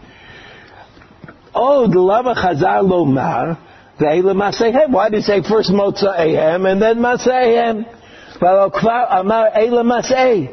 Oh, 1.54 1.86
the 1.86 2.00
lama 2.00 2.34
chazar 2.34 2.82
lomar, 2.82 3.58
why 4.00 5.08
did 5.10 5.16
he 5.16 5.22
say 5.22 5.42
first 5.42 5.70
Motza 5.70 6.16
Ahem 6.16 6.64
and 6.64 6.80
then 6.80 6.98
Masayhem? 6.98 7.84
Well, 8.40 8.70
Kvar 8.70 9.06
Amar 9.20 9.50
Eila 9.50 9.84
Masay. 9.84 10.48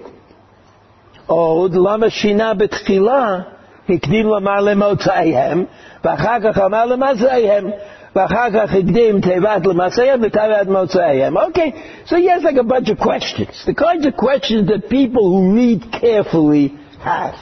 עוד 1.28 1.76
למה 1.76 2.10
שינה 2.10 2.54
בתחילה, 2.54 3.40
הקדים 3.90 4.28
לומר 4.28 4.60
למוצאיהם, 4.62 5.66
ואחר 6.04 6.38
כך 6.44 6.58
אמר 6.58 6.86
למסעיהם, 6.86 7.72
ואחר 8.16 8.50
כך 8.54 8.74
הקדים 8.74 9.22
תיבת 9.22 9.66
למסעיהם 9.66 10.20
ותיבת 10.24 10.68
מוצאיהם. 10.68 11.38
Okay, 11.38 11.74
so 12.06 12.16
he 12.16 12.28
has 12.28 12.44
like 12.44 12.58
a 12.58 12.64
bunch 12.64 12.90
of 12.90 12.98
questions. 13.00 13.64
The 13.66 13.76
kinds 13.76 14.06
of 14.06 14.16
questions 14.16 14.68
that 14.70 14.90
people 14.90 15.26
who 15.32 15.56
read 15.56 15.92
carefully 15.92 16.74
have. 17.00 17.36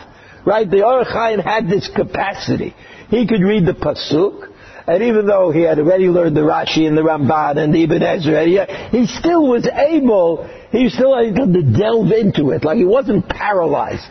Right? 0.45 0.69
The 0.69 0.85
Or 0.85 1.03
HaChaim 1.03 1.43
had 1.43 1.69
this 1.69 1.87
capacity. 1.87 2.75
He 3.09 3.25
could 3.25 3.41
read 3.41 3.65
the 3.65 3.73
Pasuk, 3.73 4.47
and 4.87 5.01
even 5.01 5.25
though 5.25 5.49
he 5.51 5.61
had 5.61 5.79
already 5.79 6.07
learned 6.07 6.37
the 6.37 6.41
Rashi 6.41 6.87
and 6.87 6.95
the 6.95 7.01
Ramban 7.01 7.57
and 7.57 7.73
the 7.73 7.83
Ibn 7.83 8.03
Ezra, 8.03 8.45
he, 8.91 9.07
still 9.07 9.47
was 9.47 9.67
able, 9.67 10.47
he 10.71 10.83
was 10.83 10.93
still 10.93 11.17
able 11.17 11.51
to 11.51 11.61
delve 11.63 12.11
into 12.11 12.51
it. 12.51 12.63
Like 12.63 12.77
he 12.77 12.85
wasn't 12.85 13.27
paralyzed 13.27 14.05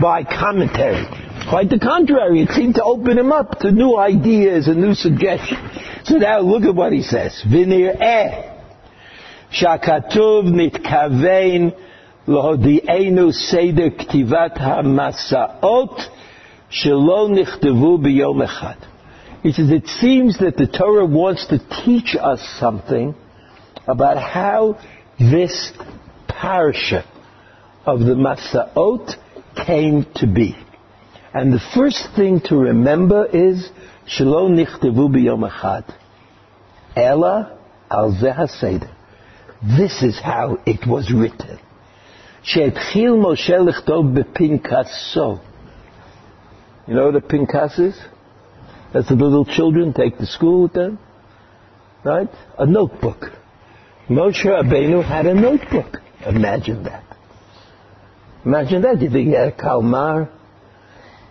by 0.00 0.24
commentary. 0.24 1.06
Quite 1.48 1.70
the 1.70 1.78
contrary, 1.78 2.42
it 2.42 2.50
seemed 2.50 2.74
to 2.74 2.84
open 2.84 3.16
him 3.16 3.32
up 3.32 3.60
to 3.60 3.70
new 3.70 3.96
ideas 3.96 4.68
and 4.68 4.80
new 4.80 4.94
suggestions. 4.94 5.60
So 6.04 6.16
now 6.16 6.40
look 6.40 6.64
at 6.64 6.74
what 6.74 6.92
he 6.92 7.02
says. 7.02 7.42
Vinir 7.46 7.96
eh. 8.00 8.58
שהכתוב 9.50 10.46
נתכוון 10.46 11.70
להודיענו 12.28 13.32
סדר 13.32 13.86
כתיבת 13.98 14.52
המסעות 14.56 16.08
שלא 16.70 17.28
נכתבו 17.30 17.98
ביום 17.98 18.42
אחד. 18.42 18.74
He 19.42 19.52
says, 19.52 19.70
it 19.70 19.86
seems 19.86 20.38
that 20.38 20.56
the 20.56 20.66
Torah 20.66 21.06
wants 21.06 21.46
to 21.46 21.58
teach 21.84 22.16
us 22.20 22.40
something 22.58 23.14
about 23.86 24.18
how 24.18 24.78
this 25.18 25.72
parsha 26.28 27.04
of 27.86 28.00
the 28.00 28.14
Masaot 28.14 29.14
came 29.66 30.04
to 30.16 30.26
be. 30.26 30.56
And 31.33 31.51
the 31.51 31.61
first 31.73 32.09
thing 32.15 32.41
to 32.45 32.55
remember 32.55 33.25
is, 33.25 33.69
Shelo 34.07 34.49
nichtavu 34.51 35.09
b'yom 35.09 35.49
echad. 35.49 35.91
Ella 36.95 37.57
al. 37.89 38.11
This 38.11 40.03
is 40.03 40.19
how 40.19 40.59
it 40.65 40.85
was 40.87 41.11
written. 41.11 41.59
She'etchil 42.43 43.17
Moshe 43.17 43.49
lichtov 43.49 44.13
b'pinkaso. 44.13 45.41
You 46.87 46.93
know 46.93 47.05
what 47.05 47.15
a 47.15 47.21
pinkas 47.21 47.79
is? 47.79 47.99
That's 48.93 49.07
the 49.07 49.15
little 49.15 49.45
children 49.45 49.93
take 49.93 50.17
to 50.17 50.25
school 50.25 50.63
with 50.63 50.73
them. 50.73 50.99
Right? 52.03 52.27
A 52.59 52.65
notebook. 52.65 53.31
Moshe 54.09 54.45
Rabbeinu 54.45 55.03
had 55.03 55.25
a 55.25 55.33
notebook. 55.33 56.01
Imagine 56.27 56.83
that. 56.83 57.05
Imagine 58.45 58.81
that. 58.81 59.01
You 59.01 59.09
think 59.09 59.29
he 59.29 59.33
had 59.33 59.47
a 59.47 59.51
kalmar 59.53 60.29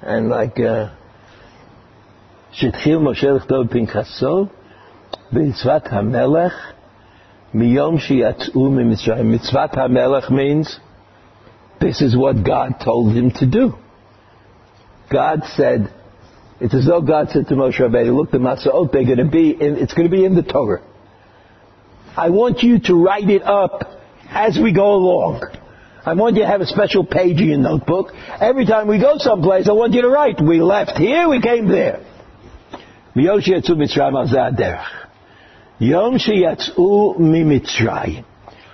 and 0.02 0.30
like 0.30 0.60
שהתחיל 2.52 2.98
משה 2.98 3.32
לכתוב 3.32 3.68
פנקסו 3.68 4.46
במצוות 5.32 5.84
המלך 5.90 6.72
מיום 7.54 7.98
שיצאו 7.98 8.70
ממצרים. 8.70 9.32
מצוות 9.32 9.78
המלך 9.78 10.30
means 10.30 10.80
this 11.80 12.02
is 12.02 12.16
what 12.16 12.44
God 12.44 12.80
told 12.80 13.14
him 13.14 13.32
to 13.40 13.46
do. 13.46 13.74
God 15.10 15.42
said, 15.56 15.94
It's 16.60 16.74
as 16.74 16.86
though 16.86 17.02
God 17.02 17.30
said 17.30 17.48
to 17.48 17.54
Moshe 17.54 17.80
Rabbeinu, 17.80 18.16
look, 18.16 18.32
the 18.32 18.40
Masaot, 18.40 18.92
they're 18.92 19.06
going 19.06 19.20
to 19.20 19.26
be 19.26 19.52
in, 19.52 19.78
it's 19.78 19.94
going 19.94 20.10
to 20.10 20.16
be 20.16 20.26
in 20.26 20.36
the 20.36 20.44
Torah. 20.44 20.82
I 22.16 22.30
want 22.32 22.64
you 22.64 22.80
to 22.80 22.96
write 22.96 23.30
it 23.30 23.44
up 23.44 23.84
as 24.30 24.58
we 24.62 24.74
go 24.74 24.94
along. 24.94 25.44
I 26.05 26.15
want 26.15 26.37
you 26.37 26.43
to 26.43 26.49
have 26.49 26.61
a 26.61 26.67
special 26.67 27.05
page 27.05 27.41
in 27.41 27.49
your 27.49 27.59
notebook. 27.59 28.13
Every 28.41 28.67
time 28.67 28.89
we 28.89 28.99
go 28.99 29.15
someplace, 29.19 29.69
I 29.69 29.73
want 29.73 29.95
you 29.95 30.03
to 30.03 30.09
write, 30.09 30.41
we 30.41 30.61
left 30.61 30.99
here, 30.99 31.29
we 31.29 31.41
came 31.41 31.69
there. 31.69 32.05
Yom 33.15 33.41
sheyatzu 36.19 37.19
mimitzrayim. 37.19 38.25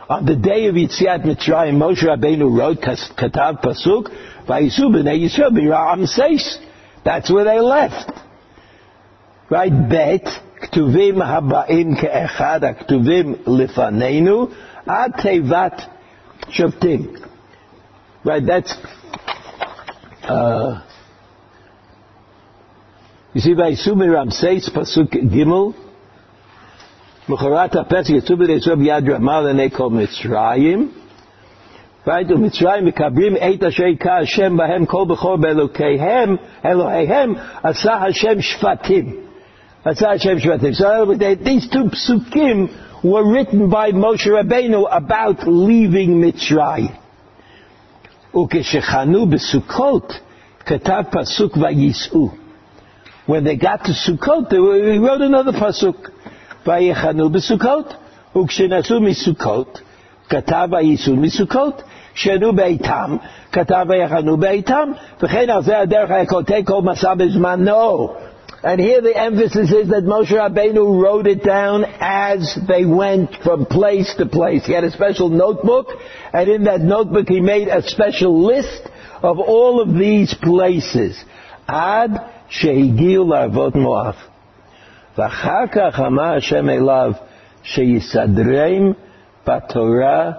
On 0.08 0.24
the 0.24 0.36
day 0.36 0.66
of 0.68 0.74
Yitziat 0.74 1.22
Mitzrayim, 1.22 1.74
Moshe 1.74 2.02
Rabbeinu 2.02 2.50
wrote 2.58 2.80
Katav 2.80 3.62
Pasuk, 3.62 4.08
Vayisu 4.46 4.88
b'nei 4.88 5.20
Yisrael 5.20 5.50
b'ra'am 5.50 6.06
seis. 6.06 6.58
That's 7.04 7.30
where 7.30 7.44
they 7.44 7.60
left. 7.60 8.10
Right? 9.50 9.70
Bet, 9.70 10.24
Ktuvim 10.62 11.16
haba'im 11.16 11.94
ke'echad, 12.00 12.88
Ktuvim 12.88 13.46
ad 14.86 15.12
tevat 15.12 15.97
shoftim. 16.49 17.17
Right, 18.25 18.45
that's, 18.45 18.73
uh, 20.23 20.81
you 23.33 23.41
see, 23.41 23.53
Vayisu 23.53 23.95
b'ra'am 23.95 24.31
seis, 24.31 24.69
Pasuk 24.69 25.11
Gimel, 25.11 25.73
מחרת 27.29 27.75
הפסק 27.75 28.09
יצאו 28.09 28.37
בני 28.37 28.53
ישראל 28.53 28.75
ביד 28.75 29.09
רמה 29.09 29.41
לעיני 29.41 29.69
כל 29.71 29.89
מצרים. 29.89 30.91
right? 32.07 32.33
ומצרים 32.33 32.85
מקבלים 32.85 33.35
את 33.37 33.63
אשר 33.63 33.83
היכה 33.83 34.17
השם 34.17 34.57
בהם 34.57 34.85
כל 34.85 35.05
בכור 35.09 35.35
באלוקיהם, 35.35 36.35
אלוהיהם, 36.65 37.33
עשה 37.63 37.93
השם 37.93 38.41
שבטים. 38.41 39.15
עשה 39.85 40.11
השם 40.11 40.39
שבטים. 40.39 40.73
So 40.73 41.13
these 41.43 41.67
two 41.69 41.89
psukim 41.89 42.69
were 43.03 43.25
written 43.33 43.69
by 43.69 43.91
Moshe 43.91 44.27
Rabbeinu 44.27 44.87
about 44.91 45.47
leaving 45.47 46.21
מצרים. 46.21 46.87
וכשחנו 48.35 49.25
בסוכות, 49.25 50.19
כתב 50.65 51.03
פסוק 51.11 51.57
וייסעו. 51.57 52.31
When 53.27 53.43
they 53.43 53.55
got 53.55 53.85
to 53.85 53.93
Sukkot, 53.93 54.51
he 54.51 54.97
wrote 54.99 55.21
another 55.21 55.53
pasuk. 55.53 56.11
ויחנו 56.67 57.29
בסוכות, 57.29 57.93
וכשנסעו 58.37 59.01
מסוכות, 59.01 59.81
כתב 60.29 60.67
וייסעו 60.71 61.15
מסוכות, 61.15 61.83
שנו 62.13 62.53
ביתם, 62.53 63.17
כתב 63.51 63.85
ויחנו 63.89 64.37
ביתם, 64.37 64.91
וכן 65.21 65.49
על 65.49 65.63
זה 65.63 65.79
הדרך 65.79 66.11
היה 66.11 66.25
כותב 66.25 66.61
כל 66.65 66.81
מסע 66.81 67.13
בזמנו. 67.13 68.13
And 68.63 68.79
here 68.79 69.01
the 69.01 69.15
emphasis 69.17 69.71
is 69.71 69.89
that 69.89 70.03
Moshe 70.03 70.31
Rabbeinu 70.31 71.01
wrote 71.01 71.27
it 71.27 71.43
down 71.43 71.83
as 71.99 72.57
they 72.65 72.85
went 72.85 73.35
from 73.43 73.65
place 73.65 74.13
to 74.17 74.25
place. 74.25 74.65
He 74.65 74.71
had 74.71 74.85
a 74.85 74.91
special 74.91 75.27
notebook, 75.27 75.87
and 76.31 76.49
in 76.49 76.63
that 76.63 76.79
notebook 76.79 77.27
he 77.27 77.41
made 77.41 77.67
a 77.67 77.81
special 77.81 78.45
list 78.45 78.83
of 79.21 79.39
all 79.39 79.81
of 79.81 79.93
these 79.93 80.33
places. 80.33 81.21
Ad 81.67 82.11
shehigiu 82.49 83.25
larvot 83.25 83.73
Moav. 83.75 84.15
ואחר 85.17 85.67
כך 85.71 85.99
אמר 85.99 86.35
השם 86.35 86.69
אליו 86.69 87.11
שיסדרם 87.63 88.91
בתורה 89.47 90.31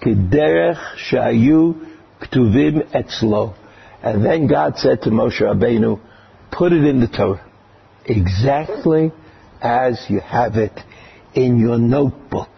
כדרך 0.00 0.94
שהיו 0.96 1.72
כתובים 2.20 2.80
אצלו. 3.00 3.52
And 4.02 4.24
then 4.24 4.46
God 4.46 4.78
said 4.78 5.02
to 5.02 5.10
Moshe 5.10 5.40
Rabbeinu, 5.40 5.98
put 6.50 6.72
it 6.72 6.84
in 6.84 7.00
the 7.00 7.08
Torah, 7.08 7.40
exactly 8.05 9.11
as 9.61 10.05
you 10.09 10.19
have 10.19 10.55
it 10.55 10.79
in 11.33 11.59
your 11.59 11.77
notebook. 11.77 12.49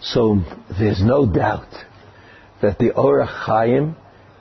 So 0.00 0.44
there's 0.78 1.02
no 1.02 1.26
doubt 1.26 1.68
that 2.62 2.78
the 2.78 2.92
Or 2.94 3.26
HaChaim 3.26 3.96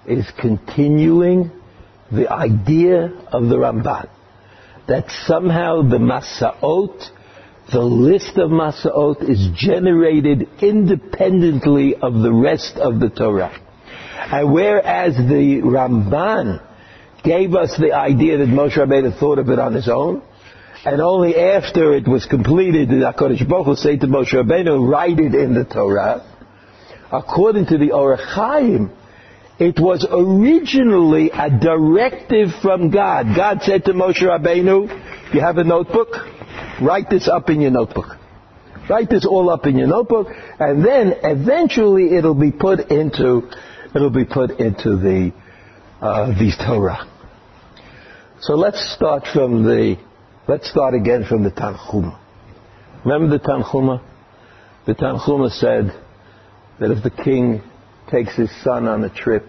is 0.05 0.25
continuing 0.39 1.51
the 2.11 2.31
idea 2.31 3.11
of 3.31 3.49
the 3.49 3.57
Ramban, 3.57 4.09
that 4.87 5.09
somehow 5.25 5.81
the 5.81 5.97
Masaot 5.97 7.09
the 7.71 7.81
list 7.81 8.37
of 8.37 8.49
Masaot 8.49 9.29
is 9.29 9.49
generated 9.55 10.47
independently 10.61 11.95
of 11.95 12.13
the 12.13 12.31
rest 12.31 12.77
of 12.77 12.99
the 12.99 13.09
Torah. 13.09 13.51
And 14.31 14.53
whereas 14.53 15.15
the 15.15 15.61
Ramban 15.63 16.65
gave 17.23 17.55
us 17.55 17.75
the 17.77 17.93
idea 17.93 18.37
that 18.37 18.47
Moshe 18.47 18.77
Rabbeinu 18.77 19.19
thought 19.19 19.39
of 19.39 19.49
it 19.49 19.59
on 19.59 19.73
his 19.73 19.89
own, 19.89 20.21
and 20.85 21.01
only 21.01 21.35
after 21.35 21.93
it 21.93 22.07
was 22.07 22.25
completed 22.25 22.89
did 22.89 23.01
HaKadosh 23.01 23.47
Baruch 23.47 23.77
say 23.77 23.97
to 23.97 24.07
Moshe 24.07 24.33
Rabbeinu, 24.33 24.89
write 24.89 25.19
it 25.19 25.35
in 25.35 25.53
the 25.53 25.65
Torah. 25.65 26.23
According 27.11 27.65
to 27.67 27.77
the 27.77 27.91
Or 27.91 28.17
HaChaim, 28.17 28.91
it 29.59 29.79
was 29.79 30.07
originally 30.09 31.31
a 31.31 31.49
directive 31.49 32.49
from 32.61 32.91
God. 32.91 33.35
God 33.35 33.63
said 33.63 33.85
to 33.85 33.93
Moshe 33.93 34.21
Rabbeinu, 34.21 35.33
you 35.33 35.41
have 35.41 35.57
a 35.57 35.63
notebook? 35.63 36.36
Write 36.81 37.09
this 37.09 37.27
up 37.27 37.49
in 37.49 37.61
your 37.61 37.71
notebook. 37.71 38.17
Write 38.89 39.09
this 39.09 39.25
all 39.25 39.49
up 39.49 39.65
in 39.65 39.77
your 39.77 39.87
notebook, 39.87 40.27
and 40.59 40.85
then 40.85 41.13
eventually 41.23 42.15
it'll 42.15 42.35
be 42.35 42.51
put 42.51 42.91
into, 42.91 43.49
it'll 43.93 44.09
be 44.09 44.25
put 44.25 44.59
into 44.59 44.97
the, 44.97 45.33
uh, 46.01 46.27
the 46.27 46.53
Torah. 46.65 47.05
So 48.39 48.53
let's 48.53 48.93
start 48.93 49.23
from 49.33 49.63
the 49.63 49.97
Let's 50.47 50.69
start 50.71 50.93
again 50.93 51.25
from 51.27 51.43
the 51.43 51.51
Tanchuma. 51.51 52.17
Remember 53.03 53.37
the 53.37 53.43
Tanchuma? 53.43 54.01
The 54.85 54.95
Tanchuma 54.95 55.51
said 55.51 55.91
that 56.79 56.89
if 56.89 57.03
the 57.03 57.09
king 57.09 57.61
takes 58.09 58.33
his 58.37 58.49
son 58.63 58.87
on 58.87 59.03
a 59.03 59.09
trip, 59.09 59.43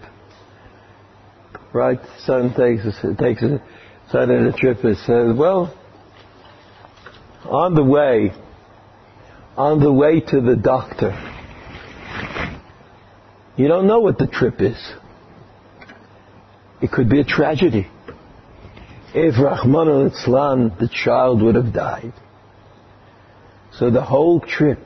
right? 1.71 1.99
Son 2.25 2.53
takes 2.53 2.83
takes 3.17 3.41
his 3.41 3.61
son 4.11 4.29
on 4.29 4.47
a 4.47 4.51
trip 4.51 4.83
and 4.83 4.97
says, 4.97 5.37
well, 5.37 5.73
on 7.45 7.75
the 7.75 7.83
way, 7.83 8.31
on 9.57 9.79
the 9.79 9.91
way 9.91 10.19
to 10.19 10.41
the 10.41 10.55
doctor, 10.55 11.11
you 13.57 13.67
don't 13.67 13.87
know 13.87 13.99
what 13.99 14.17
the 14.17 14.27
trip 14.27 14.61
is. 14.61 14.77
It 16.81 16.91
could 16.91 17.09
be 17.09 17.19
a 17.19 17.25
tragedy 17.25 17.87
if 19.13 19.35
Rachmana 19.35 20.11
litzlan, 20.11 20.77
the 20.77 20.87
child 20.87 21.41
would 21.41 21.55
have 21.55 21.73
died. 21.73 22.13
So 23.73 23.89
the 23.89 24.03
whole 24.03 24.39
trip 24.39 24.79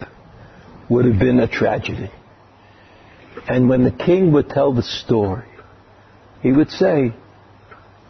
would 0.89 1.05
have 1.05 1.19
been 1.19 1.39
a 1.39 1.47
tragedy. 1.47 2.09
And 3.47 3.67
when 3.67 3.83
the 3.83 3.91
king 3.91 4.31
would 4.31 4.49
tell 4.49 4.73
the 4.73 4.83
story, 4.83 5.47
he 6.41 6.51
would 6.51 6.69
say, 6.69 7.13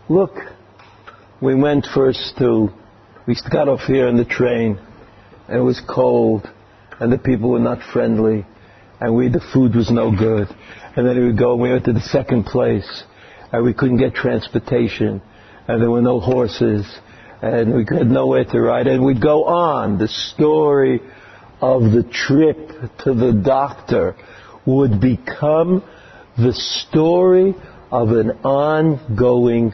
look, 0.07 0.35
we 1.41 1.55
went 1.55 1.87
first 1.93 2.37
to, 2.37 2.69
we 3.26 3.38
got 3.49 3.69
off 3.69 3.82
here 3.82 4.07
on 4.07 4.17
the 4.17 4.26
train, 4.26 4.78
and 5.47 5.57
it 5.57 5.61
was 5.61 5.82
cold, 5.88 6.49
and 6.99 7.11
the 7.11 7.17
people 7.17 7.51
were 7.51 7.59
not 7.59 7.80
friendly, 7.93 8.45
and 8.99 9.15
we, 9.15 9.30
the 9.30 9.43
food 9.53 9.76
was 9.76 9.89
no 9.89 10.11
good. 10.11 10.47
And 10.95 11.07
then 11.07 11.17
we 11.17 11.28
would 11.28 11.38
go, 11.38 11.53
and 11.53 11.61
we 11.61 11.71
went 11.71 11.86
to 11.86 11.93
the 11.93 12.01
second 12.01 12.45
place, 12.45 13.03
and 13.51 13.63
we 13.63 13.74
couldn't 13.74 13.97
get 13.97 14.13
transportation, 14.13 15.21
and 15.67 15.82
there 15.82 15.89
were 15.89 16.01
no 16.01 16.19
horses, 16.19 16.86
and 17.41 17.74
we 17.74 17.86
had 17.89 18.07
nowhere 18.07 18.43
to 18.45 18.59
ride, 18.59 18.88
and 18.88 19.03
we'd 19.03 19.21
go 19.21 19.45
on. 19.45 19.97
The 19.97 20.09
story 20.09 20.99
of 21.61 21.84
the 21.91 22.03
trip 22.03 22.57
to 23.05 23.13
the 23.13 23.41
doctor 23.43 24.15
would 24.65 24.99
become 24.99 25.82
the 26.38 26.53
story 26.53 27.55
of 27.89 28.09
an 28.09 28.32
ongoing 28.43 29.74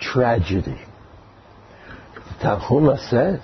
tragedy. 0.00 0.78
Tanhuma 2.42 2.98
says, 3.10 3.40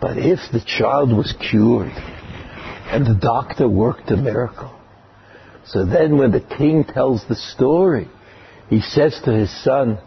but 0.00 0.16
if 0.16 0.38
the 0.52 0.60
child 0.60 1.12
was 1.12 1.34
cured 1.50 1.92
and 1.92 3.06
the 3.06 3.18
doctor 3.20 3.68
worked 3.68 4.10
a 4.10 4.16
miracle, 4.16 4.74
so 5.66 5.84
then 5.84 6.16
when 6.16 6.32
the 6.32 6.40
king 6.40 6.84
tells 6.84 7.24
the 7.28 7.36
story, 7.36 8.08
he 8.68 8.80
says 8.80 9.20
to 9.24 9.32
his 9.32 9.50
son, 9.62 9.98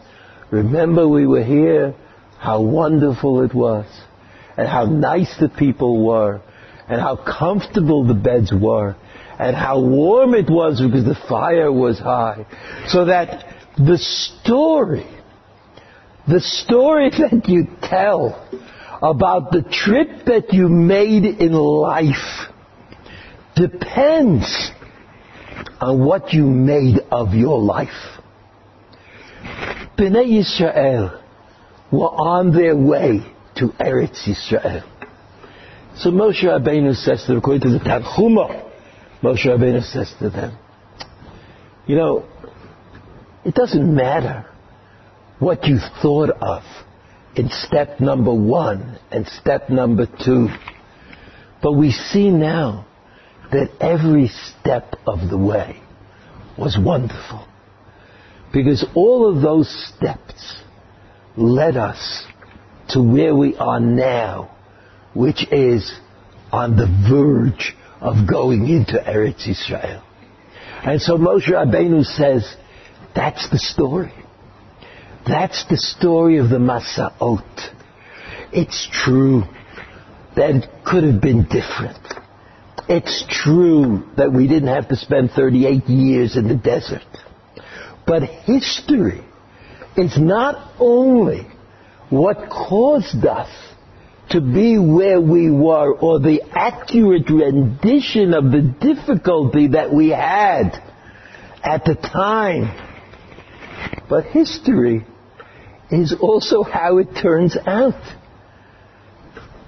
Remember 0.51 1.07
we 1.07 1.25
were 1.25 1.43
here, 1.43 1.95
how 2.37 2.61
wonderful 2.61 3.43
it 3.43 3.53
was, 3.53 3.85
and 4.57 4.67
how 4.67 4.85
nice 4.85 5.35
the 5.39 5.49
people 5.49 6.05
were, 6.05 6.41
and 6.87 6.99
how 6.99 7.15
comfortable 7.15 8.05
the 8.05 8.13
beds 8.13 8.51
were, 8.53 8.95
and 9.39 9.55
how 9.55 9.79
warm 9.79 10.33
it 10.33 10.49
was 10.49 10.81
because 10.81 11.05
the 11.05 11.19
fire 11.27 11.71
was 11.71 11.97
high. 11.99 12.45
So 12.87 13.05
that 13.05 13.45
the 13.77 13.97
story, 13.97 15.07
the 16.27 16.39
story 16.39 17.09
that 17.17 17.47
you 17.47 17.67
tell 17.81 18.47
about 19.01 19.51
the 19.51 19.63
trip 19.63 20.25
that 20.25 20.53
you 20.53 20.69
made 20.69 21.25
in 21.25 21.51
life 21.51 22.49
depends 23.55 24.71
on 25.79 26.05
what 26.05 26.33
you 26.33 26.45
made 26.45 26.99
of 27.11 27.33
your 27.33 27.59
life. 27.59 27.89
Bnei 29.97 30.41
Yisrael 30.41 31.21
were 31.91 32.07
on 32.07 32.53
their 32.53 32.75
way 32.75 33.19
to 33.57 33.67
Eretz 33.79 34.25
Yisrael. 34.25 34.89
So 35.97 36.09
Moshe 36.09 36.43
Rabbeinu 36.43 36.95
says 36.95 37.21
to 37.21 37.27
them, 37.27 37.37
according 37.37 37.61
to 37.61 37.77
the 37.77 37.79
Tanchuma, 37.79 38.71
Moshe 39.21 39.45
Rabbeinu 39.45 39.83
says 39.83 40.11
to 40.19 40.29
them, 40.29 40.57
you 41.85 41.95
know, 41.95 42.25
it 43.45 43.53
doesn't 43.53 43.93
matter 43.93 44.47
what 45.43 45.65
you 45.65 45.77
thought 46.01 46.29
of 46.29 46.63
in 47.35 47.49
step 47.49 47.99
number 47.99 48.33
one 48.33 48.97
and 49.11 49.27
step 49.27 49.69
number 49.69 50.07
two. 50.23 50.47
But 51.61 51.73
we 51.73 51.91
see 51.91 52.29
now 52.29 52.85
that 53.51 53.69
every 53.81 54.29
step 54.29 54.95
of 55.05 55.29
the 55.29 55.37
way 55.37 55.81
was 56.57 56.77
wonderful. 56.79 57.45
Because 58.53 58.85
all 58.95 59.35
of 59.35 59.41
those 59.41 59.67
steps 59.93 60.61
led 61.35 61.75
us 61.75 62.25
to 62.89 63.01
where 63.01 63.35
we 63.35 63.55
are 63.57 63.79
now, 63.79 64.55
which 65.13 65.45
is 65.51 65.91
on 66.51 66.77
the 66.77 66.87
verge 67.09 67.75
of 67.99 68.29
going 68.29 68.69
into 68.69 68.93
Eretz 68.93 69.47
Israel. 69.49 70.03
And 70.83 71.01
so 71.01 71.17
Moshe 71.17 71.49
Rabbeinu 71.49 72.05
says, 72.05 72.55
that's 73.15 73.49
the 73.49 73.57
story. 73.57 74.13
That's 75.27 75.65
the 75.69 75.77
story 75.77 76.37
of 76.37 76.49
the 76.49 76.57
Masa'ot. 76.57 77.69
It's 78.51 78.87
true 78.91 79.43
that 80.35 80.55
it 80.55 80.69
could 80.85 81.03
have 81.03 81.21
been 81.21 81.43
different. 81.43 81.97
It's 82.89 83.23
true 83.29 84.03
that 84.17 84.33
we 84.33 84.47
didn't 84.47 84.67
have 84.67 84.89
to 84.89 84.97
spend 84.97 85.31
38 85.31 85.87
years 85.87 86.35
in 86.35 86.49
the 86.49 86.55
desert. 86.55 87.01
But 88.05 88.23
history 88.23 89.23
is 89.95 90.17
not 90.17 90.73
only 90.79 91.47
what 92.09 92.49
caused 92.49 93.25
us 93.25 93.49
to 94.31 94.41
be 94.41 94.77
where 94.77 95.21
we 95.21 95.49
were 95.49 95.93
or 95.93 96.19
the 96.19 96.41
accurate 96.51 97.29
rendition 97.29 98.33
of 98.33 98.45
the 98.45 98.61
difficulty 98.61 99.69
that 99.69 99.93
we 99.93 100.09
had 100.09 100.71
at 101.63 101.85
the 101.85 101.95
time. 101.95 102.89
But 104.09 104.25
history 104.25 105.05
is 106.01 106.15
also 106.19 106.63
how 106.63 106.97
it 106.97 107.09
turns 107.21 107.55
out. 107.65 108.01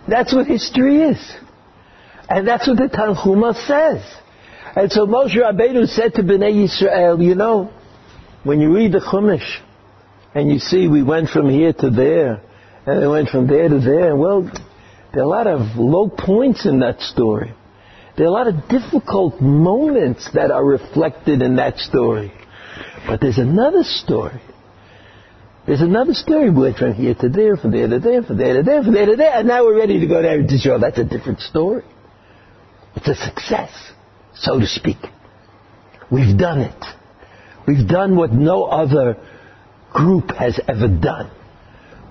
That's 0.07 0.33
what 0.33 0.47
history 0.47 1.01
is. 1.01 1.35
And 2.27 2.47
that's 2.47 2.67
what 2.67 2.77
the 2.77 2.89
Tanchuma 2.89 3.53
says. 3.67 4.03
And 4.75 4.91
so 4.91 5.05
Moshe 5.05 5.35
Rabbeinu 5.35 5.87
said 5.87 6.15
to 6.15 6.23
Bnei 6.23 6.67
Yisrael, 6.67 7.23
you 7.23 7.35
know, 7.35 7.71
when 8.43 8.59
you 8.59 8.73
read 8.73 8.91
the 8.91 8.99
Chumash, 8.99 9.61
and 10.33 10.51
you 10.51 10.59
see 10.59 10.87
we 10.87 11.01
went 11.01 11.29
from 11.29 11.49
here 11.49 11.73
to 11.73 11.89
there, 11.89 12.41
and 12.85 13.01
we 13.01 13.07
went 13.07 13.29
from 13.29 13.47
there 13.47 13.69
to 13.69 13.79
there, 13.79 14.15
well, 14.15 14.51
there 15.13 15.21
are 15.21 15.25
a 15.25 15.29
lot 15.29 15.47
of 15.47 15.77
low 15.77 16.09
points 16.09 16.65
in 16.65 16.79
that 16.79 16.99
story. 17.01 17.53
There 18.17 18.25
are 18.25 18.29
a 18.29 18.31
lot 18.31 18.47
of 18.47 18.67
difficult 18.67 19.41
moments 19.41 20.29
that 20.33 20.51
are 20.51 20.65
reflected 20.65 21.41
in 21.41 21.55
that 21.57 21.77
story. 21.77 22.33
But 23.07 23.21
there's 23.21 23.37
another 23.37 23.83
story 23.83 24.41
there's 25.67 25.81
another 25.81 26.13
story. 26.13 26.49
We 26.49 26.61
went 26.61 26.77
from 26.77 26.93
here 26.93 27.15
to 27.15 27.29
there, 27.29 27.57
from 27.57 27.71
there 27.71 27.87
to 27.87 27.99
there, 27.99 28.21
from 28.23 28.37
there 28.37 28.53
to 28.55 28.63
there, 28.63 28.83
from 28.83 28.93
there 28.93 29.05
to 29.07 29.15
there, 29.15 29.33
and 29.33 29.47
now 29.47 29.63
we're 29.63 29.77
ready 29.77 29.99
to 29.99 30.07
go 30.07 30.21
to 30.21 30.27
Eretz 30.27 30.51
Yisrael. 30.51 30.79
That's 30.79 30.99
a 30.99 31.03
different 31.03 31.39
story. 31.39 31.83
It's 32.95 33.07
a 33.07 33.15
success, 33.15 33.71
so 34.35 34.59
to 34.59 34.67
speak. 34.67 34.97
We've 36.11 36.37
done 36.37 36.61
it. 36.61 36.85
We've 37.67 37.87
done 37.87 38.15
what 38.15 38.31
no 38.31 38.65
other 38.65 39.17
group 39.91 40.29
has 40.31 40.59
ever 40.67 40.87
done. 40.87 41.31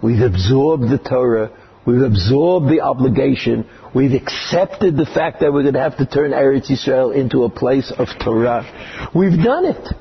We've 0.02 0.22
absorbed 0.22 0.84
the 0.84 0.98
Torah. 0.98 1.50
We've 1.86 2.02
absorbed 2.02 2.68
the 2.68 2.80
obligation. 2.80 3.68
We've 3.94 4.14
accepted 4.14 4.96
the 4.96 5.06
fact 5.06 5.40
that 5.40 5.52
we're 5.52 5.62
going 5.62 5.74
to 5.74 5.80
have 5.80 5.98
to 5.98 6.06
turn 6.06 6.32
Eretz 6.32 6.70
Yisrael 6.70 7.14
into 7.14 7.44
a 7.44 7.50
place 7.50 7.92
of 7.96 8.08
Torah. 8.22 9.10
We've 9.14 9.42
done 9.42 9.66
it. 9.66 9.94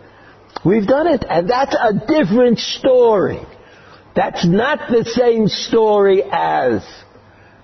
We've 0.65 0.87
done 0.87 1.07
it, 1.07 1.25
and 1.27 1.49
that's 1.49 1.75
a 1.75 1.93
different 2.07 2.59
story. 2.59 3.39
That's 4.15 4.45
not 4.45 4.89
the 4.89 5.03
same 5.03 5.47
story 5.47 6.23
as, 6.23 6.85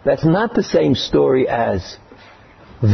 that's 0.03 0.25
not 0.25 0.53
the 0.53 0.63
same 0.63 0.95
story 0.95 1.47
as 1.47 1.97
the, 2.81 2.87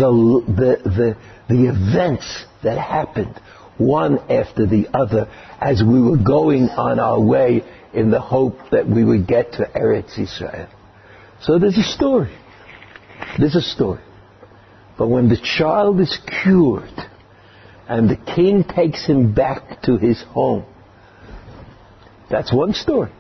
the, 0.48 0.90
the, 0.90 1.18
the 1.48 1.70
events 1.70 2.46
that 2.64 2.78
happened 2.78 3.40
one 3.78 4.20
after 4.32 4.66
the 4.66 4.88
other 4.94 5.30
as 5.60 5.84
we 5.84 6.02
were 6.02 6.18
going 6.18 6.70
on 6.70 7.00
our 7.00 7.20
way 7.20 7.64
in 7.94 8.12
the 8.12 8.22
hope 8.22 8.58
that 8.72 8.88
we 8.88 9.04
would 9.04 9.28
get 9.28 9.54
to 9.54 9.70
Eretz 9.76 10.20
Israel. 10.20 10.68
So 11.42 11.60
there's 11.60 11.78
a 11.78 11.84
story. 11.84 12.36
There's 13.38 13.56
a 13.56 13.62
story. 13.62 14.02
But 14.98 15.08
when 15.08 15.30
the 15.30 15.38
child 15.38 16.00
is 16.00 16.18
cured, 16.44 16.94
and 17.88 18.10
the 18.10 18.16
king 18.16 18.64
takes 18.64 19.06
him 19.06 19.34
back 19.34 19.84
to 19.84 19.98
his 19.98 20.22
home. 20.24 20.66
That's 22.30 22.52
one 22.52 22.74
story. 22.74 23.12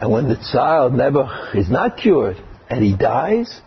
And 0.00 0.10
when 0.10 0.28
the 0.28 0.36
child 0.52 0.92
never 0.92 1.50
is 1.54 1.70
not 1.70 1.96
cured 1.96 2.36
and 2.68 2.84
he 2.84 2.96
dies, 2.96 3.60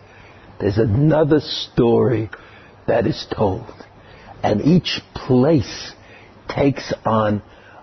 there's 0.59 0.77
another 0.77 1.39
story 1.39 2.29
that 2.87 3.07
is 3.07 3.25
told. 3.35 3.73
And 4.43 4.61
each 4.61 4.99
place 5.15 5.93
takes 6.47 6.93
on 7.05 7.41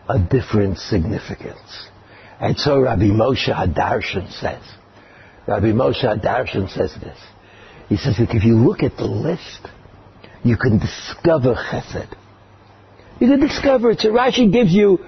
a 0.08 0.18
different 0.18 0.78
significance. 0.78 1.88
And 2.40 2.58
so 2.58 2.80
Rabbi 2.80 3.04
Moshe 3.04 3.52
Hadarshan 3.52 4.30
says, 4.40 4.62
Rabbi 5.46 5.72
Moshe 5.72 6.04
Hadarshan 6.04 6.72
says 6.72 6.94
this. 7.00 7.18
He 7.88 7.96
says 7.96 8.16
that 8.18 8.34
if 8.34 8.44
you 8.44 8.56
look 8.56 8.82
at 8.82 8.96
the 8.96 9.06
list, 9.06 9.68
you 10.44 10.56
can 10.56 10.78
discover 10.78 11.54
chesed. 11.54 12.14
You 13.20 13.28
can 13.28 13.40
discover 13.40 13.90
it. 13.90 14.00
So 14.00 14.10
Rashi 14.10 14.52
gives 14.52 14.72
you 14.72 14.98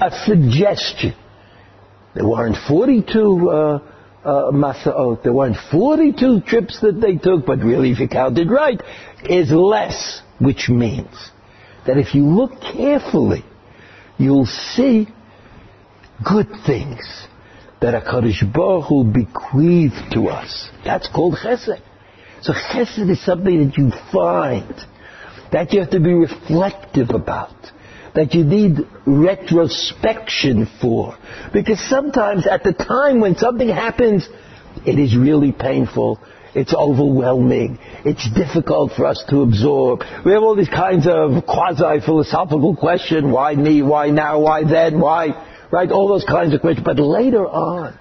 a 0.00 0.10
suggestion. 0.24 1.14
There 2.14 2.28
weren't 2.28 2.56
42 2.68 3.50
uh, 3.50 3.78
uh, 4.24 4.50
Masa'ot. 4.52 5.22
There 5.22 5.32
weren't 5.32 5.56
42 5.70 6.42
trips 6.42 6.80
that 6.80 7.00
they 7.00 7.16
took, 7.16 7.46
but 7.46 7.60
really, 7.60 7.90
if 7.90 8.00
you 8.00 8.08
counted 8.08 8.50
right, 8.50 8.80
is 9.24 9.50
less, 9.50 10.22
which 10.38 10.68
means 10.68 11.30
that 11.86 11.98
if 11.98 12.14
you 12.14 12.24
look 12.24 12.60
carefully, 12.60 13.44
you'll 14.18 14.46
see 14.46 15.08
good 16.24 16.48
things 16.66 17.26
that 17.80 17.94
HaKadosh 18.02 18.52
Baruch 18.52 18.86
Hu 18.88 19.04
bequeathed 19.04 20.12
to 20.12 20.28
us. 20.28 20.70
That's 20.84 21.08
called 21.08 21.36
chesed. 21.36 21.80
So 22.44 22.52
chesed 22.52 23.08
is 23.08 23.24
something 23.24 23.66
that 23.66 23.78
you 23.78 23.90
find, 24.12 24.74
that 25.50 25.72
you 25.72 25.80
have 25.80 25.90
to 25.92 25.98
be 25.98 26.12
reflective 26.12 27.08
about, 27.08 27.56
that 28.14 28.34
you 28.34 28.44
need 28.44 28.80
retrospection 29.06 30.68
for. 30.78 31.16
Because 31.54 31.80
sometimes 31.88 32.46
at 32.46 32.62
the 32.62 32.74
time 32.74 33.20
when 33.20 33.34
something 33.36 33.68
happens, 33.68 34.28
it 34.84 34.98
is 34.98 35.16
really 35.16 35.52
painful. 35.52 36.20
It's 36.54 36.74
overwhelming. 36.74 37.78
It's 38.04 38.30
difficult 38.34 38.92
for 38.92 39.06
us 39.06 39.24
to 39.30 39.40
absorb. 39.40 40.02
We 40.26 40.32
have 40.32 40.42
all 40.42 40.54
these 40.54 40.68
kinds 40.68 41.06
of 41.08 41.46
quasi-philosophical 41.46 42.76
questions. 42.76 43.24
Why 43.24 43.54
me? 43.54 43.80
Why 43.80 44.10
now? 44.10 44.40
Why 44.40 44.64
then? 44.64 45.00
Why? 45.00 45.28
Right? 45.72 45.90
All 45.90 46.08
those 46.08 46.26
kinds 46.26 46.52
of 46.52 46.60
questions. 46.60 46.84
But 46.84 46.98
later 46.98 47.46
on, 47.46 47.98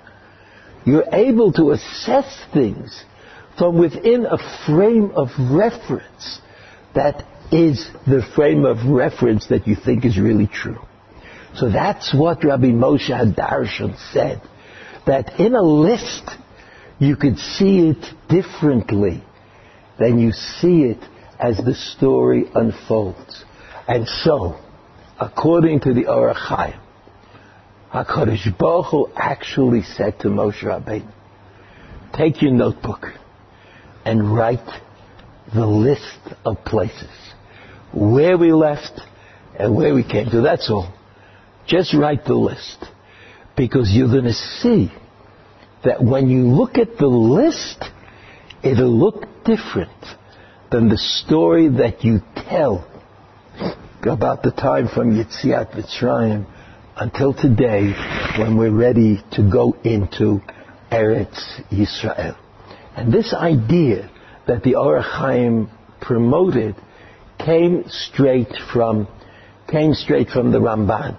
you're 0.83 1.07
able 1.13 1.53
to 1.53 1.71
assess 1.71 2.45
things 2.53 3.05
from 3.57 3.79
within 3.79 4.25
a 4.25 4.37
frame 4.65 5.11
of 5.15 5.29
reference 5.39 6.39
that 6.95 7.25
is 7.51 7.87
the 8.07 8.23
frame 8.35 8.65
of 8.65 8.85
reference 8.85 9.47
that 9.47 9.67
you 9.67 9.75
think 9.75 10.05
is 10.05 10.17
really 10.17 10.47
true. 10.47 10.79
So 11.55 11.69
that's 11.69 12.13
what 12.13 12.43
Rabbi 12.43 12.67
Moshe 12.67 13.09
Hadarshan 13.09 13.95
said, 14.11 14.41
that 15.05 15.39
in 15.39 15.53
a 15.53 15.61
list 15.61 16.31
you 16.99 17.15
could 17.15 17.37
see 17.37 17.89
it 17.89 18.05
differently 18.27 19.23
than 19.99 20.19
you 20.19 20.31
see 20.31 20.83
it 20.83 20.99
as 21.39 21.57
the 21.57 21.75
story 21.75 22.45
unfolds. 22.55 23.45
And 23.87 24.07
so, 24.07 24.57
according 25.19 25.81
to 25.81 25.93
the 25.93 26.07
Or 26.07 26.33
HaChaim, 26.33 26.79
HaKadosh 27.93 28.57
Baruch 28.57 28.85
Hu 28.87 29.11
actually 29.15 29.83
said 29.83 30.19
to 30.21 30.29
Moshe 30.29 30.63
Rabbeinu, 30.63 31.11
take 32.13 32.41
your 32.41 32.51
notebook 32.51 33.05
and 34.05 34.35
write 34.35 34.67
the 35.53 35.65
list 35.65 36.19
of 36.45 36.63
places 36.65 37.09
where 37.93 38.37
we 38.37 38.51
left 38.51 38.99
and 39.57 39.75
where 39.75 39.93
we 39.93 40.03
came 40.03 40.29
to. 40.31 40.41
That's 40.41 40.69
all. 40.69 40.93
Just 41.67 41.93
write 41.93 42.25
the 42.25 42.33
list 42.33 42.83
because 43.55 43.91
you're 43.91 44.09
going 44.09 44.25
to 44.25 44.33
see 44.33 44.91
that 45.83 46.03
when 46.03 46.29
you 46.29 46.43
look 46.47 46.77
at 46.77 46.97
the 46.97 47.07
list, 47.07 47.83
it'll 48.63 48.97
look 48.97 49.27
different 49.45 49.91
than 50.71 50.89
the 50.89 50.97
story 50.97 51.67
that 51.67 52.03
you 52.03 52.19
tell 52.35 52.89
about 54.03 54.43
the 54.43 54.51
time 54.51 54.87
from 54.87 55.11
Yitziat 55.11 55.71
Mitzrayim 55.75 56.45
until 56.97 57.33
today 57.33 57.93
when 58.37 58.57
we're 58.57 58.71
ready 58.71 59.21
to 59.31 59.49
go 59.49 59.73
into 59.83 60.41
Eretz 60.91 61.61
Yisrael. 61.71 62.42
And 62.95 63.11
this 63.11 63.33
idea 63.33 64.09
that 64.47 64.63
the 64.63 64.75
Or 64.75 65.03
promoted 66.01 66.75
came 67.39 67.85
straight 67.87 68.53
from 68.71 69.07
came 69.67 69.93
straight 69.93 70.29
from 70.29 70.51
the 70.51 70.59
Ramban. 70.59 71.17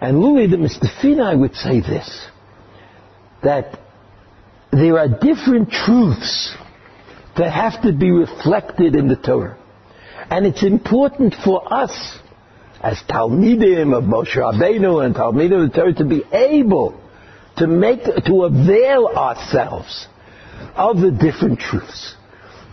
And 0.00 0.20
Louis 0.20 0.46
the 0.46 0.56
Mistafina 0.56 1.38
would 1.38 1.54
say 1.54 1.80
this, 1.80 2.26
that 3.42 3.78
there 4.70 4.98
are 4.98 5.08
different 5.08 5.70
truths 5.70 6.54
that 7.36 7.50
have 7.50 7.82
to 7.82 7.92
be 7.92 8.10
reflected 8.10 8.94
in 8.94 9.08
the 9.08 9.16
Torah. 9.16 9.58
And 10.30 10.46
it's 10.46 10.62
important 10.62 11.34
for 11.44 11.72
us 11.72 12.18
as 12.80 12.98
Talmidim 13.08 13.96
of 13.96 14.04
Moshe 14.04 14.36
Rabbeinu 14.36 15.04
and 15.04 15.14
Talmidim 15.14 15.64
of 15.64 15.72
the 15.72 15.76
Torah 15.76 15.94
to 15.94 16.04
be 16.04 16.22
able 16.32 17.00
to 17.56 17.66
make, 17.66 18.04
to 18.04 18.44
avail 18.44 19.08
ourselves 19.08 20.06
of 20.74 21.00
the 21.00 21.10
different 21.10 21.58
truths. 21.58 22.14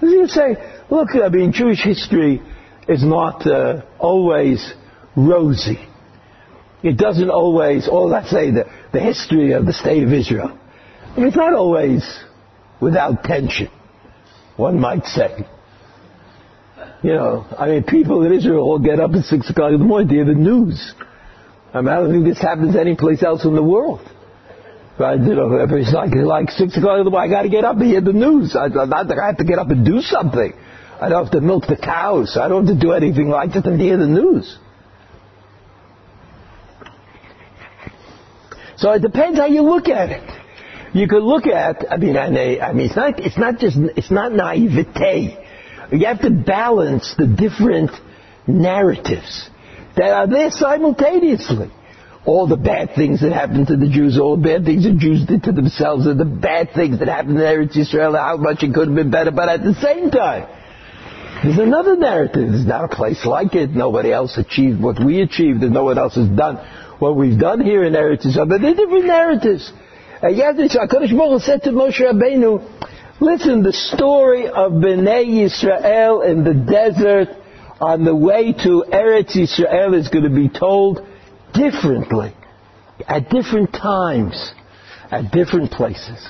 You 0.01 0.27
say, 0.27 0.55
look, 0.89 1.09
I 1.15 1.29
mean, 1.29 1.51
Jewish 1.51 1.81
history 1.81 2.41
is 2.87 3.03
not 3.03 3.45
uh, 3.47 3.81
always 3.99 4.73
rosy. 5.15 5.79
It 6.83 6.97
doesn't 6.97 7.29
always, 7.29 7.87
or 7.87 8.07
let's 8.07 8.29
say 8.29 8.51
the, 8.51 8.65
the 8.93 8.99
history 8.99 9.53
of 9.53 9.65
the 9.65 9.73
state 9.73 10.03
of 10.03 10.13
Israel. 10.13 10.57
I 11.15 11.17
mean, 11.17 11.27
it's 11.27 11.35
not 11.35 11.53
always 11.53 12.03
without 12.79 13.23
tension, 13.23 13.69
one 14.55 14.79
might 14.79 15.05
say. 15.05 15.47
You 17.03 17.13
know, 17.13 17.45
I 17.57 17.67
mean, 17.67 17.83
people 17.83 18.23
in 18.25 18.33
Israel 18.33 18.61
all 18.61 18.79
get 18.79 18.99
up 18.99 19.11
at 19.11 19.23
6 19.23 19.49
o'clock 19.49 19.71
in 19.71 19.79
the 19.79 19.85
morning 19.85 20.07
to 20.09 20.13
hear 20.13 20.25
the 20.25 20.33
news. 20.33 20.93
I 21.73 21.81
mean, 21.81 21.89
I 21.89 21.95
don't 21.95 22.11
think 22.11 22.25
this 22.25 22.41
happens 22.41 22.75
anyplace 22.75 23.23
else 23.23 23.45
in 23.45 23.55
the 23.55 23.63
world. 23.63 24.01
Right? 24.99 25.19
You 25.19 25.35
know, 25.35 25.53
it's 25.53 25.93
like, 25.93 26.15
like 26.15 26.49
6 26.49 26.77
o'clock 26.77 26.97
in 26.97 27.05
the 27.05 27.11
morning, 27.11 27.31
I 27.31 27.35
gotta 27.35 27.49
get 27.49 27.63
up 27.63 27.77
and 27.77 27.85
hear 27.85 28.01
the 28.01 28.13
news. 28.13 28.55
I, 28.55 28.65
I 28.65 29.27
have 29.27 29.37
to 29.37 29.43
get 29.45 29.59
up 29.59 29.69
and 29.69 29.85
do 29.85 30.01
something. 30.01 30.53
I 30.99 31.09
don't 31.09 31.25
have 31.25 31.33
to 31.33 31.41
milk 31.41 31.65
the 31.67 31.77
cows. 31.77 32.35
I 32.39 32.47
don't 32.47 32.65
have 32.65 32.75
to 32.75 32.81
do 32.81 32.93
anything 32.93 33.29
like 33.29 33.53
that 33.53 33.63
to 33.63 33.77
hear 33.77 33.97
the 33.97 34.07
news. 34.07 34.57
So 38.77 38.91
it 38.91 39.01
depends 39.01 39.39
how 39.39 39.45
you 39.45 39.61
look 39.61 39.87
at 39.87 40.09
it. 40.09 40.37
You 40.93 41.07
could 41.07 41.23
look 41.23 41.45
at, 41.45 41.85
I 41.91 41.97
mean, 41.97 42.15
uh, 42.15 42.21
I 42.21 42.73
mean, 42.73 42.87
it's 42.87 42.95
not, 42.95 43.19
it's 43.19 43.37
not 43.37 43.59
just, 43.59 43.77
it's 43.95 44.09
not 44.09 44.31
naivete. 44.31 45.37
You 45.91 46.05
have 46.05 46.21
to 46.21 46.31
balance 46.31 47.13
the 47.17 47.27
different 47.27 47.91
narratives 48.47 49.49
that 49.95 50.11
are 50.11 50.27
there 50.27 50.49
simultaneously. 50.51 51.71
All 52.27 52.45
the 52.45 52.57
bad 52.57 52.93
things 52.93 53.21
that 53.21 53.31
happened 53.31 53.67
to 53.67 53.77
the 53.77 53.87
Jews, 53.87 54.19
all 54.19 54.35
the 54.35 54.43
bad 54.43 54.65
things 54.65 54.83
the 54.83 54.93
Jews 54.93 55.25
did 55.25 55.43
to 55.43 55.53
themselves, 55.53 56.05
and 56.05 56.19
the 56.19 56.25
bad 56.25 56.73
things 56.75 56.99
that 56.99 57.07
happened 57.07 57.39
in 57.39 57.43
Eretz 57.43 57.77
Israel, 57.77 58.15
how 58.15 58.35
much 58.35 58.61
it 58.63 58.73
could 58.73 58.89
have 58.89 58.95
been 58.95 59.09
better, 59.09 59.31
but 59.31 59.47
at 59.47 59.63
the 59.63 59.73
same 59.75 60.11
time, 60.11 60.45
there's 61.41 61.57
another 61.57 61.95
narrative. 61.95 62.51
There's 62.51 62.65
not 62.65 62.83
a 62.83 62.93
place 62.93 63.25
like 63.25 63.55
it. 63.55 63.69
Nobody 63.69 64.11
else 64.11 64.37
achieved 64.37 64.81
what 64.81 65.03
we 65.03 65.21
achieved, 65.21 65.63
and 65.63 65.73
no 65.73 65.85
one 65.85 65.97
else 65.97 66.15
has 66.15 66.27
done 66.27 66.57
what 66.99 67.15
we've 67.15 67.39
done 67.39 67.61
here 67.61 67.85
in 67.85 67.93
Eretz 67.93 68.25
Israel. 68.25 68.47
But 68.47 68.61
they're 68.61 68.75
different 68.75 69.05
narratives. 69.05 69.71
And 70.21 70.35
yet, 70.35 70.55
HaKadosh 70.55 71.17
Baruch 71.17 71.43
said 71.43 71.63
to 71.63 71.69
Moshe 71.69 72.01
Rabbeinu, 72.01 72.61
Listen, 73.21 73.63
the 73.63 73.73
story 73.73 74.47
of 74.47 74.73
Bnei 74.73 75.27
Yisrael 75.27 76.27
in 76.29 76.43
the 76.43 76.53
desert 76.53 77.29
on 77.79 78.03
the 78.03 78.15
way 78.15 78.51
to 78.51 78.85
Eretz 78.91 79.35
Yisrael 79.35 79.97
is 79.97 80.09
going 80.09 80.23
to 80.23 80.29
be 80.29 80.49
told 80.49 81.06
differently, 81.53 82.33
at 83.07 83.29
different 83.29 83.73
times, 83.73 84.53
at 85.11 85.31
different 85.31 85.71
places. 85.71 86.27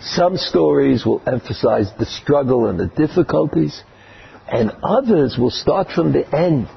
Some 0.00 0.36
stories 0.36 1.04
will 1.04 1.22
emphasize 1.26 1.90
the 1.98 2.06
struggle 2.06 2.66
and 2.66 2.78
the 2.78 2.86
difficulties, 2.86 3.82
and 4.48 4.72
others 4.82 5.36
will 5.38 5.50
start 5.50 5.88
from 5.90 6.12
the 6.12 6.24
end 6.34 6.68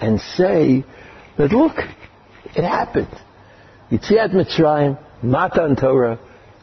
and 0.00 0.20
say 0.20 0.84
that 1.36 1.52
look, 1.52 1.76
it 2.56 2.64
happened. 2.64 3.14
Yitziat 3.90 4.32
Mitzrayim, 4.32 4.98
Matan 5.22 5.76
Torah, 5.76 6.18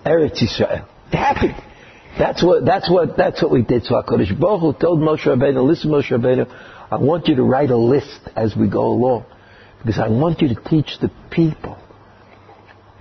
Eretz 0.05 0.41
Yisrael. 0.41 0.85
It 1.11 1.15
happened. 1.15 1.55
That's 2.17 2.43
what, 2.43 2.65
that's 2.65 2.89
what, 2.89 3.17
that's 3.17 3.41
what 3.41 3.51
we 3.51 3.61
did. 3.61 3.85
So 3.85 3.95
HaKadosh 3.95 4.39
Baruch 4.39 4.61
Hu 4.61 4.73
told 4.73 4.99
Moshe 4.99 5.25
Rabbeinu, 5.25 5.65
listen 5.65 5.91
Moshe 5.91 6.11
Rabbeinu, 6.11 6.49
I 6.91 6.97
want 6.97 7.27
you 7.27 7.35
to 7.35 7.43
write 7.43 7.71
a 7.71 7.77
list 7.77 8.19
as 8.35 8.55
we 8.55 8.69
go 8.69 8.85
along. 8.85 9.25
Because 9.79 9.99
I 9.99 10.07
want 10.07 10.41
you 10.41 10.49
to 10.49 10.55
teach 10.55 10.97
the 10.99 11.11
people 11.31 11.77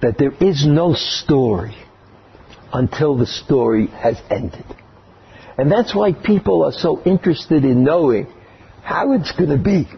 that 0.02 0.18
there 0.18 0.32
is 0.32 0.66
no 0.66 0.94
story 0.94 1.76
until 2.72 3.16
the 3.16 3.26
story 3.26 3.86
has 3.86 4.20
ended. 4.30 4.66
And 5.56 5.70
that's 5.70 5.94
why 5.94 6.12
people 6.12 6.64
are 6.64 6.72
so 6.72 7.00
interested 7.04 7.64
in 7.64 7.84
knowing 7.84 8.26
how 8.82 9.12
it's 9.12 9.32
going 9.32 9.50
to 9.50 9.62
be, 9.62 9.88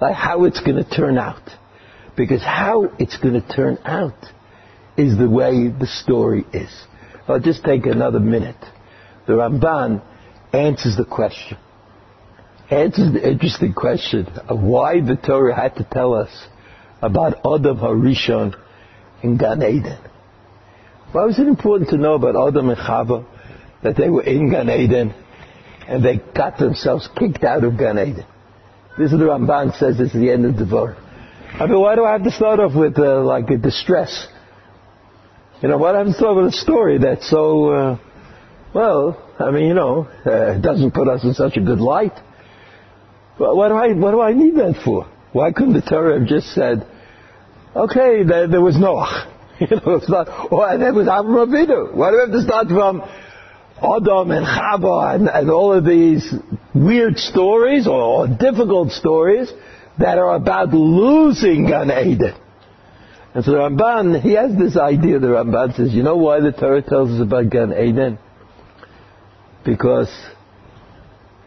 like 0.00 0.14
how 0.14 0.44
it's 0.44 0.60
going 0.60 0.82
to 0.82 0.88
turn 0.88 1.18
out. 1.18 1.42
Because 2.16 2.42
how 2.42 2.92
it's 2.98 3.16
going 3.18 3.34
to 3.34 3.46
turn 3.46 3.78
out 3.84 4.14
is 4.96 5.18
the 5.18 5.28
way 5.28 5.68
the 5.68 5.86
story 5.86 6.44
is. 6.52 6.70
I'll 7.26 7.40
just 7.40 7.64
take 7.64 7.86
another 7.86 8.20
minute. 8.20 8.62
The 9.26 9.34
Ramban 9.34 10.02
answers 10.52 10.96
the 10.96 11.04
question. 11.04 11.58
Answers 12.72 13.12
the 13.12 13.28
interesting 13.28 13.74
question 13.74 14.26
of 14.48 14.62
why 14.62 15.02
the 15.02 15.16
Torah 15.16 15.54
had 15.54 15.76
to 15.76 15.84
tell 15.84 16.14
us 16.14 16.30
about 17.02 17.34
Adam 17.44 17.76
Harishon 17.76 18.58
in 19.22 19.36
Gan 19.36 19.62
Eden. 19.62 19.98
Why 21.12 21.26
was 21.26 21.38
it 21.38 21.48
important 21.48 21.90
to 21.90 21.98
know 21.98 22.14
about 22.14 22.34
Adam 22.34 22.70
and 22.70 22.78
Chava? 22.78 23.26
That 23.82 23.98
they 23.98 24.08
were 24.08 24.22
in 24.22 24.50
Gan 24.50 24.70
Eden 24.70 25.14
and 25.86 26.02
they 26.02 26.16
got 26.34 26.56
themselves 26.56 27.10
kicked 27.14 27.44
out 27.44 27.62
of 27.62 27.76
Gan 27.76 27.98
Eden. 27.98 28.24
This 28.96 29.12
is 29.12 29.18
the 29.18 29.26
Ramban 29.26 29.78
says 29.78 29.98
this 29.98 30.14
is 30.14 30.20
the 30.20 30.30
end 30.30 30.46
of 30.46 30.56
the 30.56 30.64
Devar. 30.64 30.96
I 31.52 31.66
mean, 31.66 31.78
why 31.78 31.94
do 31.94 32.06
I 32.06 32.12
have 32.12 32.24
to 32.24 32.30
start 32.30 32.58
off 32.58 32.74
with 32.74 32.98
uh, 32.98 33.22
like 33.22 33.50
a 33.50 33.58
distress? 33.58 34.28
You 35.60 35.68
know, 35.68 35.76
what 35.76 35.94
happens 35.94 36.14
to 36.14 36.20
start 36.20 36.36
with 36.36 36.46
a 36.46 36.56
story 36.56 36.96
that's 36.96 37.28
so, 37.28 37.70
uh, 37.70 37.98
well, 38.74 39.34
I 39.38 39.50
mean, 39.50 39.68
you 39.68 39.74
know, 39.74 40.08
uh, 40.24 40.56
doesn't 40.58 40.92
put 40.92 41.06
us 41.08 41.22
in 41.22 41.34
such 41.34 41.58
a 41.58 41.60
good 41.60 41.78
light. 41.78 42.14
What 43.38 43.68
do 43.68 43.74
I, 43.74 43.92
what 43.94 44.10
do 44.10 44.20
I 44.20 44.32
need 44.32 44.56
that 44.56 44.80
for? 44.84 45.06
Why 45.32 45.52
couldn't 45.52 45.72
the 45.72 45.80
Torah 45.80 46.18
have 46.18 46.28
just 46.28 46.52
said, 46.54 46.86
okay, 47.74 48.22
there, 48.24 48.48
there 48.48 48.60
was 48.60 48.78
Noah. 48.78 49.28
You 49.60 49.76
know, 49.76 49.94
it's 49.94 50.08
not, 50.08 50.26
oh, 50.28 50.48
or 50.50 50.76
there 50.76 50.92
was 50.92 51.06
Avram 51.06 51.46
Avinu. 51.46 51.94
Why 51.94 52.10
do 52.10 52.16
we 52.16 52.20
have 52.22 52.32
to 52.32 52.42
start 52.42 52.66
from 52.66 53.00
Adam 53.78 54.32
and 54.32 54.44
Chava 54.44 55.14
and, 55.14 55.28
and 55.28 55.50
all 55.50 55.72
of 55.72 55.84
these 55.84 56.34
weird 56.74 57.16
stories 57.16 57.86
or, 57.86 57.92
or 57.92 58.26
difficult 58.26 58.90
stories 58.90 59.52
that 60.00 60.18
are 60.18 60.34
about 60.34 60.74
losing 60.74 61.68
Gan 61.68 61.92
Eden? 61.92 62.34
And 63.34 63.44
so 63.44 63.52
the 63.52 63.58
Ramban, 63.58 64.20
he 64.20 64.32
has 64.32 64.58
this 64.58 64.76
idea, 64.76 65.20
the 65.20 65.28
Ramban 65.28 65.76
says, 65.76 65.92
you 65.92 66.02
know 66.02 66.16
why 66.16 66.40
the 66.40 66.50
Torah 66.50 66.82
tells 66.82 67.10
us 67.10 67.20
about 67.20 67.48
Gan 67.50 67.72
Eden? 67.72 68.18
Because 69.64 70.10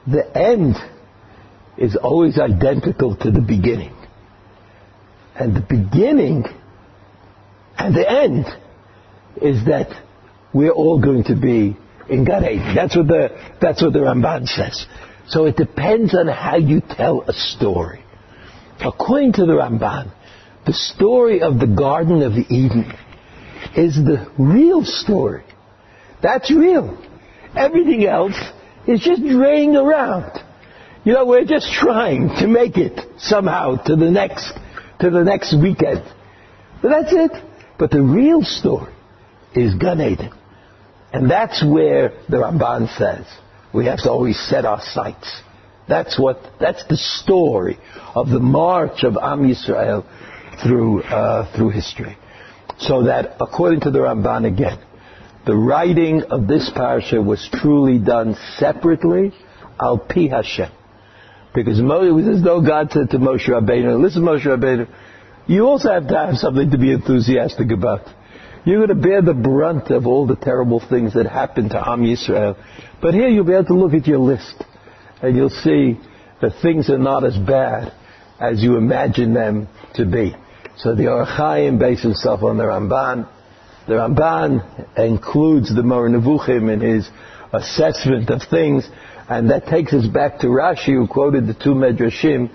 the 0.07 0.25
end 0.37 0.77
is 1.77 1.95
always 1.95 2.37
identical 2.37 3.15
to 3.17 3.31
the 3.31 3.41
beginning. 3.41 3.93
And 5.35 5.55
the 5.55 5.61
beginning 5.61 6.45
and 7.77 7.93
the 7.93 8.09
end 8.09 8.45
is 9.41 9.65
that 9.65 9.89
we're 10.53 10.71
all 10.71 11.01
going 11.01 11.25
to 11.25 11.35
be 11.35 11.75
in 12.09 12.23
Eden. 12.23 12.73
That's 12.73 12.95
what 12.95 13.07
the, 13.07 13.55
that's 13.59 13.81
what 13.81 13.93
the 13.93 13.99
Ramban 13.99 14.47
says. 14.47 14.85
So 15.27 15.45
it 15.45 15.57
depends 15.57 16.15
on 16.15 16.27
how 16.27 16.55
you 16.55 16.81
tell 16.81 17.23
a 17.27 17.33
story. 17.33 18.03
According 18.79 19.33
to 19.33 19.45
the 19.45 19.53
Ramban, 19.53 20.13
the 20.65 20.73
story 20.73 21.41
of 21.41 21.59
the 21.59 21.67
Garden 21.67 22.21
of 22.21 22.33
Eden 22.33 22.93
is 23.75 23.95
the 23.95 24.31
real 24.37 24.83
story. 24.85 25.43
That's 26.21 26.49
real. 26.51 26.97
Everything 27.55 28.05
else 28.05 28.35
is 28.87 29.01
just 29.01 29.21
draying 29.21 29.75
around. 29.75 30.39
You 31.05 31.13
know, 31.13 31.23
we're 31.27 31.45
just 31.45 31.71
trying 31.71 32.29
to 32.39 32.47
make 32.47 32.77
it 32.77 32.99
somehow 33.19 33.75
to 33.75 33.95
the 33.95 34.09
next, 34.09 34.51
to 35.01 35.11
the 35.11 35.23
next 35.23 35.55
weekend. 35.55 36.03
But 36.81 36.89
that's 36.89 37.13
it. 37.13 37.31
But 37.77 37.91
the 37.91 38.01
real 38.01 38.41
story 38.41 38.91
is 39.53 39.75
Gan 39.75 40.01
Eden. 40.01 40.31
And 41.13 41.29
that's 41.29 41.63
where 41.63 42.09
the 42.27 42.37
Ramban 42.37 42.97
says 42.97 43.27
we 43.71 43.85
have 43.85 43.99
to 43.99 44.09
always 44.09 44.39
set 44.49 44.65
our 44.65 44.81
sights. 44.81 45.41
That's 45.87 46.19
what, 46.19 46.39
that's 46.59 46.83
the 46.87 46.97
story 46.97 47.77
of 48.15 48.29
the 48.29 48.39
march 48.39 49.03
of 49.03 49.15
Am 49.15 49.43
Yisrael 49.43 50.03
through, 50.63 51.03
uh, 51.03 51.55
through 51.55 51.69
history. 51.69 52.17
So 52.79 53.03
that 53.03 53.37
according 53.39 53.81
to 53.81 53.91
the 53.91 53.99
Ramban 53.99 54.47
again, 54.47 54.79
the 55.45 55.55
writing 55.55 56.23
of 56.31 56.47
this 56.47 56.71
parsha 56.75 57.23
was 57.23 57.47
truly 57.53 57.99
done 57.99 58.35
separately, 58.57 59.33
al 59.79 59.99
pi 59.99 60.29
Hashem. 60.31 60.71
Because 61.55 61.81
Moses, 61.81 62.37
as 62.37 62.43
though 62.43 62.61
God 62.61 62.91
said 62.91 63.09
to 63.11 63.17
Moshe 63.17 63.47
Rabbeinu, 63.47 63.99
listen 64.01 64.23
Moshe 64.23 64.45
Rabbeinu, 64.45 64.87
you 65.47 65.65
also 65.65 65.91
have 65.91 66.07
to 66.09 66.17
have 66.17 66.35
something 66.35 66.69
to 66.71 66.77
be 66.77 66.91
enthusiastic 66.91 67.71
about. 67.71 68.01
You're 68.65 68.85
going 68.85 68.99
to 68.99 69.07
bear 69.07 69.21
the 69.21 69.33
brunt 69.33 69.89
of 69.91 70.05
all 70.05 70.27
the 70.27 70.35
terrible 70.35 70.81
things 70.89 71.13
that 71.13 71.27
happened 71.27 71.69
to 71.71 71.77
Am 71.77 72.01
Yisrael. 72.01 72.57
But 73.01 73.13
here 73.13 73.29
you'll 73.29 73.45
be 73.45 73.53
able 73.53 73.65
to 73.65 73.73
look 73.73 73.93
at 73.93 74.07
your 74.07 74.19
list 74.19 74.63
and 75.21 75.35
you'll 75.35 75.49
see 75.49 75.99
that 76.41 76.61
things 76.61 76.89
are 76.89 76.97
not 76.97 77.23
as 77.23 77.37
bad 77.37 77.93
as 78.39 78.61
you 78.61 78.75
imagine 78.77 79.33
them 79.33 79.69
to 79.93 80.05
be. 80.05 80.35
So 80.77 80.93
the 80.93 81.07
Or 81.07 81.25
HaChaim 81.25 81.79
based 81.79 82.03
himself 82.03 82.43
on 82.43 82.57
the 82.57 82.63
Ramban. 82.63 83.29
The 83.87 83.93
Ramban 83.93 84.97
includes 84.97 85.73
the 85.73 85.83
Nevuchim 85.83 86.73
in 86.73 86.81
his 86.81 87.09
assessment 87.53 88.29
of 88.29 88.41
things, 88.49 88.89
and 89.29 89.49
that 89.49 89.65
takes 89.67 89.93
us 89.93 90.05
back 90.07 90.39
to 90.39 90.47
Rashi, 90.47 90.93
who 90.93 91.07
quoted 91.07 91.47
the 91.47 91.53
two 91.53 91.71
Medrashim, 91.71 92.49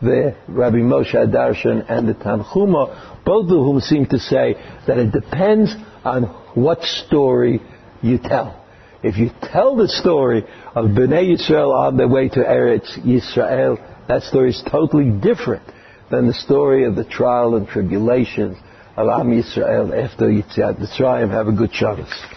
the 0.00 0.36
Rabbi 0.48 0.78
Moshe 0.78 1.14
HaDarshan 1.14 1.90
and 1.90 2.08
the 2.08 2.14
Tanchuma, 2.14 3.24
both 3.24 3.44
of 3.44 3.56
whom 3.56 3.80
seem 3.80 4.06
to 4.06 4.18
say 4.18 4.54
that 4.86 4.98
it 4.98 5.12
depends 5.12 5.74
on 6.04 6.24
what 6.54 6.82
story 6.82 7.60
you 8.02 8.18
tell. 8.18 8.64
If 9.02 9.18
you 9.18 9.30
tell 9.42 9.76
the 9.76 9.88
story 9.88 10.44
of 10.74 10.86
Bnei 10.86 11.36
Yisrael 11.36 11.74
on 11.74 11.96
their 11.96 12.08
way 12.08 12.28
to 12.30 12.40
Eretz 12.40 12.98
Yisrael, 13.00 13.78
that 14.08 14.22
story 14.22 14.50
is 14.50 14.62
totally 14.70 15.10
different 15.10 15.62
than 16.10 16.26
the 16.26 16.34
story 16.34 16.84
of 16.84 16.96
the 16.96 17.04
trial 17.04 17.54
and 17.54 17.66
tribulations 17.68 18.56
of 18.96 19.08
Am 19.08 19.30
Yisrael 19.30 19.92
after 20.04 20.26
Yitziat 20.26 20.80
Mitzrayim. 20.80 21.30
Have 21.30 21.48
a 21.48 21.52
good 21.52 21.74
Shabbos. 21.74 22.33